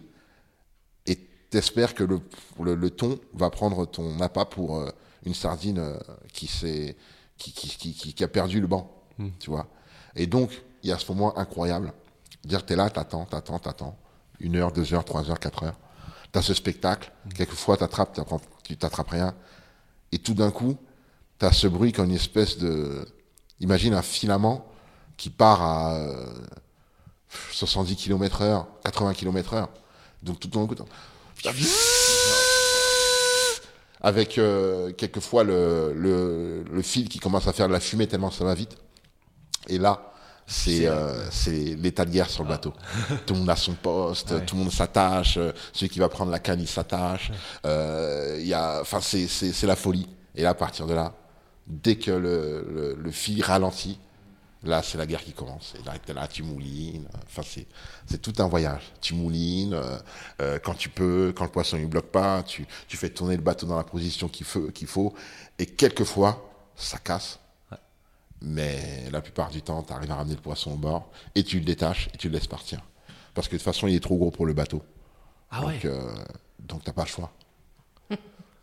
et 1.07 1.17
t'espères 1.51 1.95
que 1.95 2.05
le, 2.05 2.21
le, 2.63 2.75
le 2.77 2.91
thon 2.91 3.19
va 3.35 3.51
prendre 3.51 3.87
ton 3.87 4.21
appât 4.21 4.45
pour 4.45 4.77
euh, 4.79 4.89
une 5.25 5.35
sardine 5.35 5.79
euh, 5.79 5.99
qui, 6.33 6.47
qui, 6.47 6.95
qui, 7.53 7.95
qui, 7.95 8.15
qui- 8.15 8.25
a 8.25 8.29
perdu 8.29 8.61
le 8.61 8.67
banc, 8.69 8.91
tu 9.41 9.51
vois. 9.51 9.67
Et 10.15 10.27
donc, 10.27 10.63
il 10.83 10.91
y 10.91 10.93
a 10.93 10.99
ce 10.99 11.11
moment 11.11 11.37
incroyable. 11.39 11.93
Dire, 12.45 12.65
t'es 12.67 12.77
là, 12.77 12.91
t'attends, 12.91 13.25
t'attends, 13.25 13.59
t'attends. 13.59 13.97
Une 14.41 14.57
heure, 14.57 14.73
deux 14.73 14.93
heures, 14.95 15.05
trois 15.05 15.29
heures, 15.31 15.39
quatre 15.41 15.63
heures. 15.63 15.79
T'as 16.33 16.43
ce 16.43 16.55
spectacle. 16.55 17.13
Quelquefois, 17.35 17.77
t'attrapes, 17.77 18.19
tu 18.65 18.77
t'attrapes 18.77 19.11
rien. 19.11 19.35
Et 20.13 20.19
tout 20.19 20.35
d'un 20.35 20.51
coup, 20.51 20.77
t'as 21.39 21.53
ce 21.53 21.67
bruit 21.67 21.93
comme 21.93 22.11
une 22.11 22.17
espèce 22.17 22.59
de... 22.59 23.07
Imagine 23.61 23.95
un 23.95 24.03
filament 24.03 24.67
qui 25.17 25.31
part 25.31 25.63
à 25.63 25.95
euh, 25.97 26.35
70 27.53 27.97
km 27.97 28.43
heure, 28.43 28.67
80 28.85 29.15
km 29.15 29.55
heure. 29.55 29.69
Donc 30.23 30.39
tout 30.41 30.49
d'un 30.49 30.67
coup, 30.67 30.75
t'as- 30.75 30.85
avec 34.01 34.37
euh, 34.39 34.93
quelquefois 34.93 35.45
le, 35.45 35.93
le, 35.95 36.65
le 36.71 36.83
fil 36.83 37.09
qui 37.09 37.19
commence 37.19 37.47
à 37.47 37.53
faire 37.53 37.69
de 37.69 37.73
la 37.73 37.81
fumée 37.81 38.07
tellement 38.09 38.31
ça 38.31 38.45
va 38.45 38.55
vite. 38.55 38.77
Et 39.69 39.79
là, 39.79 40.13
c'est 40.47 40.87
euh, 40.87 41.25
l'état 41.79 42.05
de 42.05 42.11
guerre 42.11 42.29
sur 42.29 42.43
le 42.43 42.49
bateau. 42.49 42.73
Tout 43.27 43.35
le 43.35 43.41
monde 43.41 43.51
a 43.51 43.55
son 43.57 43.75
poste, 43.75 44.45
tout 44.45 44.57
le 44.57 44.63
monde 44.63 44.73
s'attache. 44.73 45.37
euh, 45.37 45.53
Celui 45.73 45.89
qui 45.89 46.01
va 46.01 46.09
prendre 46.09 46.33
la 46.33 46.41
canne, 46.41 46.61
il 46.61 46.67
s'attache. 46.69 47.31
Euh, 47.65 48.39
il 48.41 48.47
y 48.49 48.55
a, 48.55 48.81
enfin, 48.81 48.99
c'est 49.01 49.63
la 49.67 49.77
folie. 49.77 50.09
Et 50.35 50.43
là, 50.43 50.51
à 50.51 50.55
partir 50.55 50.87
de 50.89 50.95
là, 50.95 51.15
dès 51.69 51.95
que 51.97 52.11
le, 52.11 52.67
le, 52.75 52.95
le 53.01 53.11
fil 53.13 53.41
ralentit, 53.45 54.01
là, 54.65 54.83
c'est 54.83 54.99
la 54.99 55.07
guerre 55.07 55.23
qui 55.23 55.33
commence. 55.33 55.75
Et 55.81 55.83
là, 55.85 55.95
t'es 55.99 56.13
là, 56.13 56.29
tu 56.29 56.43
moulines. 56.43 57.09
Enfin, 57.27 57.43
c'est 57.45 57.67
c'est 58.07 58.21
tout 58.21 58.35
un 58.39 58.49
voyage. 58.49 58.93
Tu 59.01 59.15
moulines 59.15 59.75
euh, 59.75 59.99
euh, 60.41 60.59
quand 60.59 60.75
tu 60.75 60.89
peux, 60.89 61.33
quand 61.37 61.45
le 61.45 61.51
poisson 61.51 61.79
ne 61.79 61.87
bloque 61.87 62.11
pas, 62.11 62.43
tu, 62.43 62.67
tu 62.89 62.97
fais 62.97 63.11
tourner 63.11 63.37
le 63.37 63.43
bateau 63.43 63.67
dans 63.67 63.77
la 63.77 63.85
position 63.85 64.29
qu'il 64.29 64.47
faut. 64.47 65.15
Et 65.59 65.67
quelquefois, 65.67 66.51
ça 66.77 66.99
casse. 66.99 67.39
Mais 68.41 69.09
la 69.13 69.21
plupart 69.21 69.51
du 69.51 69.63
temps, 69.63 69.83
tu 69.83 69.93
arrives 69.93 70.11
à 70.11 70.17
ramener 70.17 70.35
le 70.35 70.41
poisson 70.41 70.73
au 70.73 70.77
bord 70.77 71.11
et 71.37 71.45
tu 71.45 71.59
le 71.61 71.65
détaches 71.65 72.09
et 72.13 72.17
tu 72.19 72.29
le 72.29 72.35
laisses 72.35 72.49
partir. 72.49 72.81
Parce 73.35 73.47
que 73.47 73.53
de 73.53 73.59
toute 73.59 73.65
façon, 73.65 73.87
il 73.87 73.95
est 73.95 74.01
trop 74.01 74.17
gros 74.17 74.33
pour 74.33 74.47
le 74.47 74.53
bateau. 74.53 74.83
Ah 75.51 75.61
donc, 75.61 75.69
ouais. 75.69 75.81
euh, 75.85 76.13
donc 76.59 76.83
t'as 76.83 76.93
pas 76.93 77.05
le 77.05 77.09
choix. 77.09 77.33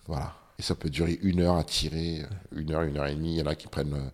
voilà. 0.07 0.35
Et 0.59 0.61
ça 0.61 0.75
peut 0.75 0.89
durer 0.89 1.17
une 1.23 1.39
heure 1.41 1.55
à 1.55 1.63
tirer, 1.63 2.21
une 2.55 2.71
heure, 2.73 2.81
une 2.83 2.97
heure 2.97 3.07
et 3.07 3.15
demie. 3.15 3.35
Il 3.35 3.39
y 3.39 3.41
en 3.41 3.45
a 3.47 3.55
qui 3.55 3.67
prennent 3.67 3.93
euh, 3.93 4.09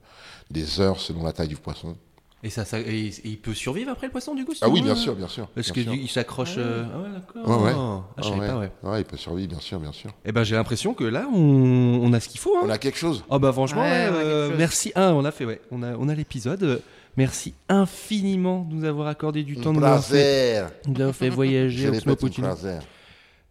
des 0.51 0.79
heures 0.79 0.99
selon 0.99 1.23
la 1.23 1.33
taille 1.33 1.47
du 1.47 1.55
poisson. 1.55 1.97
Et 2.43 2.51
ça, 2.51 2.63
ça- 2.63 2.79
et- 2.79 3.11
il 3.23 3.39
peut 3.39 3.55
survivre 3.55 3.89
après 3.89 4.05
le 4.05 4.11
poisson 4.11 4.35
du 4.35 4.45
coup 4.45 4.53
Ah 4.61 4.69
oui, 4.69 4.83
bien 4.83 4.91
euh, 4.91 4.95
sûr, 4.95 5.15
bien 5.15 5.27
sûr. 5.27 5.47
Parce 5.55 5.71
bien 5.71 5.83
que 5.83 5.89
sûr. 5.89 5.93
il 5.99 6.07
s'accroche. 6.07 6.55
euh, 6.59 6.85
Ah 6.93 6.99
ouais, 6.99 7.09
d'accord. 7.09 7.59
Ouais, 7.63 7.65
ouais. 7.65 7.71
Ah, 7.75 8.21
je 8.21 8.29
Ah 8.31 8.47
pas, 8.81 8.89
ouais. 8.91 9.01
il 9.01 9.05
peut 9.05 9.17
survivre, 9.17 9.49
bien 9.49 9.59
sûr, 9.59 9.79
bien 9.79 9.91
sûr. 9.91 10.11
Eh 10.23 10.31
ben, 10.31 10.43
j'ai 10.43 10.55
l'impression 10.55 10.93
que 10.93 11.03
là, 11.03 11.25
on, 11.33 11.39
on 12.03 12.13
a 12.13 12.19
ce 12.19 12.29
qu'il 12.29 12.39
faut. 12.39 12.55
Hein. 12.57 12.61
On 12.65 12.69
a 12.69 12.77
quelque 12.77 12.99
chose. 12.99 13.23
Oh 13.29 13.39
bah 13.39 13.51
franchement, 13.51 13.81
Ouais, 13.81 14.09
ouais, 14.09 14.11
euh, 14.13 14.55
merci. 14.55 14.91
Ah, 14.93 15.13
on 15.15 15.25
a 15.25 15.31
fait, 15.31 15.45
ouais. 15.45 15.59
On 15.71 15.81
a, 15.81 15.95
on 15.97 16.07
a 16.07 16.13
l'épisode. 16.13 16.83
Merci 17.17 17.55
infiniment 17.69 18.67
de 18.69 18.75
nous 18.75 18.85
avoir 18.85 19.07
accordé 19.07 19.41
du 19.43 19.55
temps, 19.57 19.71
Un 19.71 19.73
de 19.73 19.79
nous 19.79 19.85
avoir 19.85 20.03
fait, 20.05 20.63
de 20.85 20.91
nous 20.91 21.01
avoir 21.01 21.15
fait 21.15 21.29
voyager 21.29 21.89
Je 21.91 22.94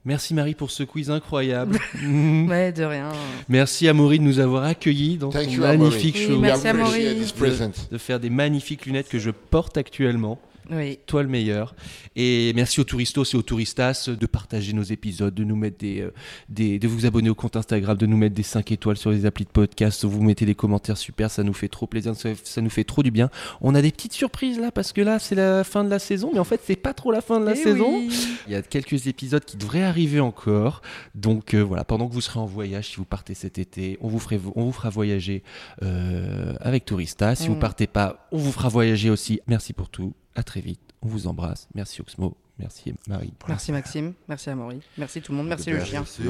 Merci 0.05 0.35
Marie 0.35 0.55
pour 0.55 0.71
ce 0.71 0.83
quiz 0.83 1.11
incroyable. 1.11 1.79
Ouais, 2.49 2.73
de 2.73 2.85
rien. 2.85 3.11
Merci 3.49 3.89
Amaury 3.89 4.19
de 4.19 4.25
nous 4.25 4.39
avoir 4.39 4.65
accueillis 4.65 5.17
dans 5.17 5.31
Thank 5.31 5.47
ton 5.47 5.51
you, 5.53 5.61
magnifique 5.63 6.17
Oui, 6.19 6.27
show. 6.27 6.39
merci, 6.41 7.15
this 7.17 7.33
present. 7.33 7.89
de 7.91 7.97
faire 7.99 8.21
des 8.21 8.31
magnifiques 8.31 8.85
lunettes 8.87 9.09
que 9.09 9.19
je 9.19 9.31
porte 9.31 9.79
actuellement. 9.79 10.39
Oui. 10.71 10.99
Toi 11.07 11.23
le 11.23 11.29
meilleur. 11.29 11.75
Et 12.17 12.53
merci 12.55 12.81
aux 12.81 12.85
touristos 12.85 13.35
et 13.35 13.37
aux 13.37 13.43
touristas 13.43 14.09
de 14.09 14.27
partager 14.27 14.73
nos 14.73 14.83
épisodes, 14.83 15.35
de 15.35 15.45
nous 15.45 15.57
mettre 15.57 15.79
des, 15.79 16.01
euh, 16.01 16.13
des 16.49 16.79
de 16.79 16.89
vous 16.89 17.07
abonner 17.07 17.29
au 17.31 17.35
compte 17.35 17.57
Instagram, 17.57 17.97
de 17.97 18.07
nous 18.07 18.17
mettre 18.17 18.35
des 18.35 18.43
5 18.43 18.73
étoiles 18.73 18.97
sur 18.97 19.11
les 19.11 19.27
applis 19.27 19.45
de 19.45 19.51
podcast. 19.51 20.05
Vous 20.05 20.23
mettez 20.23 20.47
des 20.47 20.55
commentaires 20.55 20.97
super, 20.97 21.31
ça 21.31 21.43
nous 21.43 21.53
fait 21.53 21.69
trop 21.69 21.87
plaisir, 21.87 22.15
ça, 22.17 22.31
ça 22.45 22.61
nous 22.61 22.71
fait 22.71 22.85
trop 22.85 23.03
du 23.03 23.11
bien. 23.11 23.31
On 23.61 23.75
a 23.75 23.83
des 23.83 23.91
petites 23.91 24.13
surprises 24.15 24.59
là 24.59 24.71
parce 24.71 24.93
que 24.93 25.01
là 25.01 25.19
c'est 25.19 25.35
la 25.35 25.65
fin 25.65 25.85
de 25.85 25.91
la 25.91 25.99
saison, 25.99 26.31
mais 26.33 26.39
en 26.39 26.45
fait 26.45 26.61
c'est 26.65 26.77
pas 26.77 26.95
trop 26.95 27.13
la 27.13 27.21
fin 27.21 27.41
de 27.41 27.45
la 27.47 27.53
Eh 27.53 27.57
saison. 27.63 27.99
oui. 27.99 28.11
Il 28.47 28.53
y 28.53 28.57
a 28.57 28.63
quelques 28.63 29.07
épisodes 29.07 29.45
qui 29.45 29.57
devraient 29.57 29.83
arriver 29.83 30.21
encore. 30.21 30.83
Donc 31.15 31.55
euh, 31.55 31.61
voilà, 31.63 31.85
pendant 31.85 32.09
que 32.09 32.15
vous 32.15 32.21
serez 32.21 32.41
en 32.41 32.47
voyage, 32.47 32.89
si 32.91 32.97
vous 32.97 33.05
partez 33.05 33.35
cet 33.35 33.59
été, 33.59 33.99
on 34.01 34.09
vous, 34.09 34.19
ferait, 34.19 34.41
on 34.55 34.65
vous 34.65 34.73
fera 34.73 34.89
voyager 34.91 35.43
euh, 35.83 36.55
avec 36.61 36.85
Tourista. 36.85 37.35
Si 37.35 37.49
vous 37.49 37.55
Mm. 37.57 37.59
partez 37.61 37.87
pas, 37.87 38.27
on 38.33 38.39
vous 38.39 38.53
fera 38.53 38.69
voyager 38.69 39.11
aussi. 39.11 39.41
Merci 39.47 39.73
pour 39.73 39.89
tout. 39.89 40.13
À 40.35 40.43
très 40.43 40.61
vite. 40.61 40.81
On 41.03 41.09
vous 41.09 41.27
embrasse. 41.27 41.69
Merci 41.75 42.01
Oxmo. 42.01 42.37
Merci 42.59 42.95
Marie. 43.09 43.33
Merci 43.49 43.73
Maxime, 43.73 44.15
merci 44.29 44.49
Amaury, 44.49 44.81
merci 44.97 45.21
tout 45.21 45.33
le 45.33 45.39
monde, 45.39 45.49
merci 45.49 45.71
le 45.71 45.85
chien. 45.85 46.03
Best. 46.03 46.21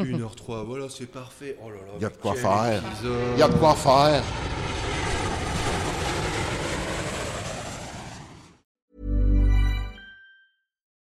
1h03, 0.00 0.64
voilà, 0.66 0.88
c'est 0.88 1.06
parfait. 1.06 1.56
Oh 1.64 1.70
là 1.70 1.76
là. 1.76 1.92
Il 1.98 2.02
y 2.02 2.04
a 2.04 2.08
de 2.08 2.16
quoi 2.16 2.34
faire. 2.34 2.82
Il 3.36 3.38
y 3.38 3.42
a 3.42 3.48
de 3.48 3.54
quoi 3.54 3.76
faire. 3.76 4.24